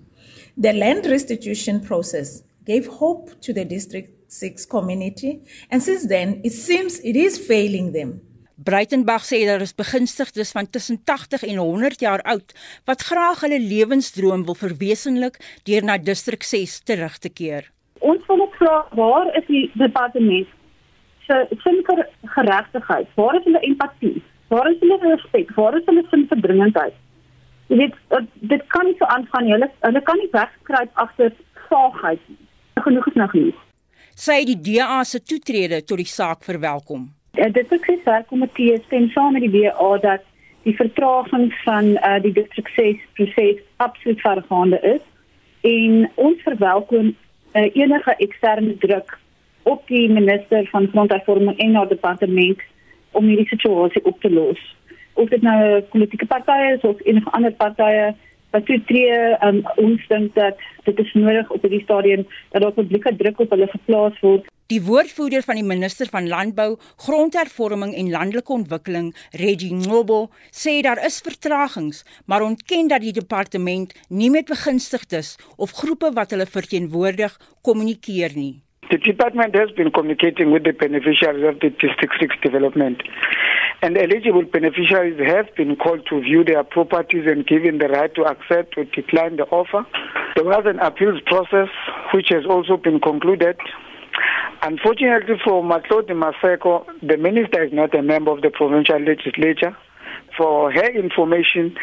The 0.57 0.73
land 0.73 1.05
restitution 1.05 1.81
process 1.81 2.41
gave 2.65 2.87
hope 2.87 3.39
to 3.41 3.53
the 3.53 3.63
District 3.63 4.18
6 4.29 4.67
community, 4.67 5.39
and 5.69 5.81
since 5.81 6.07
then, 6.07 6.39
it 6.43 6.53
seems 6.53 6.99
it 6.99 7.15
is 7.15 7.37
failing 7.37 7.93
them. 7.93 8.21
Breitenberg 8.59 9.23
sê 9.23 9.45
daar 9.47 9.61
is 9.63 9.75
begunstigdes 9.75 10.51
van 10.51 10.69
tussen 10.69 10.99
80 11.03 11.43
en 11.43 11.57
100 11.57 11.99
jaar 11.99 12.21
oud 12.21 12.53
wat 12.85 13.05
graag 13.07 13.41
hulle 13.45 13.59
lewensdroom 13.59 14.43
wil 14.45 14.55
verwesenlik 14.55 15.39
deur 15.63 15.83
na 15.83 15.97
Distrik 15.97 16.43
6 16.43 16.79
terug 16.83 17.17
te 17.17 17.29
keer. 17.29 17.71
Ons 17.99 18.25
wil 18.27 18.41
net 18.43 18.57
vra 18.59 18.81
waar 18.99 19.31
is 19.39 19.47
die 19.47 19.71
departement 19.79 20.47
se 21.29 21.47
sinker 21.63 22.03
geregtigheid? 22.35 23.07
Waar 23.15 23.39
is 23.39 23.47
hulle 23.47 23.63
empatie? 23.69 24.23
Waar 24.47 24.71
is 24.71 24.79
hulle 24.79 24.97
respek? 25.05 25.55
Waar 25.55 25.77
is 25.77 25.85
hulle 25.85 26.03
sin 26.09 26.27
vir 26.27 26.43
dringendheid? 26.45 26.99
Jy 27.69 27.77
weet 27.77 27.97
dit 28.51 28.67
kan 28.73 28.85
nie 28.85 28.97
so 28.99 29.07
aangaan 29.15 29.45
nie. 29.45 29.55
Hulle 29.55 29.71
hulle 29.87 30.03
kan 30.03 30.19
nie 30.19 30.29
wegkruip 30.35 31.03
agter 31.05 31.33
vaagheid 31.69 32.21
nie. 32.27 32.39
Genoeg 32.83 33.11
is 33.11 33.19
nou 33.23 33.31
genoeg. 33.31 33.65
Sy 34.19 34.41
die 34.43 34.57
DA 34.59 34.97
se 35.07 35.21
toetrede 35.23 35.77
tot 35.87 36.01
die 36.01 36.09
saak 36.09 36.41
verwelkom. 36.43 37.05
Ja, 37.39 37.47
dit 37.55 37.71
is 37.71 37.83
gesê 37.85 38.01
dat 38.03 38.27
komitee 38.27 38.75
stem 38.87 39.07
saam 39.13 39.37
met 39.37 39.45
die 39.45 39.61
DA 39.61 39.91
dat 40.03 40.25
die 40.67 40.75
vertraging 40.75 41.53
van 41.63 41.93
uh, 41.95 42.17
die 42.19 42.33
distrik 42.35 42.67
proses 43.15 43.61
absoluut 43.77 44.19
vergaande 44.21 44.79
is 44.83 45.05
en 45.61 46.11
ons 46.15 46.41
verwelkom 46.43 47.13
uh, 47.13 47.69
enige 47.71 48.15
eksterne 48.25 48.75
druk 48.83 49.15
op 49.63 49.87
die 49.87 50.09
minister 50.11 50.67
van 50.73 50.89
grondhervorming 50.91 51.57
en 51.57 51.79
haar 51.79 51.87
departement 51.87 52.59
om 53.11 53.25
hierdie 53.25 53.47
situasie 53.47 54.03
op 54.03 54.19
te 54.21 54.29
los 54.29 54.59
of 55.13 55.31
dit 55.31 55.41
nou 55.41 55.79
politieke 55.95 56.27
partye 56.27 56.73
is 56.75 56.83
of 56.83 56.99
enige 57.07 57.31
ander 57.31 57.55
partye 57.55 58.11
wat 58.51 58.65
toetree 58.65 59.17
um, 59.45 59.63
ons 59.81 60.05
dink 60.11 60.33
dat 60.37 60.61
dit 60.87 61.01
is 61.03 61.11
nodig 61.13 61.51
op 61.53 61.65
hierdie 61.65 61.83
stadium 61.83 62.25
dat 62.53 62.63
daar 62.63 62.77
publieke 62.77 63.15
druk 63.15 63.43
op 63.45 63.51
hulle 63.55 63.67
geplaas 63.71 64.21
word. 64.25 64.47
Die 64.69 64.81
woordvoerder 64.85 65.41
van 65.41 65.57
die 65.57 65.65
minister 65.65 66.05
van 66.13 66.27
Landbou, 66.29 66.75
Grondhervorming 67.01 67.95
en 67.97 68.11
Landelike 68.13 68.53
Ontwikkeling, 68.53 69.07
Reggie 69.33 69.73
Ngobo, 69.73 70.27
sê 70.53 70.75
daar 70.85 71.01
is 71.05 71.17
vertragings, 71.25 72.03
maar 72.29 72.45
ontken 72.45 72.91
dat 72.91 73.01
die 73.01 73.15
departement 73.17 73.95
nie 74.09 74.29
met 74.29 74.45
begunstigdes 74.45 75.37
of 75.57 75.73
groepe 75.81 76.13
wat 76.13 76.35
hulle 76.35 76.45
verteenwoordig 76.45 77.37
kommunikeer 77.65 78.37
nie. 78.37 78.59
The 78.89 78.97
department 78.97 79.55
has 79.55 79.73
been 79.73 79.91
communicating 79.91 80.51
with 80.51 80.63
the 80.63 80.73
beneficiaries 80.73 81.45
of 81.45 81.59
the 81.61 81.69
District 81.69 82.13
6 82.19 82.37
development. 82.41 83.01
And 83.81 83.97
eligible 83.97 84.43
beneficiaries 84.43 85.19
have 85.25 85.55
been 85.55 85.77
called 85.77 86.05
to 86.09 86.19
view 86.19 86.43
their 86.43 86.63
properties 86.63 87.25
and 87.27 87.47
given 87.47 87.77
the 87.77 87.87
right 87.87 88.13
to 88.15 88.23
accept 88.23 88.77
or 88.77 88.83
decline 88.83 89.37
the 89.37 89.43
offer. 89.43 89.85
There 90.35 90.43
was 90.43 90.63
an 90.65 90.79
appeals 90.79 91.21
process 91.25 91.69
which 92.13 92.27
has 92.29 92.45
also 92.45 92.75
been 92.75 92.99
concluded. 92.99 93.57
Unfortunately 94.61 95.35
for 95.45 95.63
Matlodi 95.63 96.11
Maseko, 96.11 96.85
the 97.01 97.15
minister 97.15 97.63
is 97.63 97.71
not 97.71 97.95
a 97.95 98.01
member 98.01 98.31
of 98.31 98.41
the 98.41 98.49
provincial 98.49 98.99
legislature. 98.99 99.75
For 100.37 100.71
her 100.71 100.91
information, 100.91 101.77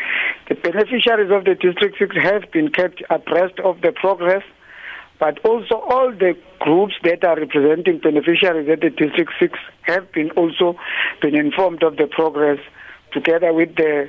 the 0.48 0.54
beneficiaries 0.54 1.30
of 1.30 1.44
the 1.44 1.54
District 1.54 1.96
6 1.98 2.16
have 2.22 2.50
been 2.52 2.70
kept 2.70 3.02
abreast 3.08 3.58
of 3.64 3.80
the 3.80 3.92
progress 3.92 4.42
but 5.18 5.38
also 5.44 5.76
all 5.88 6.10
the 6.12 6.34
groups 6.60 6.94
that 7.04 7.24
are 7.24 7.36
representing 7.36 7.98
beneficiaries 7.98 8.68
at 8.68 8.80
the 8.80 8.90
District 8.90 9.32
6 9.40 9.58
have 9.82 10.10
been 10.12 10.30
also 10.32 10.76
been 11.20 11.36
informed 11.36 11.82
of 11.82 11.96
the 11.96 12.06
progress 12.06 12.58
together 13.12 13.52
with 13.52 13.76
the 13.76 14.08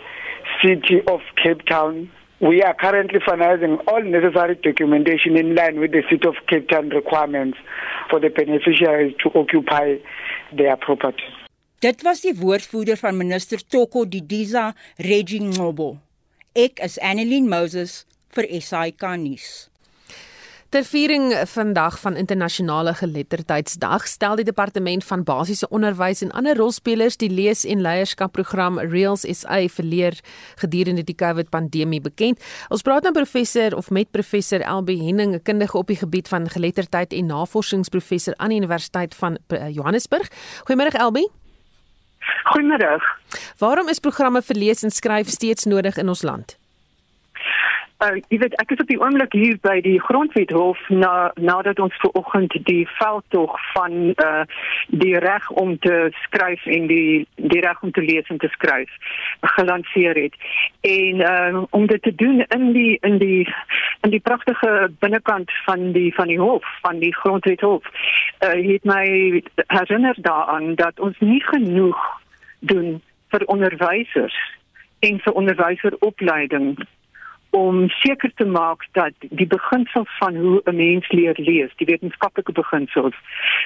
City 0.63 1.01
of 1.07 1.21
Cape 1.41 1.65
Town. 1.65 2.09
We 2.39 2.61
are 2.61 2.75
currently 2.75 3.19
finalizing 3.19 3.81
all 3.87 4.03
necessary 4.03 4.55
documentation 4.55 5.37
in 5.37 5.55
line 5.55 5.79
with 5.79 5.91
the 5.91 6.03
City 6.09 6.27
of 6.27 6.35
Cape 6.47 6.69
Town 6.69 6.89
requirements 6.89 7.57
for 8.09 8.19
the 8.19 8.29
beneficiaries 8.29 9.15
to 9.23 9.31
occupy 9.39 9.97
their 10.53 10.77
properties. 10.77 11.33
Dit 11.79 12.01
was 12.01 12.23
die 12.25 12.33
woordvoerder 12.33 12.97
van 12.97 13.17
minister 13.17 13.61
Toko 13.69 14.01
Didiza 14.09 14.71
Reginobo. 14.97 15.99
Ek 16.57 16.79
is 16.81 16.97
Annelien 17.05 17.45
Moses 17.45 18.07
vir 18.33 18.47
SAK 18.49 19.03
nuus. 19.21 19.67
Ter 20.69 20.83
viering 20.83 21.31
vandag 21.47 21.99
van 21.99 22.15
internasionale 22.19 22.91
geletterdheidsdag 22.93 24.07
stel 24.07 24.35
die 24.35 24.43
departement 24.43 25.05
van 25.07 25.23
basiese 25.23 25.69
onderwys 25.71 26.21
en 26.25 26.33
ander 26.35 26.57
rolspelers 26.59 27.15
die 27.17 27.29
lees- 27.31 27.63
en 27.63 27.81
leierskapprogram 27.81 28.79
Reels 28.79 29.23
SA 29.39 29.61
verleer 29.71 30.19
gedurende 30.59 31.05
die 31.07 31.15
COVID-pandemie 31.15 32.01
bekend. 32.01 32.43
Ons 32.67 32.83
praat 32.83 33.07
nou 33.07 33.13
professor 33.15 33.77
of 33.79 33.89
met 33.89 34.11
professor 34.11 34.59
Elbe 34.59 34.97
Henning, 34.99 35.35
'n 35.35 35.41
kundige 35.41 35.77
op 35.77 35.87
die 35.87 35.95
gebied 35.95 36.27
van 36.27 36.49
geletterdheid 36.49 37.13
en 37.13 37.25
navorsingsprofessor 37.25 38.33
aan 38.35 38.49
die 38.49 38.57
Universiteit 38.57 39.15
van 39.15 39.37
eh, 39.47 39.69
Johannesburg. 39.69 40.27
Goeiemôre 40.67 40.99
Elbe. 40.99 41.29
Goeiemôre. 42.43 42.99
Waarom 43.57 43.87
is 43.87 43.99
programme 43.99 44.41
vir 44.41 44.55
lees 44.55 44.83
en 44.83 44.91
skryf 44.91 45.29
steeds 45.29 45.63
nodig 45.63 45.97
in 45.97 46.09
ons 46.09 46.21
land? 46.21 46.57
Uh, 47.97 48.19
jy 48.29 48.37
weet 48.37 48.53
ek 48.61 48.75
is 48.75 48.81
op 48.83 48.91
die 48.91 48.99
oomblik 49.01 49.33
hier 49.33 49.55
by 49.65 49.79
die 49.81 49.97
grondwethof 49.97 50.77
na 50.93 51.31
nadat 51.41 51.79
ons 51.81 51.95
ver 51.97 52.11
oggend 52.19 52.53
die 52.67 52.83
veldtog 52.99 53.55
van 53.73 53.93
uh 54.21 54.43
die 55.01 55.15
reg 55.17 55.47
om 55.57 55.71
te 55.81 55.95
skryf 56.27 56.61
en 56.69 56.85
die 56.91 57.25
die 57.41 57.63
reg 57.65 57.81
om 57.81 57.89
te 57.95 58.03
lees 58.05 58.29
en 58.29 58.37
te 58.37 58.51
skryf 58.53 58.91
gelanseer 59.55 60.13
het. 60.13 60.37
En 60.85 61.23
uh 61.25 61.63
om 61.79 61.87
dit 61.89 62.03
te 62.05 62.13
doen 62.15 62.43
in 62.57 62.67
die 62.75 62.99
in 63.01 63.17
die 63.17 63.47
in 64.05 64.13
die 64.13 64.21
pragtige 64.21 64.91
binnekant 64.99 65.49
van 65.65 65.91
die 65.97 66.13
van 66.13 66.29
die 66.29 66.37
hof 66.39 66.67
van 66.85 67.01
die 67.01 67.15
grondwethof 67.15 67.89
uh 68.45 68.53
het 68.67 68.85
my 68.85 69.07
herinner 69.73 70.21
daaraan 70.29 70.75
dat 70.75 70.99
ons 70.99 71.17
nie 71.19 71.41
genoeg 71.49 71.97
doen 72.59 73.01
vir 73.33 73.47
onderwysers 73.55 74.37
en 74.99 75.17
vir 75.25 75.33
onderwyseropleiding 75.33 76.77
om 77.49 77.89
seker 77.89 78.31
te 78.35 78.45
maak 78.45 78.85
dat 78.91 79.13
die 79.19 79.47
beginsels 79.47 80.09
van 80.19 80.35
hoe 80.35 80.61
'n 80.65 80.75
mens 80.75 81.11
leer 81.11 81.35
lees, 81.37 81.71
die 81.75 81.85
wetenskaplike 81.85 82.51
beginsels, 82.51 83.15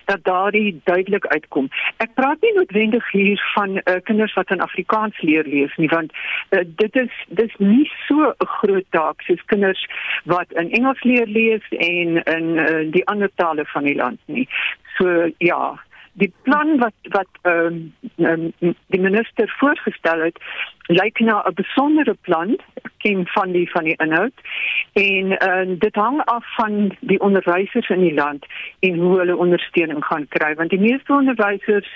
dat 0.06 0.24
daardie 0.24 0.82
duidelik 0.84 1.26
uitkom. 1.26 1.70
Ek 1.98 2.14
praat 2.14 2.42
nie 2.42 2.54
noodwendig 2.54 3.12
hier 3.12 3.52
van 3.54 3.70
uh, 3.78 3.96
kinders 4.04 4.34
wat 4.34 4.52
in 4.52 4.62
Afrikaans 4.62 5.22
leer 5.22 5.44
lees 5.44 5.76
nie, 5.76 5.90
want 5.90 6.12
uh, 6.50 6.60
dit 6.66 6.96
is 6.96 7.12
dis 7.28 7.54
nie 7.58 7.92
so 8.08 8.34
'n 8.40 8.46
groot 8.46 8.86
taak 8.90 9.22
soos 9.22 9.46
kinders 9.46 9.86
wat 10.26 10.52
in 10.52 10.72
Engels 10.72 11.04
leer 11.04 11.28
lees 11.28 11.66
en 11.70 12.24
in 12.24 12.58
uh, 12.58 12.92
die 12.92 13.08
ander 13.08 13.30
tale 13.36 13.66
van 13.66 13.84
die 13.84 13.96
land 13.96 14.20
nie. 14.26 14.48
So 14.98 15.30
ja, 15.38 15.80
die 16.14 16.34
plan 16.44 16.78
wat 16.78 16.94
wat 17.10 17.28
ehm 17.42 17.94
um, 18.18 18.54
um, 18.62 18.76
die 18.88 19.00
minister 19.00 19.54
voorgestel 19.60 20.20
het 20.20 20.38
lyk 20.88 21.20
na 21.20 21.44
'n 21.48 21.54
besondere 21.54 22.16
plan 22.22 22.58
ken 22.98 23.28
van 23.28 23.52
die 23.52 23.70
van 23.72 23.84
die 23.84 23.96
inhoud. 23.98 24.34
En 24.94 25.26
uh, 25.32 25.80
dit 25.80 25.96
hang 25.96 26.22
af 26.26 26.56
van 26.56 26.96
die 27.00 27.20
onderwysers 27.20 27.90
in 27.90 28.00
die 28.00 28.14
land 28.14 28.46
en 28.80 29.00
hoe 29.00 29.18
hulle 29.18 29.36
ondersteuning 29.36 30.06
gaan 30.06 30.28
kry. 30.28 30.56
Want 30.56 30.70
die 30.70 30.80
meeste 30.80 31.14
onderwysers 31.14 31.90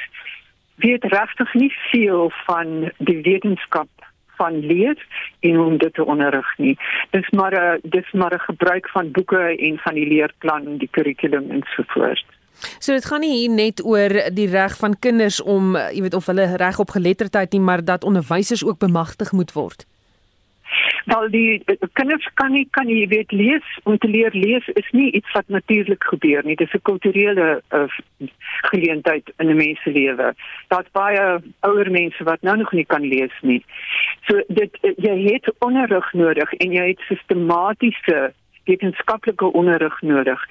weet 0.75 1.03
regtig 1.03 1.53
nie 1.53 1.73
veel 1.91 2.31
van 2.45 2.91
die 2.97 3.21
wetenskap 3.21 3.87
van 4.35 4.59
leer 4.59 5.05
en 5.39 5.59
om 5.59 5.77
dit 5.77 5.93
te 5.93 6.05
onderrig 6.05 6.57
nie. 6.57 6.77
Dis 7.09 7.29
maar 7.29 7.53
'n 7.53 7.79
dis 7.83 8.11
maar 8.11 8.33
'n 8.33 8.39
gebruik 8.39 8.89
van 8.89 9.11
boeke 9.11 9.57
en 9.57 9.77
van 9.77 9.93
die 9.93 10.07
leerplan, 10.07 10.77
die 10.77 10.89
kurrikulum 10.91 11.51
en 11.51 11.63
so 12.79 12.93
dit 12.93 13.05
gaan 13.05 13.21
nie 13.21 13.33
hier 13.37 13.49
net 13.49 13.83
oor 13.85 14.09
die 14.31 14.49
reg 14.49 14.77
van 14.77 14.99
kinders 14.99 15.41
om, 15.41 15.75
jy 15.75 16.01
weet 16.01 16.13
of 16.13 16.25
hulle 16.25 16.55
reg 16.57 16.79
op 16.79 16.89
geletterdheid 16.89 17.51
nie, 17.51 17.61
maar 17.61 17.83
dat 17.83 18.03
onderwysers 18.03 18.65
ook 18.65 18.79
bemagtig 18.79 19.31
moet 19.31 19.53
word. 19.53 19.85
Wel 21.05 21.29
die 21.29 21.63
kinders 21.93 22.27
kan 22.33 22.51
nie 22.51 22.65
kan 22.73 22.87
jy 22.89 23.05
weet 23.07 23.31
lees 23.31 23.65
om 23.83 23.97
te 24.01 24.09
leer 24.09 24.33
lees 24.33 24.65
is 24.73 24.87
nie 24.91 25.11
iets 25.11 25.31
wat 25.37 25.47
natuurlik 25.53 26.03
gebeur 26.03 26.41
nie. 26.45 26.55
Dit 26.55 26.67
is 26.67 26.73
'n 26.73 26.87
kulturele 26.89 27.61
uh, 27.69 27.85
geleentheid 28.71 29.33
in 29.37 29.49
'n 29.49 29.55
mens 29.57 29.81
se 29.81 29.91
lewe. 29.91 30.33
Daar's 30.67 30.91
baie 30.91 31.41
ouer 31.59 31.91
mense 31.91 32.23
wat 32.23 32.41
nou 32.41 32.57
nog 32.57 32.71
nie 32.71 32.85
kan 32.85 33.01
lees 33.01 33.35
nie. 33.41 33.63
So 34.27 34.41
dit 34.47 34.77
jy 34.97 35.33
het 35.33 35.53
onderrig 35.59 36.13
nodig 36.13 36.53
en 36.53 36.71
jy 36.71 36.87
het 36.87 36.99
sistematiese 37.07 38.33
wetenskaplike 38.65 39.51
onderrig 39.51 40.01
nodig. 40.01 40.41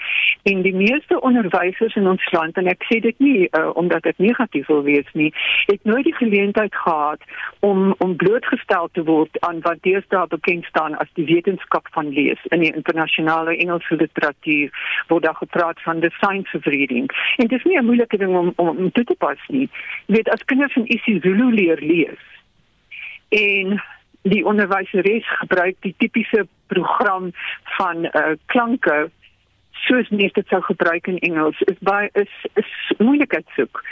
En 0.42 0.62
die 0.62 0.74
meeste 0.74 1.20
onderwysers 1.20 1.94
in 1.94 2.08
ons 2.08 2.30
land 2.32 2.56
en 2.56 2.66
ek 2.66 2.84
sê 2.90 3.00
dit 3.00 3.18
nie 3.18 3.48
uh, 3.50 3.70
omdat 3.74 4.02
dit 4.02 4.18
negatief 4.18 4.66
wil 4.66 4.82
wees 4.82 5.08
nie, 5.12 5.30
het 5.66 5.84
nooit 5.84 6.04
die 6.04 6.14
geleentheid 6.14 6.74
gehad 6.74 7.22
om 7.60 7.94
om 7.98 8.16
blootgestel 8.16 8.88
te 8.92 9.04
word 9.04 9.40
aan 9.40 9.60
wat 9.66 9.82
deesdae 9.86 10.26
bekend 10.26 10.64
staan 10.64 10.98
as 11.02 11.10
die 11.18 11.26
wetenskap 11.28 11.88
van 11.96 12.08
lees 12.08 12.40
in 12.50 12.60
die 12.64 12.74
internasionale 12.74 13.56
Engelse 13.56 13.96
literatuur 13.96 14.70
word 15.08 15.24
daar 15.24 15.40
gepraat 15.40 15.80
van 15.82 16.00
the 16.00 16.10
science 16.18 16.56
of 16.56 16.64
reading. 16.64 17.10
En 17.36 17.46
dit 17.46 17.58
is 17.58 17.64
nie 17.64 17.78
'n 17.78 17.84
moeilike 17.84 18.16
ding 18.16 18.36
om 18.36 18.52
om, 18.56 18.68
om 18.68 18.92
toe 18.92 19.04
te 19.04 19.14
pas 19.18 19.40
nie. 19.48 19.68
Jy 20.06 20.14
weet 20.14 20.28
as 20.28 20.44
kinders 20.44 20.76
in 20.76 20.86
isiZulu 20.86 21.50
leer 21.54 21.80
lees 21.80 22.22
en 23.28 23.82
die 24.24 24.44
onderwyseres 24.44 25.26
gebruik 25.40 25.76
die 25.84 25.94
tipiese 25.98 26.46
program 26.72 27.30
van 27.76 28.04
uh, 28.04 28.34
klanke 28.46 29.10
soos 29.84 30.08
mens 30.08 30.32
dit 30.32 30.46
sou 30.48 30.60
gebruik 30.64 31.06
in 31.06 31.18
Engels 31.28 31.60
is 31.68 31.80
baie 31.84 32.08
is 32.20 32.32
is 32.60 32.70
moeilikheid 32.98 33.46
soek. 33.56 33.82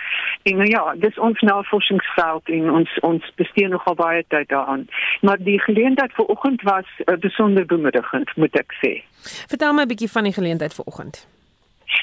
En 0.49 0.57
nou 0.57 0.69
ja, 0.71 0.95
dis 1.05 1.19
ons 1.19 1.41
navorsingsveld 1.41 2.49
en 2.57 2.71
ons 2.71 2.95
ons 3.09 3.33
bestee 3.41 3.69
nogal 3.69 3.99
baie 3.99 4.25
tyd 4.29 4.49
daaraan. 4.49 4.87
Maar 5.21 5.43
die 5.51 5.59
geleentheid 5.61 6.15
vir 6.17 6.33
oggend 6.35 6.63
was 6.63 6.89
uh, 7.05 7.17
besonder 7.27 7.67
bemoedigend, 7.67 8.33
moet 8.37 8.57
ek 8.65 8.73
sê. 8.81 8.95
Vertel 9.53 9.77
my 9.77 9.85
'n 9.85 9.93
bietjie 9.93 10.11
van 10.17 10.25
die 10.31 10.37
geleentheid 10.39 10.75
vir 10.75 10.87
oggend. 10.87 11.27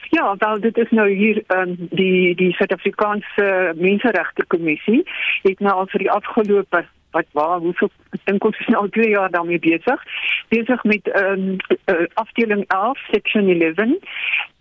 Ja, 0.09 0.35
wel 0.37 0.59
dit 0.59 0.77
is 0.77 0.89
nou 0.89 1.09
hier 1.09 1.43
um, 1.47 1.75
die 1.89 2.35
die 2.35 2.53
Suid-Afrikaanse 2.53 3.73
Menseregte 3.75 4.45
Kommissie 4.47 5.03
het 5.41 5.59
nou 5.59 5.73
al 5.73 5.87
vir 5.87 6.05
die 6.05 6.11
afgelope 6.11 6.85
wat 7.11 7.25
waar 7.31 7.59
hoeveel 7.59 7.91
dink 8.23 8.43
ons 8.43 8.59
is 8.59 8.67
nou 8.67 8.81
al 8.81 8.89
2 8.89 9.09
jaar 9.09 9.31
daarmee 9.31 9.59
besig 9.59 10.03
besig 10.49 10.83
met 10.83 11.07
ehm 11.07 11.31
um, 11.31 11.57
uh, 11.85 12.05
afdeling 12.13 12.63
11 12.67 12.99
section 13.11 13.49
11 13.49 13.77
ehm 13.79 13.97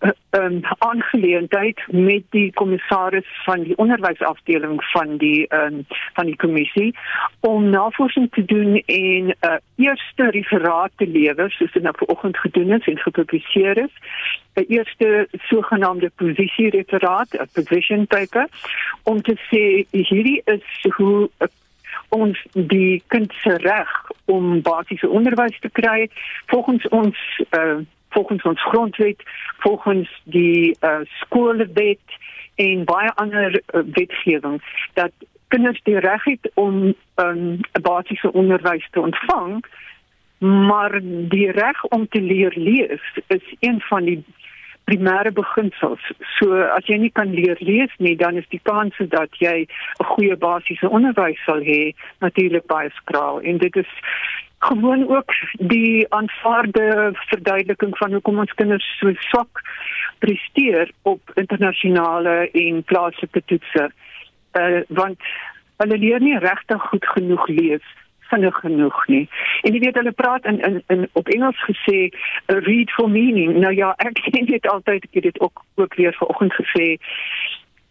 uh, 0.01 0.41
um, 0.41 0.61
aangeleentheid 0.79 1.81
met 1.91 2.23
die 2.31 2.53
kommissaris 2.53 3.27
van 3.45 3.63
die 3.63 3.77
onderwysafdeling 3.77 4.85
van 4.93 5.17
die 5.17 5.47
ehm 5.47 5.75
um, 5.75 5.87
van 6.15 6.27
die 6.27 6.37
kommissie 6.37 6.95
om 7.41 7.71
navorsing 7.71 8.31
te 8.33 8.45
doen 8.45 8.83
en 8.87 9.25
'n 9.25 9.35
uh, 9.41 9.57
eerste 9.77 10.31
referaat 10.31 10.91
te 10.97 11.07
lewer 11.07 11.51
soos 11.51 11.73
dit 11.73 11.83
nou 11.83 11.95
vanoggend 11.99 12.39
gedoen 12.39 12.73
is 12.73 12.87
en 12.87 12.99
gepubliseer 12.99 13.77
is. 13.77 13.95
'n 14.55 14.65
eerste 14.69 15.29
sogenaamde 15.33 16.11
posisiereferaat 16.17 17.29
'n 17.33 17.49
position 17.53 18.07
paper 18.07 18.47
om 19.03 19.23
te 19.23 19.37
sê 19.51 19.63
hierdie 19.91 20.43
is 20.45 20.93
hoe 20.97 21.31
'n 21.39 21.51
ons 22.09 22.47
die 22.53 23.03
kind 23.07 23.33
se 23.43 23.57
reg 23.63 24.11
om 24.25 24.63
basiese 24.63 25.09
onderwys 25.09 25.59
te 25.61 25.71
kry 25.73 26.09
volgens 26.47 26.89
ons 26.89 27.17
uh, 27.51 27.79
volgens 28.09 28.43
ons 28.43 28.63
grondwet 28.63 29.23
volgens 29.59 30.21
die 30.25 30.77
uh, 30.81 31.01
skoolwet 31.21 32.19
en 32.55 32.85
baie 32.85 33.13
ander 33.15 33.61
uh, 33.61 33.83
wetgewing 33.93 34.63
dat 34.95 35.13
kinders 35.49 35.81
die 35.83 35.99
reg 35.99 36.25
het 36.25 36.51
om 36.55 36.75
'n 36.85 36.97
um, 37.17 37.61
basiese 37.83 38.33
onderwys 38.33 38.89
te 38.91 39.01
ontvang 39.01 39.65
maar 40.39 41.01
die 41.29 41.51
reg 41.51 41.85
om 41.85 42.09
te 42.09 42.21
leer 42.21 42.53
lees 42.55 43.03
is 43.27 43.55
een 43.61 43.81
van 43.81 44.05
die 44.05 44.25
primêre 44.89 45.33
beginsels. 45.35 46.01
So 46.39 46.57
as 46.77 46.87
jy 46.89 46.99
nie 47.03 47.13
kan 47.13 47.35
leer 47.37 47.61
lees 47.61 47.93
nie, 47.99 48.17
dan 48.17 48.41
is 48.41 48.49
die 48.55 48.63
kans 48.71 48.97
dat 49.15 49.37
jy 49.45 49.67
'n 49.67 50.09
goeie 50.13 50.37
basiese 50.37 50.89
onderwys 50.89 51.41
sal 51.45 51.61
hê 51.61 51.95
natuurlik 52.25 52.67
baie 52.67 52.91
skraal. 53.01 53.41
En 53.41 53.59
dit 53.59 53.77
is 53.77 53.93
gewoon 54.59 55.09
ook 55.09 55.31
die 55.53 56.07
aanvaarde 56.09 57.13
verduideliking 57.31 57.97
van 57.99 58.13
hoekom 58.13 58.39
ons 58.39 58.55
kinders 58.55 58.89
so 58.99 59.13
swak 59.31 59.63
presteer 60.19 60.91
op 61.03 61.21
internasionale 61.35 62.51
en 62.53 62.83
plaaslike 62.85 63.43
toetse. 63.47 63.91
Uh 64.59 64.81
want 64.89 65.21
hulle 65.77 65.99
leer 65.99 66.21
nie 66.21 66.39
regtig 66.39 66.83
goed 66.91 67.07
genoeg 67.15 67.49
lees 67.49 67.87
vinnig 68.29 68.55
genoeg 68.55 69.07
nie. 69.07 69.25
En 69.63 69.73
jy 69.73 69.81
weet 69.81 69.99
hulle 70.01 70.13
praat 70.13 70.45
in 70.45 70.61
in, 70.61 70.83
in 70.87 71.09
op 71.13 71.29
Engels 71.29 71.61
gesê 71.71 72.09
read 72.47 72.91
for 72.97 73.11
meaning. 73.11 73.59
Nou 73.59 73.75
ja, 73.75 73.95
ek 73.99 74.23
sê 74.29 74.45
dit 74.45 74.69
altyd 74.69 75.05
ek 75.05 75.21
het 75.21 75.29
dit 75.31 75.41
ook 75.41 75.65
ook 75.75 75.95
weer 75.95 76.15
vanoggend 76.21 76.55
gesê. 76.61 76.97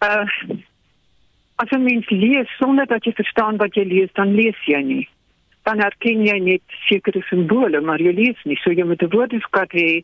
Uh 0.06 0.26
as 1.58 1.72
jy 1.74 1.78
mens 1.82 2.10
lees 2.14 2.50
sonder 2.62 2.86
dat 2.86 3.06
jy 3.06 3.16
verstaan 3.18 3.58
wat 3.58 3.74
jy 3.76 3.88
lees, 3.90 4.12
dan 4.14 4.36
lees 4.38 4.58
jy 4.70 4.82
nie 4.86 5.06
dan 5.68 5.82
herken 5.84 6.24
jy 6.24 6.38
net 6.40 6.76
sekere 6.88 7.22
simbole, 7.28 7.82
maar 7.84 8.00
jy 8.00 8.14
lees 8.16 8.44
nie. 8.48 8.56
So 8.64 8.72
jy 8.72 8.86
moet 8.88 9.04
'n 9.04 9.12
woordeskat 9.12 9.72
hê 9.76 10.04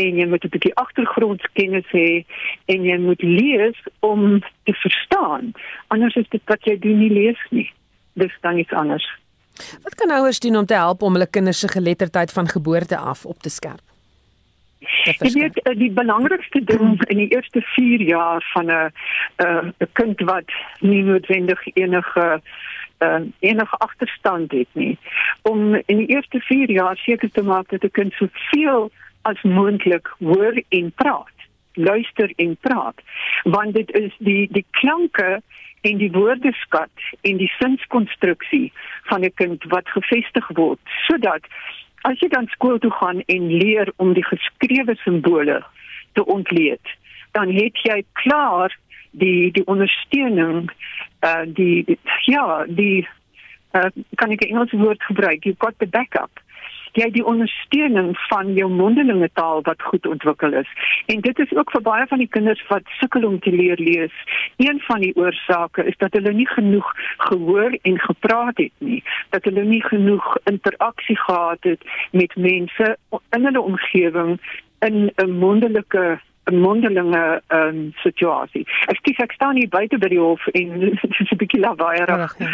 en 0.00 0.16
jy 0.20 0.26
moet 0.26 0.44
'n 0.44 0.54
bietjie 0.54 0.74
agtergrondkennis 0.84 1.88
hê 1.92 2.24
en 2.72 2.84
jy 2.84 2.98
moet 2.98 3.22
lees 3.22 3.78
om 4.00 4.40
te 4.64 4.72
verstaan. 4.72 5.52
Anders 5.88 6.16
is 6.16 6.28
dit 6.28 6.42
wat 6.46 6.64
jy 6.64 6.78
doen 6.78 6.98
nie 6.98 7.12
lees 7.12 7.42
nie. 7.50 7.70
Dis 8.14 8.32
dan 8.40 8.58
iets 8.58 8.72
anders. 8.72 9.04
Wat 9.82 9.94
kan 9.94 10.10
ouers 10.10 10.40
doen 10.40 10.56
om 10.56 10.66
te 10.66 10.74
help 10.74 11.02
om 11.02 11.12
hulle 11.12 11.30
kinders 11.30 11.58
se 11.58 11.68
geletterdheid 11.68 12.32
van 12.32 12.48
geboorte 12.48 12.96
af 12.96 13.24
op 13.24 13.38
te 13.42 13.48
skerp? 13.48 13.82
Ek 15.04 15.32
weet 15.32 15.58
eh, 15.62 15.76
die 15.78 15.90
belangrikste 15.92 16.60
ding 16.64 17.00
in 17.08 17.16
die 17.16 17.28
eerste 17.32 17.60
4 17.60 18.02
jaar 18.02 18.44
van 18.52 18.70
'n 18.70 18.92
'n 19.78 19.88
kind 19.92 20.20
wat 20.20 20.50
nie 20.80 21.02
noodwendig 21.02 21.60
enige 21.74 22.40
uh, 22.98 23.20
enige 23.38 23.76
agterstand 23.76 24.52
het 24.52 24.68
nie 24.72 24.98
om 25.42 25.74
in 25.74 25.96
die 25.96 26.06
eerste 26.06 26.40
4 26.40 26.70
jaar 26.70 26.96
seker 26.96 27.30
te 27.30 27.42
maak 27.42 27.68
dat 27.68 27.84
'n 27.84 27.90
kind 27.90 28.12
soveel 28.12 28.90
as 29.22 29.42
moontlik 29.42 30.08
hoor 30.18 30.62
en 30.68 30.92
praat 30.92 31.36
luister 31.72 32.32
en 32.36 32.56
praat 32.60 33.00
want 33.42 33.74
dit 33.74 33.90
is 33.90 34.14
die 34.18 34.48
die 34.50 34.66
klanke 34.70 35.42
en 35.84 35.98
die 36.00 36.10
woordeskat 36.12 37.08
en 37.28 37.40
die 37.40 37.50
sinskonstruksie 37.58 38.72
van 39.10 39.24
'n 39.24 39.34
kind 39.40 39.64
wat 39.74 39.88
gevestig 39.96 40.46
word 40.60 40.80
sodat 41.06 41.44
as 42.08 42.20
jy 42.20 42.28
dan 42.28 42.46
skool 42.46 42.78
toe 42.78 42.92
gaan 43.00 43.20
en 43.26 43.48
leer 43.62 43.92
om 43.96 44.12
die 44.12 44.24
geskrewe 44.24 44.94
simbole 45.04 45.64
te 46.12 46.24
ontleed 46.24 46.86
dan 47.32 47.52
het 47.52 47.76
jy 47.82 48.04
klaar 48.12 48.72
die 49.10 49.50
die 49.52 49.66
ondersteuning 49.66 50.70
uh 51.26 51.44
die, 51.46 51.84
die 51.84 51.98
ja 52.26 52.64
die 52.68 53.06
uh, 53.74 53.90
kan 54.14 54.30
ek 54.30 54.40
'n 54.44 54.48
Engelse 54.48 54.76
woord 54.76 55.02
gebruik? 55.02 55.44
You 55.44 55.54
got 55.58 55.74
the 55.78 55.86
backup 55.86 56.40
jy 56.98 57.10
die 57.10 57.24
ondersteuning 57.26 58.12
van 58.28 58.52
jou 58.54 58.70
mondelinge 58.70 59.30
taal 59.32 59.62
wat 59.62 59.82
goed 59.82 60.06
ontwikkel 60.06 60.52
is. 60.52 60.68
En 61.06 61.20
dit 61.20 61.38
is 61.38 61.54
ook 61.54 61.70
vir 61.70 61.82
baie 61.82 62.06
van 62.06 62.18
die 62.18 62.30
kinders 62.30 62.62
wat 62.68 62.82
sukkel 63.00 63.26
om 63.26 63.38
te 63.38 63.50
leer 63.50 63.78
lees 63.78 64.12
een 64.56 64.80
van 64.80 65.00
die 65.00 65.14
oorsake 65.16 65.84
is 65.84 65.96
dat 65.98 66.12
hulle 66.12 66.32
nie 66.32 66.48
genoeg 66.48 66.92
gehoor 67.28 67.78
en 67.82 67.98
gepraat 68.00 68.56
het 68.56 68.72
nie 68.78 69.02
dat 69.30 69.44
hulle 69.44 69.64
nie 69.64 69.82
genoeg 69.82 70.36
interaksie 70.44 71.18
gehad 71.18 71.58
het 71.60 71.82
met 72.10 72.36
mense 72.36 72.96
in 73.36 73.44
hulle 73.44 73.60
omgewing 73.60 74.38
in 74.78 75.10
'n 75.16 75.30
mondelike 75.30 76.20
'n 76.50 76.60
mondelinge 76.60 77.42
um, 77.48 77.92
situasie. 78.02 78.64
Ek 78.92 79.00
sê 79.02 79.14
ek 79.24 79.32
staan 79.32 79.56
hier 79.56 79.68
buite 79.68 79.98
by 79.98 80.08
die 80.08 80.20
hof 80.20 80.46
en 80.52 80.78
dit 80.80 81.20
is 81.20 81.30
'n 81.32 81.40
bietjie 81.40 81.60
lawaaierig. 81.60 82.34
Ja. 82.38 82.50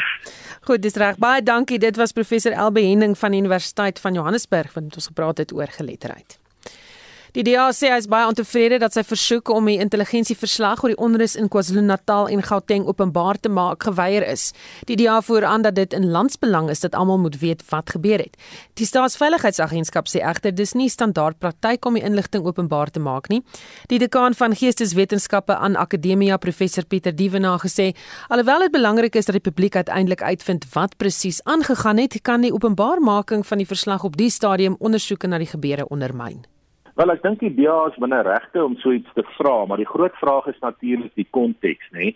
Goed, 0.61 0.83
dis 0.83 0.97
reg. 0.97 1.19
Baie 1.19 1.43
dankie. 1.43 1.79
Dit 1.79 1.97
was 1.97 2.13
professor 2.13 2.53
Elbe 2.53 2.81
Henning 2.81 3.19
van 3.19 3.31
die 3.31 3.41
Universiteit 3.41 4.01
van 4.01 4.15
Johannesburg 4.15 4.73
wat 4.75 4.95
ons 4.95 5.07
gepraat 5.07 5.39
het 5.39 5.53
oor 5.53 5.67
geletterdheid. 5.67 6.40
Die 7.31 7.45
DA 7.47 7.69
sê 7.71 7.93
hy 7.93 7.99
is 8.01 8.09
baie 8.11 8.27
ontevrede 8.27 8.81
dat 8.83 8.97
sy 8.97 9.05
versoek 9.07 9.53
om 9.55 9.69
die 9.71 9.77
intelligensieverslag 9.79 10.81
oor 10.83 10.91
die 10.91 10.99
onrus 10.99 11.37
in 11.39 11.47
KwaZulu-Natal 11.53 12.27
en 12.35 12.43
Gauteng 12.43 12.89
openbaar 12.91 13.39
te 13.39 13.53
maak 13.55 13.87
geweier 13.87 14.27
is. 14.27 14.49
Die 14.91 14.97
DA 14.99 15.21
voer 15.23 15.47
aan 15.47 15.63
dat 15.63 15.77
dit 15.79 15.95
in 15.95 16.09
landsbelang 16.11 16.73
is 16.75 16.83
dat 16.83 16.99
almal 16.99 17.23
moet 17.23 17.39
weet 17.39 17.63
wat 17.71 17.95
gebeur 17.95 18.19
het. 18.19 18.35
Die 18.75 18.89
Staatsveiligheidsagentskap 18.89 20.11
sê 20.11 20.25
egter 20.27 20.57
dis 20.59 20.75
nie 20.75 20.91
standaard 20.91 21.39
praktyk 21.39 21.87
om 21.87 21.95
die 21.95 22.03
inligting 22.03 22.43
openbaar 22.51 22.91
te 22.91 22.99
maak 22.99 23.31
nie. 23.31 23.45
Die 23.95 24.03
dekaan 24.03 24.35
van 24.35 24.59
Geesteswetenskappe 24.59 25.55
aan 25.55 25.79
Akademia, 25.79 26.37
professor 26.37 26.83
Pieter 26.83 27.15
Dievenaar 27.15 27.63
gesê, 27.63 27.93
alhoewel 28.27 28.67
dit 28.67 28.75
belangrik 28.75 29.15
is 29.15 29.31
dat 29.31 29.39
die 29.39 29.47
publiek 29.47 29.79
uiteindelik 29.79 30.23
uitvind 30.23 30.67
wat 30.75 30.99
presies 30.99 31.45
aangegaan 31.45 32.03
het, 32.03 32.19
kan 32.27 32.43
die 32.43 32.55
openbaarmaking 32.55 33.47
van 33.47 33.63
die 33.63 33.71
verslag 33.71 34.03
op 34.05 34.19
die 34.19 34.31
stadium 34.35 34.75
ondersoeke 34.81 35.31
na 35.31 35.39
die 35.39 35.55
gebeure 35.55 35.87
ondermyn. 35.87 36.43
Wel 37.01 37.15
ek 37.15 37.23
dink 37.25 37.41
die 37.41 37.55
DA 37.57 37.87
is 37.89 37.95
binne 38.03 38.19
regte 38.27 38.61
om 38.61 38.75
so 38.77 38.93
iets 38.93 39.09
te 39.17 39.23
vra, 39.39 39.63
maar 39.65 39.81
die 39.81 39.89
groot 39.89 40.17
vraag 40.21 40.51
is 40.51 40.59
natuurlik 40.61 41.15
die 41.17 41.25
konteks, 41.33 41.87
nê? 41.97 42.11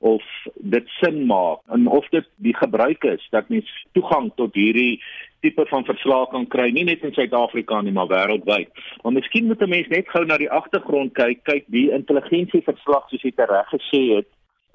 Of 0.00 0.24
dit 0.72 0.88
sin 1.02 1.18
maak 1.28 1.60
en 1.76 1.84
of 1.98 2.08
dit 2.14 2.24
die 2.46 2.54
gebruik 2.56 3.04
is 3.10 3.26
dat 3.36 3.50
mens 3.52 3.68
toegang 3.92 4.30
tot 4.40 4.56
hierdie 4.56 5.02
tipe 5.44 5.66
van 5.68 5.84
verslae 5.84 6.30
kan 6.32 6.48
kry, 6.48 6.70
nie 6.72 6.86
net 6.88 7.04
in 7.04 7.12
Suid-Afrika 7.12 7.82
nie, 7.84 7.92
maar 7.92 8.08
wêreldwyd. 8.08 8.72
Maar 9.04 9.16
miskien 9.18 9.52
moet 9.52 9.60
'n 9.60 9.74
mens 9.74 9.92
net 9.92 10.08
gou 10.08 10.24
na 10.24 10.40
die 10.40 10.50
agtergrond 10.50 11.12
kyk, 11.12 11.44
kyk 11.44 11.68
die 11.68 11.90
intelligensieverslag 11.92 13.10
soos 13.10 13.28
jy 13.28 13.34
reg 13.36 13.68
gesê 13.68 14.02
het, 14.16 14.28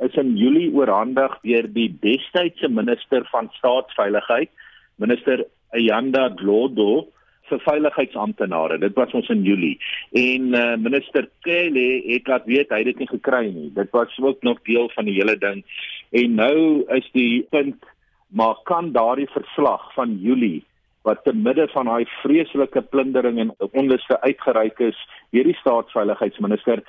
is 0.06 0.22
in 0.22 0.38
Julie 0.38 0.70
oorhandig 0.70 1.34
deur 1.42 1.66
die 1.74 1.90
destydse 1.90 2.70
minister 2.70 3.26
van 3.34 3.50
staatsveiligheid, 3.58 4.50
minister 4.98 5.46
Ayanda 5.74 6.30
Dlodo 6.30 7.08
vir 7.50 7.62
veiligheidsamptenare. 7.66 8.80
Dit 8.84 8.96
was 8.96 9.14
ons 9.18 9.30
in 9.34 9.44
Julie. 9.44 9.76
En 10.12 10.54
uh, 10.56 10.76
minister 10.78 11.30
Kelly 11.46 12.04
het 12.08 12.28
laat 12.28 12.46
weet 12.46 12.72
hy 12.74 12.82
het 12.84 12.92
dit 12.92 13.04
nie 13.04 13.12
gekry 13.12 13.46
nie. 13.52 13.70
Dit 13.76 13.92
was 13.96 14.18
ook 14.22 14.44
nog 14.44 14.62
deel 14.70 14.90
van 14.96 15.10
die 15.10 15.18
hele 15.20 15.38
ding. 15.38 15.64
En 16.12 16.36
nou 16.36 16.58
is 16.96 17.10
die 17.14 17.46
punt 17.52 17.94
maar 18.28 18.58
kan 18.68 18.92
daardie 18.92 19.30
verslag 19.32 19.94
van 19.94 20.18
Julie 20.20 20.66
wat 21.08 21.24
te 21.24 21.32
midde 21.34 21.68
van 21.72 21.88
daai 21.88 22.06
vreeslike 22.22 22.82
plundering 22.92 23.40
en 23.40 23.54
onluste 23.72 24.20
uitgereik 24.22 24.80
is 24.84 24.98
deur 25.32 25.48
die 25.48 25.56
staatsveiligheidsminister 25.62 26.82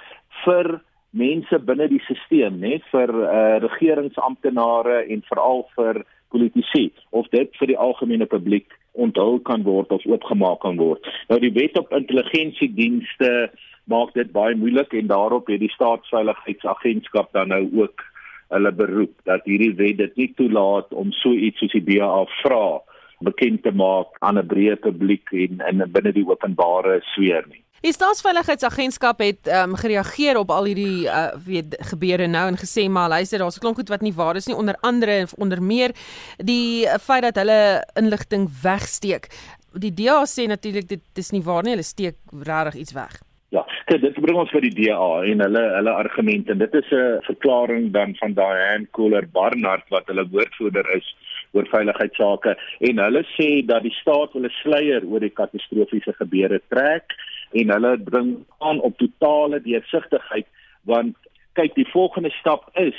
vir 0.43 0.81
mense 1.11 1.59
binne 1.65 1.87
die 1.89 2.01
stelsel, 2.05 2.57
net 2.59 2.85
vir 2.93 3.13
uh, 3.15 3.59
regeringsamptenare 3.65 5.05
en 5.09 5.23
veral 5.31 5.65
vir 5.77 6.03
politici 6.35 6.91
of 7.11 7.29
dit 7.35 7.55
vir 7.61 7.73
die 7.73 7.79
algemene 7.79 8.27
publiek 8.27 8.75
onthul 8.93 9.39
kan 9.47 9.63
word 9.63 9.93
of 9.95 10.07
oopgemaak 10.07 10.61
kan 10.65 10.77
word. 10.77 11.07
Nou 11.29 11.39
die 11.41 11.53
wet 11.55 11.79
op 11.79 11.93
intelligensiedienste 11.95 13.51
maak 13.89 14.13
dit 14.15 14.33
baie 14.33 14.57
moeilik 14.59 14.93
en 14.93 15.11
daarop 15.11 15.49
het 15.49 15.63
die 15.63 15.73
staatsveiligheidsagentskap 15.73 17.33
dan 17.33 17.55
nou 17.55 17.65
ook 17.83 18.05
hulle 18.53 18.73
beroep 18.73 19.15
dat 19.29 19.45
hierdie 19.49 19.75
wet 19.77 19.99
dit 20.03 20.17
nie 20.17 20.31
toelaat 20.37 20.93
om 20.93 21.13
so 21.13 21.33
iets 21.33 21.61
soos 21.63 21.77
die 21.77 21.85
BA 21.85 22.25
vra 22.41 22.81
bekend 23.25 23.63
te 23.63 23.73
maak 23.75 24.15
aan 24.21 24.39
'n 24.39 24.47
breë 24.47 24.77
publiek 24.81 25.33
en 25.33 25.63
in 25.71 25.83
binne 25.93 26.13
die 26.13 26.27
openbare 26.27 27.01
sfeer 27.13 27.45
nie. 27.49 27.63
Die 27.79 27.93
staatsveiligheidsagentskap 27.95 29.21
het 29.23 29.49
um, 29.55 29.77
gereageer 29.79 30.39
op 30.41 30.51
al 30.51 30.67
hierdie 30.67 31.07
uh, 31.07 31.29
weet 31.47 31.77
gebeure 31.93 32.27
nou 32.27 32.49
en 32.51 32.59
gesê 32.59 32.89
maar 32.91 33.13
luister 33.13 33.39
daar's 33.39 33.57
'n 33.57 33.63
klomp 33.63 33.79
goed 33.79 33.89
wat 33.89 34.03
nie 34.03 34.15
waar 34.15 34.37
is 34.37 34.47
nie 34.47 34.57
onder 34.57 34.77
andere 34.81 35.27
onder 35.37 35.63
meer 35.63 35.95
die 36.37 36.87
uh, 36.87 36.99
feit 36.99 37.23
dat 37.23 37.37
hulle 37.37 37.87
inligting 37.95 38.51
wegsteek. 38.63 39.31
Die 39.73 39.95
DA 39.95 40.25
sê 40.27 40.49
natuurlik 40.49 40.89
dit 40.89 41.03
is 41.15 41.31
nie 41.31 41.43
waar 41.43 41.63
nie, 41.63 41.71
hulle 41.71 41.87
steek 41.87 42.17
regtig 42.33 42.75
iets 42.75 42.93
weg. 42.93 43.23
Ja, 43.49 43.65
dit 43.87 44.21
bring 44.21 44.37
ons 44.37 44.51
by 44.51 44.61
die 44.61 44.75
DA 44.75 45.23
en 45.23 45.41
hulle 45.41 45.63
hulle 45.77 45.93
argumente. 45.93 46.57
Dit 46.57 46.75
is 46.75 46.91
'n 46.91 47.23
verklaring 47.31 47.93
dan 47.93 48.17
van 48.17 48.33
Diane 48.35 48.89
Cooler 48.91 49.29
Barnard 49.29 49.89
wat 49.89 50.07
hulle 50.07 50.29
woordvoerder 50.29 50.97
is 50.97 51.17
oor 51.53 51.67
veiligheidsake 51.71 52.57
en 52.81 52.99
hulle 52.99 53.25
sê 53.39 53.65
dat 53.67 53.83
die 53.83 53.95
staat 54.01 54.33
hulle 54.33 54.51
sluier 54.51 55.05
oor 55.05 55.21
die 55.21 55.37
katastrofiese 55.41 56.13
gebeure 56.13 56.61
trek 56.69 57.15
en 57.53 57.71
hulle 57.71 57.99
bring 57.99 58.37
aan 58.59 58.81
op 58.81 58.99
totale 58.99 59.61
deursigtigheid 59.63 60.47
want 60.83 61.17
kyk 61.59 61.75
die 61.75 61.89
volgende 61.91 62.31
stap 62.31 62.69
is 62.79 62.99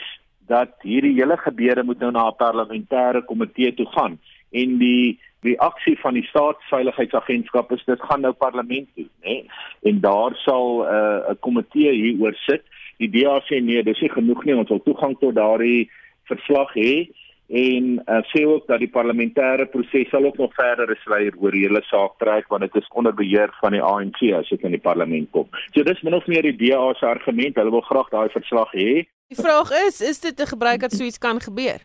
dat 0.50 0.74
hierdie 0.82 1.14
hele 1.20 1.38
gebeure 1.38 1.84
moet 1.84 2.00
nou 2.00 2.12
na 2.12 2.28
'n 2.30 2.42
parlementêre 2.44 3.22
komitee 3.26 3.74
toe 3.74 3.86
gaan. 3.86 4.20
En 4.52 4.78
die 4.78 5.20
reaksie 5.42 6.00
van 6.00 6.14
die 6.14 6.24
staatsveiligheidsagentskap 6.24 7.72
is 7.72 7.84
dit 7.86 8.02
gaan 8.02 8.22
nou 8.22 8.34
parlement 8.34 8.88
toe 8.96 9.08
nê 9.24 9.46
en 9.82 10.02
daar 10.02 10.36
sal 10.36 10.88
eh, 10.88 11.30
'n 11.30 11.32
uh, 11.32 11.40
komitee 11.40 11.92
hieroor 11.92 12.36
sit. 12.36 12.64
Die 12.98 13.10
DA 13.10 13.40
sê 13.40 13.62
nee 13.64 13.84
dis 13.84 14.02
nie 14.02 14.12
genoeg 14.12 14.44
nie. 14.46 14.56
Ons 14.56 14.70
wil 14.70 14.84
toegang 14.84 15.20
tot 15.20 15.36
daardie 15.36 15.90
verslag 16.24 16.74
hê 16.74 17.10
en 17.50 17.86
uh, 18.06 18.22
sê 18.30 18.44
ook 18.46 18.68
dat 18.68 18.78
die 18.80 18.92
parlementêre 18.94 19.66
proses 19.74 20.10
sal 20.10 20.26
ook 20.26 20.38
nog 20.38 20.54
verder 20.54 20.98
sluier 21.02 21.34
oor 21.42 21.52
die 21.52 21.64
hele 21.66 21.82
saak 21.90 22.20
trek 22.22 22.48
want 22.48 22.62
dit 22.62 22.76
is 22.76 22.90
onder 22.94 23.14
beheer 23.14 23.50
van 23.62 23.74
die 23.74 23.82
ANC 23.82 24.22
as 24.38 24.50
dit 24.54 24.66
in 24.68 24.76
die 24.78 24.82
parlement 24.84 25.30
kom. 25.34 25.48
So 25.74 25.84
dis 25.84 26.02
min 26.06 26.14
of 26.14 26.28
meer 26.30 26.46
die 26.46 26.58
DA 26.60 26.94
se 26.94 27.06
argument, 27.10 27.58
hulle 27.58 27.74
wil 27.74 27.86
graag 27.90 28.12
daai 28.14 28.30
verslag 28.30 28.70
hê. 28.78 29.08
Die 29.34 29.42
vraag 29.42 29.74
is, 29.88 30.02
is 30.02 30.22
dit 30.22 30.40
'n 30.40 30.54
gebruik 30.54 30.80
dat 30.86 30.94
so 30.94 31.04
iets 31.04 31.18
kan 31.18 31.42
gebeur? 31.42 31.82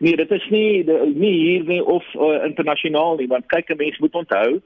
Nee, 0.00 0.16
dit 0.16 0.30
is 0.30 0.48
nie 0.48 0.84
nie 1.14 1.36
hier 1.36 1.64
nie 1.64 1.84
of 1.84 2.04
uh, 2.14 2.44
internasionaal 2.44 3.16
nie, 3.16 3.28
want 3.28 3.46
kyk 3.46 3.70
'n 3.70 3.76
mens 3.76 3.98
moet 3.98 4.14
onthou 4.14 4.60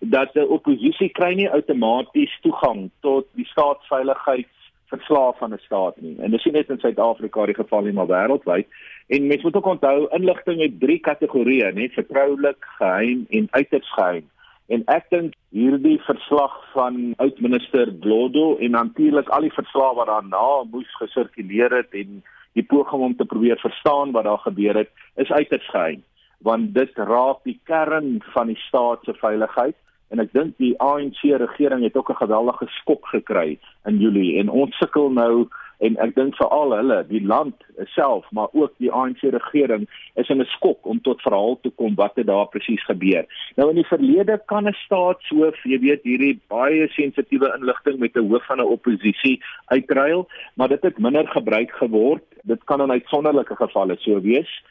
dat 0.00 0.32
die 0.34 0.48
oppositie 0.48 1.08
kry 1.08 1.34
nie 1.34 1.50
outomaties 1.50 2.32
toegang 2.40 2.90
tot 3.00 3.26
die 3.38 3.46
staatsveiligheids 3.46 4.61
verslaaf 4.92 5.38
van 5.38 5.54
'n 5.54 5.64
staat 5.64 6.00
nie. 6.00 6.16
En 6.18 6.30
dis 6.30 6.44
nie 6.44 6.54
net 6.54 6.70
in 6.70 6.78
Suid-Afrika 6.78 7.46
die 7.46 7.54
geval 7.54 7.82
nie, 7.82 7.92
maar 7.92 8.12
wêreldwyd. 8.12 8.66
En 9.08 9.26
mense 9.26 9.44
moet 9.46 9.56
ook 9.56 9.72
onthou 9.74 10.06
inligting 10.18 10.60
het 10.60 10.80
drie 10.80 10.98
kategorieë, 10.98 11.72
net 11.74 11.92
vertroulik, 11.92 12.60
geheim 12.78 13.26
en 13.30 13.48
uiters 13.50 13.92
geheim. 13.92 14.30
En 14.68 14.82
ek 14.86 15.10
dink 15.10 15.34
hierdie 15.50 15.98
verslag 16.00 16.54
van 16.72 17.14
oud-minister 17.16 17.92
Blodo 17.92 18.56
en 18.56 18.70
natuurlik 18.70 19.28
al 19.28 19.40
die 19.40 19.58
verslae 19.60 19.94
wat 19.94 20.06
daarna 20.06 20.62
moes 20.70 20.94
gesirkuleer 21.00 21.76
het 21.76 21.92
en 21.92 22.22
die 22.52 22.64
poging 22.64 23.02
om 23.02 23.16
te 23.16 23.24
probeer 23.24 23.58
verstaan 23.58 24.12
wat 24.12 24.24
daar 24.24 24.38
gebeur 24.38 24.76
het, 24.76 24.90
is 25.16 25.32
uiters 25.32 25.68
geheim 25.68 26.02
want 26.42 26.74
dit 26.74 26.98
raak 26.98 27.42
die 27.46 27.58
kern 27.64 28.18
van 28.34 28.50
die 28.50 28.58
staat 28.66 29.04
se 29.06 29.14
veiligheid 29.20 29.76
en 30.12 30.20
ek 30.20 30.32
dink 30.36 30.56
die 30.60 30.74
ANC 30.84 31.24
regering 31.24 31.82
het 31.82 31.96
ook 31.96 32.10
'n 32.10 32.22
geweldige 32.24 32.66
skok 32.80 33.06
gekry 33.06 33.58
in 33.88 33.98
Julie 33.98 34.38
en 34.38 34.48
ons 34.48 34.76
sukkel 34.76 35.10
nou 35.10 35.48
en 35.82 35.96
ek 36.04 36.14
dink 36.14 36.36
veral 36.38 36.74
hulle 36.76 36.98
die 37.08 37.22
land 37.26 37.64
self 37.94 38.26
maar 38.30 38.52
ook 38.52 38.72
die 38.82 38.90
ANC 38.92 39.22
regering 39.34 39.88
is 40.14 40.28
in 40.28 40.40
'n 40.40 40.52
skok 40.54 40.86
om 40.86 41.00
tot 41.00 41.22
verhaal 41.22 41.58
te 41.62 41.70
kom 41.70 41.94
wat 41.94 42.16
het 42.16 42.26
daar 42.26 42.48
presies 42.48 42.84
gebeur. 42.84 43.24
Nou 43.56 43.68
in 43.70 43.80
die 43.80 43.92
verlede 43.94 44.40
kan 44.46 44.68
'n 44.68 44.76
staatshoof, 44.84 45.56
jy 45.64 45.78
weet, 45.80 46.02
hierdie 46.02 46.40
baie 46.48 46.88
sensitiewe 46.88 47.54
inligting 47.58 47.98
met 47.98 48.16
'n 48.16 48.28
hoof 48.28 48.46
van 48.46 48.60
'n 48.60 48.72
oppositie 48.76 49.42
uitruil, 49.66 50.28
maar 50.54 50.68
dit 50.68 50.82
het 50.82 50.98
minder 50.98 51.28
gebruik 51.28 51.70
geword. 51.70 52.24
Dit 52.42 52.64
kan 52.64 52.80
in 52.80 52.90
uitsonderlike 52.90 53.56
gevalle 53.56 53.96
so 53.98 54.20
wees. 54.20 54.62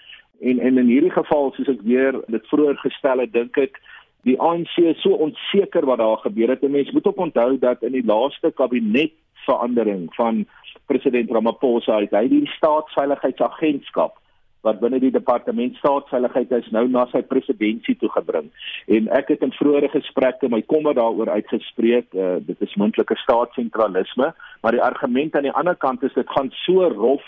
En 0.41 0.59
en 0.59 0.77
in 0.77 0.87
hierdie 0.87 1.11
geval 1.11 1.51
soos 1.51 1.67
ek 1.67 1.81
weer 1.81 2.21
dit 2.27 2.47
vroeër 2.47 2.77
gestel 2.77 3.19
het, 3.19 3.33
dink 3.33 3.57
ek 3.57 3.81
die 4.27 4.37
ANC 4.39 4.77
is 4.77 5.01
so 5.01 5.17
onseker 5.17 5.85
wat 5.85 5.97
daar 5.97 6.17
gebeur 6.17 6.49
het. 6.53 6.61
Mense 6.61 6.93
moet 6.93 7.07
ook 7.07 7.17
onthou 7.17 7.57
dat 7.59 7.83
in 7.83 7.91
die 7.91 8.05
laaste 8.05 8.51
kabinetverandering 8.51 10.09
van 10.15 10.45
president 10.85 11.31
Ramaphosa 11.31 11.99
het 11.99 12.13
hy 12.15 12.27
die 12.29 12.47
staatsveiligheidsagentskap 12.57 14.17
wat 14.61 14.79
binne 14.81 14.99
die 15.01 15.11
departement 15.13 15.75
staatsveiligheid 15.79 16.51
is 16.53 16.67
nou 16.75 16.83
na 16.89 17.07
sy 17.09 17.23
presidentskap 17.25 17.97
toe 18.01 18.09
gebring. 18.13 18.49
En 18.93 19.07
ek 19.17 19.31
het 19.33 19.45
in 19.45 19.53
vroeëre 19.57 19.89
gesprekke 19.89 20.49
my 20.53 20.61
kommer 20.69 20.93
daaroor 20.97 21.31
uitgespreek, 21.33 22.11
uh, 22.13 22.35
dit 22.45 22.61
is 22.61 22.75
moontlike 22.77 23.17
staatssentralisme, 23.23 24.31
maar 24.61 24.77
die 24.77 24.83
argument 24.85 25.35
aan 25.35 25.49
die 25.49 25.55
ander 25.57 25.77
kant 25.81 26.05
is 26.05 26.13
dit 26.13 26.29
gaan 26.37 26.51
so 26.61 26.85
rof 26.93 27.25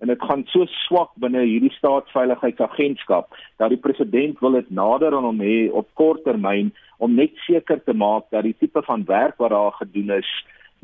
en 0.00 0.10
dit 0.12 0.22
gaan 0.28 0.44
so 0.52 0.66
swak 0.86 1.14
binne 1.22 1.42
hierdie 1.44 1.72
staatsveiligheidsagentskap 1.78 3.32
dat 3.62 3.72
die 3.72 3.80
president 3.80 4.40
wil 4.44 4.58
dit 4.58 4.68
nader 4.70 5.16
aan 5.16 5.28
hom 5.28 5.40
hê 5.40 5.70
op 5.72 5.88
kort 6.00 6.24
termyn 6.24 6.72
om 6.98 7.16
net 7.16 7.32
seker 7.46 7.80
te 7.84 7.94
maak 7.96 8.28
dat 8.34 8.44
die 8.44 8.56
tipe 8.60 8.82
van 8.88 9.06
werk 9.08 9.40
wat 9.42 9.54
daar 9.56 9.72
gedoen 9.80 10.18
is 10.18 10.30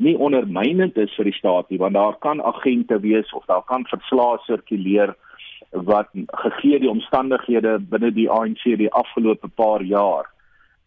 nie 0.01 0.15
ondermynend 0.17 0.97
is 0.97 1.13
vir 1.17 1.29
die 1.29 1.37
staat 1.37 1.69
nie 1.69 1.81
want 1.81 1.97
daar 1.99 2.17
kan 2.25 2.41
agente 2.41 2.99
wees 3.05 3.29
of 3.33 3.45
daar 3.45 3.65
kan 3.69 3.85
verslae 3.91 4.41
sirkuleer 4.47 5.13
wat 5.89 6.09
gegee 6.45 6.79
die 6.79 6.89
omstandighede 6.89 7.77
binne 7.89 8.11
die 8.13 8.29
ANC 8.29 8.65
die 8.81 8.93
afgelope 8.93 9.49
paar 9.61 9.81
jaar 9.81 10.32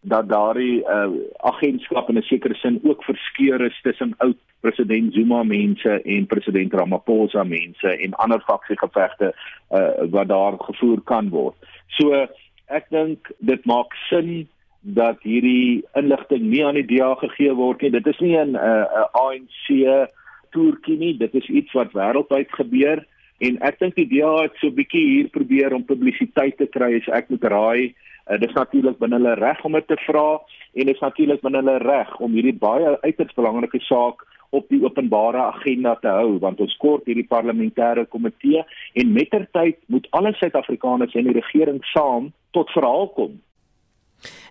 dat 0.07 0.29
daardie 0.29 0.81
uh, 0.83 1.09
agentskap 1.51 2.09
in 2.09 2.17
'n 2.17 2.21
sekere 2.21 2.55
sin 2.55 2.79
ook 2.83 3.03
verskeur 3.03 3.61
is 3.61 3.79
tussen 3.81 4.13
oud 4.17 4.37
president 4.59 5.13
Zuma 5.13 5.43
mense 5.43 6.01
en 6.01 6.25
president 6.25 6.73
Ramaphosa 6.73 7.43
mense 7.43 7.89
en 7.97 8.13
ander 8.13 8.41
faksiegevegte 8.41 9.33
uh, 9.71 9.89
wat 10.09 10.27
daar 10.27 10.55
gevoer 10.59 11.01
kan 11.01 11.29
word. 11.29 11.55
So 11.87 12.27
ek 12.67 12.89
dink 12.89 13.31
dit 13.39 13.65
maak 13.65 13.93
sin 14.09 14.47
dat 14.81 15.19
hierdie 15.21 15.83
inligting 15.93 16.47
nie 16.47 16.65
aan 16.65 16.79
die 16.79 16.87
DA 16.87 17.15
gegee 17.15 17.53
word 17.53 17.81
nie. 17.81 17.91
Dit 17.91 18.07
is 18.07 18.19
nie 18.19 18.37
'n 18.37 18.51
'n 18.51 18.55
uh, 18.55 19.05
ANC 19.11 20.07
toertjie 20.51 20.97
nie. 20.97 21.17
Dit 21.17 21.35
is 21.35 21.47
iets 21.49 21.71
wat 21.73 21.91
wêreldwyd 21.91 22.51
gebeur 22.51 23.05
en 23.37 23.57
ek 23.61 23.79
dink 23.79 23.95
die 23.95 24.07
DA 24.07 24.41
het 24.41 24.55
so 24.57 24.67
'n 24.67 24.75
bietjie 24.75 25.05
hier 25.07 25.29
probeer 25.29 25.73
om 25.73 25.85
publisiteit 25.85 26.57
te 26.57 26.65
kry 26.65 26.95
as 26.95 27.07
ek 27.07 27.29
moet 27.29 27.43
raai. 27.43 27.95
Uh, 28.27 28.39
dit 28.39 28.49
is 28.49 28.55
natuurlik 28.55 28.97
binne 28.99 29.15
hulle 29.15 29.35
reg 29.39 29.63
om 29.65 29.75
dit 29.77 29.87
te 29.87 29.97
vra 30.05 30.27
en 30.73 30.85
dit 30.85 30.95
is 30.95 31.03
natuurlik 31.03 31.41
binne 31.41 31.61
hulle 31.63 31.77
reg 31.83 32.15
om 32.19 32.33
hierdie 32.35 32.57
baie 32.59 32.97
uiters 33.05 33.35
belangrike 33.39 33.79
saak 33.87 34.25
op 34.49 34.67
die 34.71 34.83
openbare 34.83 35.41
agenda 35.51 35.95
te 36.01 36.11
hou 36.11 36.37
want 36.43 36.59
ons 36.63 36.75
kort 36.81 37.07
hierdie 37.07 37.27
parlementêre 37.27 38.05
komitee 38.11 38.63
en 38.99 39.13
mettertyd 39.15 39.79
moet 39.87 40.07
alle 40.11 40.33
Suid-Afrikaners 40.39 41.15
en 41.15 41.29
die 41.29 41.37
regering 41.39 41.79
saam 41.93 42.31
tot 42.55 42.71
verhaal 42.75 43.11
kom. 43.15 43.39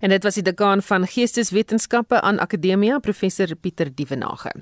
En 0.01 0.13
dit 0.15 0.23
was 0.23 0.39
die 0.39 0.45
dekaan 0.47 0.83
van 0.83 1.07
Geesteswetenskappe 1.11 2.21
aan 2.21 2.39
Akademia, 2.39 2.99
professor 2.99 3.57
Pieter 3.61 3.91
Dievenage. 3.95 4.53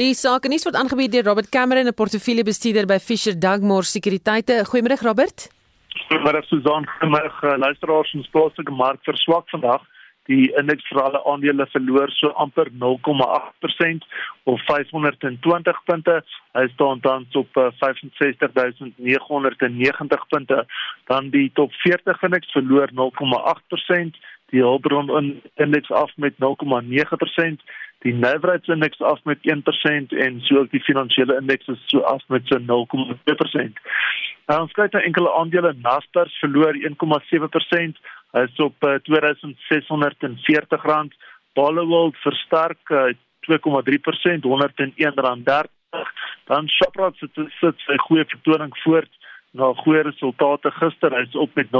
Die 0.00 0.14
saak 0.16 0.46
nuus 0.48 0.64
word 0.64 0.78
aangebied 0.78 1.12
deur 1.12 1.26
Robert 1.28 1.50
Cameron, 1.50 1.86
'n 1.86 1.94
portefeuljebestuurder 1.94 2.86
by 2.86 2.98
Fisher 2.98 3.34
Dugmore 3.38 3.84
Sekuriteite. 3.84 4.64
Goeiemôre 4.64 5.00
Robert. 5.02 5.50
Goeiemôre 6.08 6.42
Susan, 6.48 6.82
goeiemôre 7.00 7.58
luisteraars 7.62 8.14
ons 8.18 8.30
plaaslike 8.34 8.72
mark 8.74 9.00
verswak 9.06 9.46
vandag. 9.52 9.82
Die 10.30 10.44
indeks 10.60 10.86
vir 10.90 11.00
alle 11.02 11.20
aandele 11.26 11.66
verloor 11.72 12.10
so 12.14 12.28
amper 12.44 12.68
0,8% 12.78 14.04
of 14.50 14.56
520 14.68 15.80
punte. 15.88 16.16
Hy 16.54 16.66
staan 16.74 16.98
tans 17.02 17.30
op 17.38 17.50
65990 17.82 20.28
punte. 20.30 20.58
Dan 21.10 21.22
die 21.34 21.48
top 21.58 21.70
40 21.82 22.22
indeks 22.28 22.54
verloor 22.54 22.88
0,8%, 22.94 24.14
die 24.54 24.62
Hulbron 24.62 25.10
indeks 25.66 25.90
af 25.90 26.10
met 26.16 26.34
0,9%, 26.38 27.58
die 28.02 28.14
nywerheidsindeks 28.14 29.00
af 29.00 29.20
met 29.24 29.38
1% 29.46 29.50
en 30.24 30.40
so 30.40 30.58
ook 30.58 30.70
die 30.70 30.82
finansiële 30.82 31.36
indeks 31.40 31.66
is 31.66 31.82
so 31.86 32.00
af 32.00 32.22
met 32.26 32.42
so 32.46 32.58
0,2%. 32.58 32.64
Nou 34.46 34.60
ons 34.60 34.72
kyk 34.78 34.92
na 34.92 35.00
enkele 35.06 35.34
aandele, 35.38 35.74
Naspers 35.82 36.38
verloor 36.42 36.74
1,7%. 36.74 36.80
Hy 38.32 38.42
is 38.48 38.58
op 38.64 38.76
uh, 38.84 38.88
R2640. 38.98 39.02
Bollywood 41.54 42.16
versterk 42.24 42.82
uh, 42.90 42.96
2,3% 43.46 44.46
R101.30. 44.48 45.70
Dan 46.50 46.62
Shoprite 46.68 47.16
sit 47.20 47.34
sit 47.60 47.76
sy 47.86 47.96
goeie 48.06 48.24
vertoning 48.26 48.74
voort 48.82 49.12
na 49.52 49.64
goeie 49.82 50.02
resultate 50.06 50.70
gister. 50.78 51.10
Hy 51.14 51.22
is 51.28 51.36
op 51.36 51.50
met 51.58 51.68
0,9% 51.70 51.74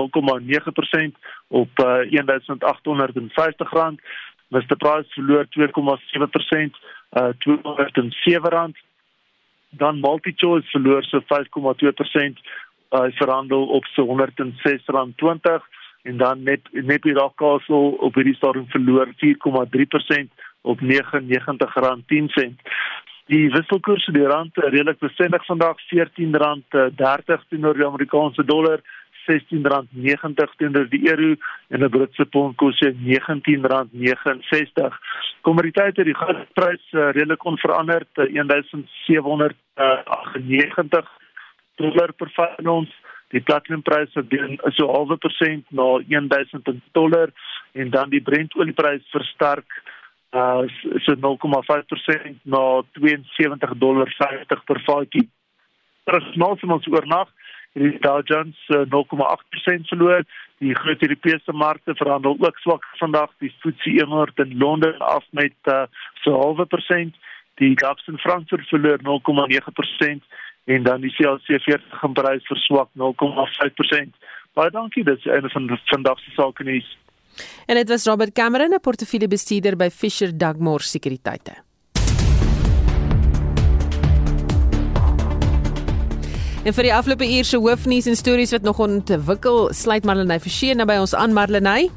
op 1.48 1.70
uh, 1.82 1.86
R1850. 2.20 3.96
Mr 4.52 4.76
Price 4.76 5.08
verloor 5.16 5.46
2,7% 5.56 6.76
uh 7.12 7.32
R207. 7.32 8.72
Dan 9.70 10.00
MultiChoice 10.00 10.68
verloor 10.70 11.02
so 11.04 11.20
5,2%. 11.20 12.40
Hy 12.92 13.08
uh, 13.08 13.16
verhandel 13.16 13.62
op 13.72 13.84
so 13.94 14.04
R106.20 14.04 15.64
en 16.02 16.16
dan 16.16 16.42
net 16.42 16.60
net 16.72 17.02
die 17.02 17.14
Rockcastle 17.16 17.96
op 18.04 18.14
hierdie 18.18 18.34
stadium 18.36 18.66
verloor 18.68 19.08
4,3% 19.22 20.42
op 20.62 20.80
R99.10. 20.82 22.58
Die 23.32 23.48
wisselkoers 23.54 24.04
die 24.12 24.26
rand 24.26 24.56
redelik 24.56 24.98
bestendig 24.98 25.46
vandag 25.46 25.76
R14.30 25.88 27.46
teenoor 27.48 27.74
die 27.78 27.86
Amerikaanse 27.86 28.44
dollar. 28.44 28.82
R16.90 29.28 30.56
teenoor 30.58 30.88
die 30.90 31.08
euro 31.08 31.34
en 31.68 31.84
'n 31.84 31.90
Britse 31.90 32.24
pond 32.24 32.56
kos 32.56 32.78
jy 32.78 32.92
R19.69. 32.92 34.94
Kommoditeite 35.40 36.04
die 36.04 36.14
gasprys 36.14 36.92
uh, 36.92 37.00
redelik 37.12 37.44
onveranderd 37.44 38.18
uh, 38.18 38.24
1798 38.32 41.08
dollar 41.76 42.12
per 42.12 42.28
ons 42.68 42.88
die 43.32 43.40
platinumprys 43.40 44.14
het 44.14 44.28
so 44.76 44.92
halwe 44.92 45.16
persent 45.16 45.64
na 45.70 45.98
1000 46.08 46.68
dollar 46.92 47.30
en 47.72 47.90
dan 47.90 48.10
die 48.10 48.20
Brent 48.20 48.54
olieprys 48.54 49.10
versterk 49.10 49.82
uh 50.32 50.64
so 51.04 51.14
0,5% 51.14 52.40
na 52.42 52.82
72 52.96 53.78
dollar 53.78 54.08
50 54.18 54.64
per 54.64 54.80
vatjie. 54.86 55.28
Terugmaak 56.04 56.60
van 56.60 56.74
ons 56.76 56.88
oornag 56.88 57.28
die 57.72 57.98
Dow 58.00 58.20
Jones 58.24 58.56
uh, 58.68 58.84
0,8% 58.90 59.88
verloor. 59.88 60.24
Die 60.58 60.74
groot 60.74 61.02
Europese 61.02 61.52
markte 61.52 61.94
verhandel 61.94 62.36
ook 62.38 62.58
swak 62.58 62.84
vandag. 63.00 63.30
Die 63.38 63.54
FTSE 63.58 64.04
100 64.04 64.38
in 64.38 64.58
Londen 64.58 64.98
af 64.98 65.24
met 65.30 65.54
uh, 65.64 65.82
so 66.22 66.38
halwe 66.38 66.66
persent. 66.66 67.16
Die 67.54 67.74
DAX 67.74 68.06
in 68.06 68.18
Frankfurt 68.18 68.68
verloor 68.68 68.98
0,9% 68.98 70.22
en 70.64 70.82
dan 70.82 71.00
die 71.00 71.12
CAC 71.12 71.40
40 71.42 72.02
in 72.02 72.12
Parys 72.12 72.46
verswak 72.46 72.88
0,5%. 72.94 74.14
Baie 74.52 74.70
dankie, 74.70 75.04
dit 75.04 75.18
is 75.18 75.24
een 75.24 75.50
van 75.50 75.78
vandag 75.84 76.18
se 76.18 76.30
sake 76.30 76.64
nuus. 76.64 76.98
En 77.66 77.74
dit 77.74 77.88
was 77.88 78.06
Robert 78.06 78.32
Cameron, 78.32 78.74
'n 78.74 78.80
portefeuljebestuurder 78.80 79.76
by 79.76 79.88
Fisher 79.90 80.38
Dugmore 80.38 80.82
Sekuriteite. 80.82 81.71
En 86.62 86.70
vir 86.70 86.86
die 86.86 86.92
afgelope 86.94 87.26
uur 87.26 87.46
se 87.48 87.58
hoofnuus 87.58 88.06
en 88.06 88.14
stories 88.14 88.52
wat 88.54 88.62
nog 88.62 88.78
ontwikkel, 88.78 89.72
sluit 89.74 90.04
Marlenae 90.06 90.38
Forsie 90.38 90.76
nou 90.78 90.84
by 90.86 90.94
ons 91.02 91.10
aan 91.18 91.32
Marlenae. 91.34 91.88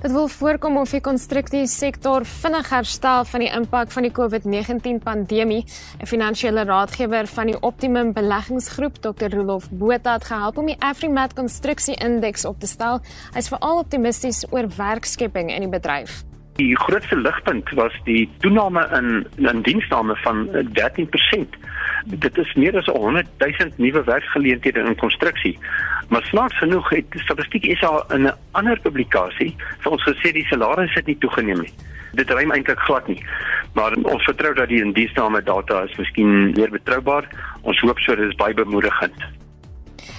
Dit 0.00 0.14
wil 0.14 0.30
voorkom 0.32 0.78
of 0.80 0.94
die 0.96 1.02
konstruksiesektor 1.04 2.24
vinnig 2.24 2.70
herstel 2.72 3.26
van 3.28 3.44
die 3.44 3.50
impak 3.52 3.92
van 3.92 4.06
die 4.08 4.12
COVID-19 4.16 5.02
pandemie. 5.04 5.66
'n 6.00 6.08
Finansiële 6.08 6.64
raadgewer 6.64 7.26
van 7.26 7.52
die 7.52 7.60
Optimum 7.60 8.12
Beleggingsgroep, 8.12 8.96
Dr. 9.04 9.28
Rolof 9.36 9.68
Botha, 9.70 10.12
het 10.12 10.24
gehelp 10.24 10.56
om 10.56 10.66
die 10.66 10.80
Afrimat 10.80 11.34
konstruksie-indeks 11.34 12.44
op 12.44 12.60
te 12.60 12.66
stel. 12.66 13.00
Hy's 13.34 13.48
veral 13.48 13.78
optimisties 13.78 14.46
oor 14.50 14.68
werkskepping 14.76 15.52
in 15.52 15.60
die 15.60 15.74
bedryf. 15.80 16.24
Die 16.56 16.76
grootste 16.76 17.16
ligpunt 17.16 17.70
was 17.70 17.92
die 18.04 18.30
toename 18.38 18.88
in 18.96 19.26
in 19.36 19.62
diensname 19.62 20.16
van 20.24 20.48
13%. 20.72 21.60
Dit 22.06 22.38
is 22.38 22.54
meer 22.54 22.76
as 22.78 22.86
100 22.86 23.26
000 23.38 23.70
nuwe 23.76 24.02
werksgeleenthede 24.04 24.80
in 24.80 24.96
konstruksie. 24.96 25.58
Maar 26.08 26.22
snaaks 26.24 26.58
genoeg 26.58 26.88
het 26.88 27.04
Statistiek 27.10 27.66
SA 27.76 28.04
in 28.14 28.26
'n 28.26 28.34
ander 28.52 28.80
publikasie 28.80 29.56
vir 29.78 29.92
ons 29.92 30.02
gesê 30.02 30.32
die 30.32 30.46
salarisse 30.46 30.98
het 30.98 31.06
nie 31.06 31.18
toegeneem 31.18 31.60
nie. 31.60 31.72
Dit 32.12 32.30
rym 32.30 32.52
eintlik 32.52 32.78
glad 32.78 33.08
nie. 33.08 33.24
Maar 33.74 33.92
ons 33.92 34.24
vertrou 34.24 34.54
dat 34.54 34.68
die 34.68 34.82
indiensname 34.82 35.42
data 35.42 35.82
is 35.82 35.96
miskien 35.96 36.50
meer 36.50 36.70
betroubaar. 36.70 37.28
Ons 37.62 37.80
hoop 37.80 37.98
so 37.98 38.14
dit 38.14 38.28
is 38.28 38.34
baie 38.34 38.54
bemoedigend. 38.54 39.24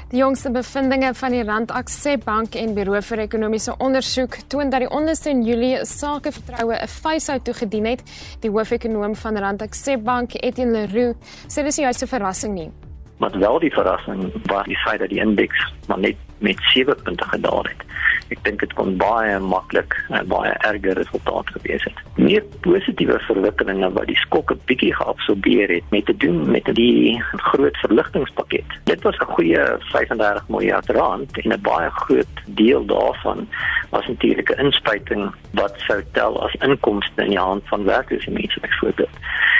Die 0.07 0.21
jongste 0.21 0.47
bevindinge 0.55 1.09
van 1.19 1.33
die 1.35 1.41
Rand 1.43 1.71
Aksep 1.75 2.21
Bank 2.23 2.53
en 2.55 2.71
Buro 2.77 3.01
vir 3.03 3.19
Ekonomiese 3.25 3.73
Ondersoek 3.83 4.37
toon 4.47 4.69
dat 4.71 4.85
die 4.85 4.87
onderste 4.87 5.33
in 5.33 5.41
Julie 5.43 5.81
sakevertroue 5.83 6.77
'n 6.79 6.87
face-out 6.87 7.43
toegedien 7.43 7.85
het. 7.85 8.03
Die 8.39 8.49
hoofekonoom 8.49 9.15
van 9.15 9.37
Rand 9.37 9.61
Aksep 9.61 10.03
Bank, 10.03 10.31
Etienne 10.33 10.71
Leroux, 10.71 11.17
sê 11.49 11.63
dis 11.63 11.77
nie 11.77 11.83
juist 11.83 12.03
'n 12.03 12.07
verrassing 12.07 12.53
nie. 12.53 12.71
Maar 13.17 13.39
wel 13.39 13.59
die 13.59 13.73
verrassing 13.73 14.31
was 14.45 14.65
die 14.65 14.77
feit 14.77 14.99
dat 14.99 15.09
die 15.09 15.19
indeks 15.19 15.73
maar 15.87 15.99
net 15.99 16.15
met 16.37 16.57
7 16.73 16.95
punte 17.03 17.23
gedaal 17.23 17.63
het 17.63 17.87
ek 18.33 18.41
dink 18.43 18.59
dit 18.63 18.73
kon 18.75 18.95
baie 18.99 19.37
maklik 19.39 19.95
en 20.11 20.27
baie 20.31 20.51
erger 20.67 20.97
resultaat 20.99 21.49
gewees 21.55 21.85
het. 21.87 22.01
Meer 22.19 22.43
positiewe 22.65 23.19
verwikkelinge 23.27 23.89
wat 23.95 24.09
die 24.11 24.19
skokke 24.19 24.57
bietjie 24.69 24.93
geabsorbeer 24.97 25.71
het 25.77 25.95
met 25.95 26.07
te 26.09 26.15
doen 26.23 26.43
met 26.51 26.67
die 26.79 27.15
groot 27.49 27.77
verligtingspakket. 27.85 28.77
Dit 28.91 29.03
was 29.07 29.17
'n 29.19 29.31
goeie 29.35 29.63
35 29.91 30.47
miljard 30.49 30.89
rand 30.89 31.39
en 31.39 31.53
'n 31.53 31.61
baie 31.61 31.89
groot 31.89 32.35
deel 32.45 32.85
daarvan 32.85 33.47
was 33.89 34.07
natuurlik 34.07 34.49
'n 34.51 34.65
inspuiting 34.65 35.31
wat 35.53 35.73
sou 35.87 36.03
tel 36.11 36.43
as 36.43 36.55
inkomste 36.59 37.23
in 37.23 37.29
die 37.29 37.39
hand 37.39 37.63
van 37.67 37.83
werkers 37.83 38.25
en 38.25 38.33
mense 38.33 38.59
byvoorbeeld. 38.59 39.15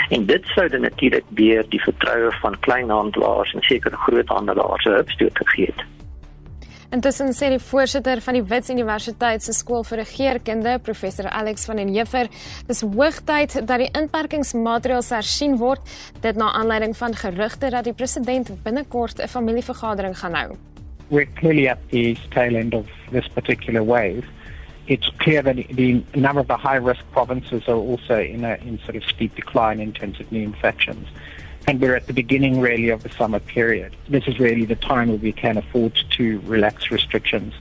En 0.10 0.26
dit 0.26 0.46
sou 0.46 0.68
dan 0.70 0.82
natuurlik 0.82 1.26
weer 1.30 1.66
die 1.70 1.82
vertroue 1.82 2.32
van 2.32 2.60
kleinhandelaars 2.60 3.54
en 3.54 3.62
sekere 3.62 3.96
groothandelaars 3.96 4.86
opstoot 4.86 5.38
gegee 5.38 5.66
het. 5.66 5.97
Intussen 6.88 7.34
sê 7.36 7.50
die 7.52 7.60
voorsitter 7.60 8.22
van 8.24 8.38
die 8.38 8.42
Wits 8.48 8.70
Universiteit 8.72 9.44
se 9.44 9.52
skool 9.52 9.84
vir 9.84 10.00
regeringskunde, 10.06 10.78
professor 10.88 11.28
Alex 11.36 11.66
van 11.68 11.82
den 11.82 11.90
Heever, 11.92 12.30
dis 12.70 12.80
hoogtyd 12.80 13.58
dat 13.68 13.82
die 13.84 13.90
inperkingsmaatreëls 13.92 15.12
hersien 15.12 15.58
word, 15.60 15.84
dit 16.24 16.40
na 16.40 16.54
aanleiding 16.56 16.96
van 16.96 17.18
gerugte 17.20 17.74
dat 17.76 17.90
die 17.90 17.94
president 17.94 18.54
binnekort 18.64 19.20
'n 19.20 19.28
familievergadering 19.28 20.16
gaan 20.16 20.34
hou. 20.34 20.56
We're 21.10 21.28
clearly 21.36 21.68
at 21.68 21.80
the 21.92 22.16
tail 22.30 22.56
end 22.56 22.74
of 22.74 22.88
this 23.12 23.28
particular 23.28 23.84
wave. 23.84 24.24
It's 24.86 25.12
clear 25.18 25.44
that 25.44 25.56
the 25.76 26.02
number 26.16 26.40
of 26.40 26.48
the 26.48 26.58
high 26.58 26.80
risk 26.80 27.04
provinces 27.12 27.68
are 27.68 27.82
also 27.92 28.16
in 28.16 28.46
a 28.46 28.56
in 28.66 28.80
sort 28.86 28.96
of 28.96 29.04
steep 29.04 29.36
decline 29.36 29.82
in 29.82 29.92
terms 29.92 30.22
of 30.22 30.32
new 30.32 30.44
infections. 30.44 31.08
And 31.68 31.82
we're 31.82 31.96
at 31.96 32.08
the 32.08 32.14
beginning 32.14 32.62
really 32.62 32.90
of 32.90 33.04
the 33.04 33.10
summer 33.10 33.40
period. 33.40 33.96
This 34.08 34.26
is 34.26 34.40
really 34.40 34.64
the 34.64 34.78
time 34.78 35.10
where 35.10 35.18
we 35.18 35.34
can 35.34 35.58
afford 35.58 35.94
to 36.12 36.40
relax 36.46 36.90
restrictions. 36.90 37.54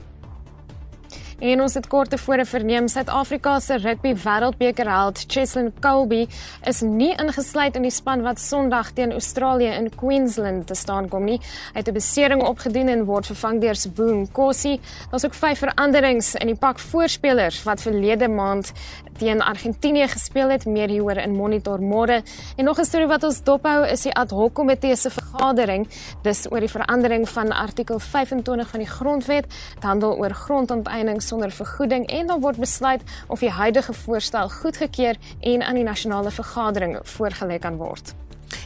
En 1.36 1.60
ons 1.60 1.74
het 1.76 1.84
kort 1.92 2.08
tevore 2.08 2.46
verneem 2.48 2.86
Suid-Afrika 2.88 3.58
se 3.60 3.76
rugby 3.76 4.14
wêreldbeker 4.16 4.88
held 4.88 5.18
Cheslin 5.28 5.66
Kolbe 5.84 6.22
is 6.64 6.78
nie 6.80 7.10
ingesluit 7.12 7.76
in 7.76 7.84
die 7.84 7.92
span 7.92 8.22
wat 8.24 8.40
Sondag 8.40 8.94
teen 8.96 9.12
Australië 9.12 9.74
in 9.76 9.90
Queensland 9.92 10.64
te 10.70 10.74
staan 10.74 11.10
kom 11.12 11.26
nie. 11.28 11.36
Hy 11.74 11.82
het 11.82 11.88
'n 11.88 11.92
besering 11.92 12.42
opgedoen 12.42 12.88
en 12.88 13.04
word 13.04 13.26
vervang 13.26 13.60
deur 13.60 13.76
Boom 13.94 14.32
Kossie. 14.32 14.80
Daar's 15.10 15.24
ook 15.24 15.34
vyf 15.34 15.58
veranderings 15.58 16.34
in 16.34 16.46
die 16.46 16.56
pak 16.56 16.78
voorspelers 16.78 17.62
wat 17.64 17.82
verlede 17.82 18.28
maand 18.28 18.72
teen 19.18 19.42
Argentinië 19.42 20.08
gespeel 20.08 20.48
het. 20.48 20.66
Meer 20.66 20.88
hieroor 20.88 21.16
in 21.16 21.36
Monitor 21.36 21.80
môre. 21.80 22.22
En 22.56 22.64
nog 22.64 22.78
'n 22.78 22.84
storie 22.84 23.06
wat 23.06 23.24
ons 23.24 23.42
dophou 23.42 23.86
is 23.86 24.02
die 24.02 24.14
ad 24.14 24.30
hoc 24.30 24.54
komitee 24.54 24.96
se 24.96 25.10
vergadering 25.10 25.86
dis 26.22 26.46
oor 26.50 26.60
die 26.60 26.70
verandering 26.70 27.28
van 27.28 27.52
artikel 27.52 27.98
25 27.98 28.68
van 28.68 28.80
die 28.80 28.88
grondwet. 28.88 29.44
Dit 29.74 29.82
handel 29.82 30.16
oor 30.16 30.30
grondonteeneming 30.30 31.24
sonder 31.26 31.50
vergoeding 31.50 32.06
en 32.06 32.26
dan 32.26 32.40
word 32.40 32.56
besluit 32.62 33.02
of 33.26 33.40
die 33.40 33.50
huidige 33.50 33.92
voorstel 33.92 34.48
goedgekeur 34.48 35.16
en 35.40 35.62
aan 35.62 35.74
die 35.74 35.84
nasionale 35.84 36.30
vergadering 36.30 36.98
voorgelê 37.02 37.58
kan 37.58 37.76
word. 37.76 38.14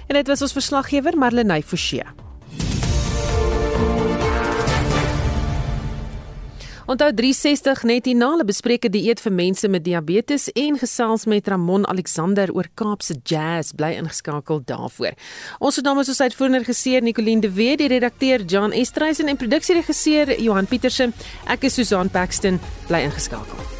En 0.07 0.15
dit 0.15 0.27
was 0.27 0.43
ons 0.43 0.53
verslaggewer 0.53 1.17
Marlenae 1.19 1.63
Forsie. 1.63 2.05
Onthou 6.91 7.13
360 7.15 7.85
net 7.87 8.09
hierna 8.09 8.43
bespreek 8.43 8.85
'n 8.85 8.91
dieet 8.91 9.21
vir 9.23 9.33
mense 9.33 9.69
met 9.69 9.85
diabetes 9.85 10.49
en 10.59 10.75
gesels 10.79 11.25
met 11.25 11.47
Ramon 11.47 11.87
Alexander 11.87 12.51
oor 12.53 12.67
Kaapse 12.75 13.15
jazz 13.23 13.73
bly 13.73 13.95
ingeskakel 13.95 14.61
daarvoor. 14.65 15.15
Ons 15.61 15.77
het 15.77 15.85
namens 15.85 16.09
ons 16.09 16.21
uitvoerende 16.21 16.59
regisseur 16.59 17.03
Nicoline 17.03 17.41
de 17.41 17.53
Wet, 17.53 17.79
die 17.79 17.89
redakteur 17.89 18.43
John 18.43 18.73
Estreisen 18.73 19.29
en 19.29 19.37
produksieregisseur 19.37 20.41
Johan 20.41 20.67
Pieterse. 20.67 21.13
Ek 21.47 21.63
is 21.63 21.75
Susan 21.75 22.11
Paxton 22.11 22.59
bly 22.89 23.03
ingeskakel. 23.03 23.80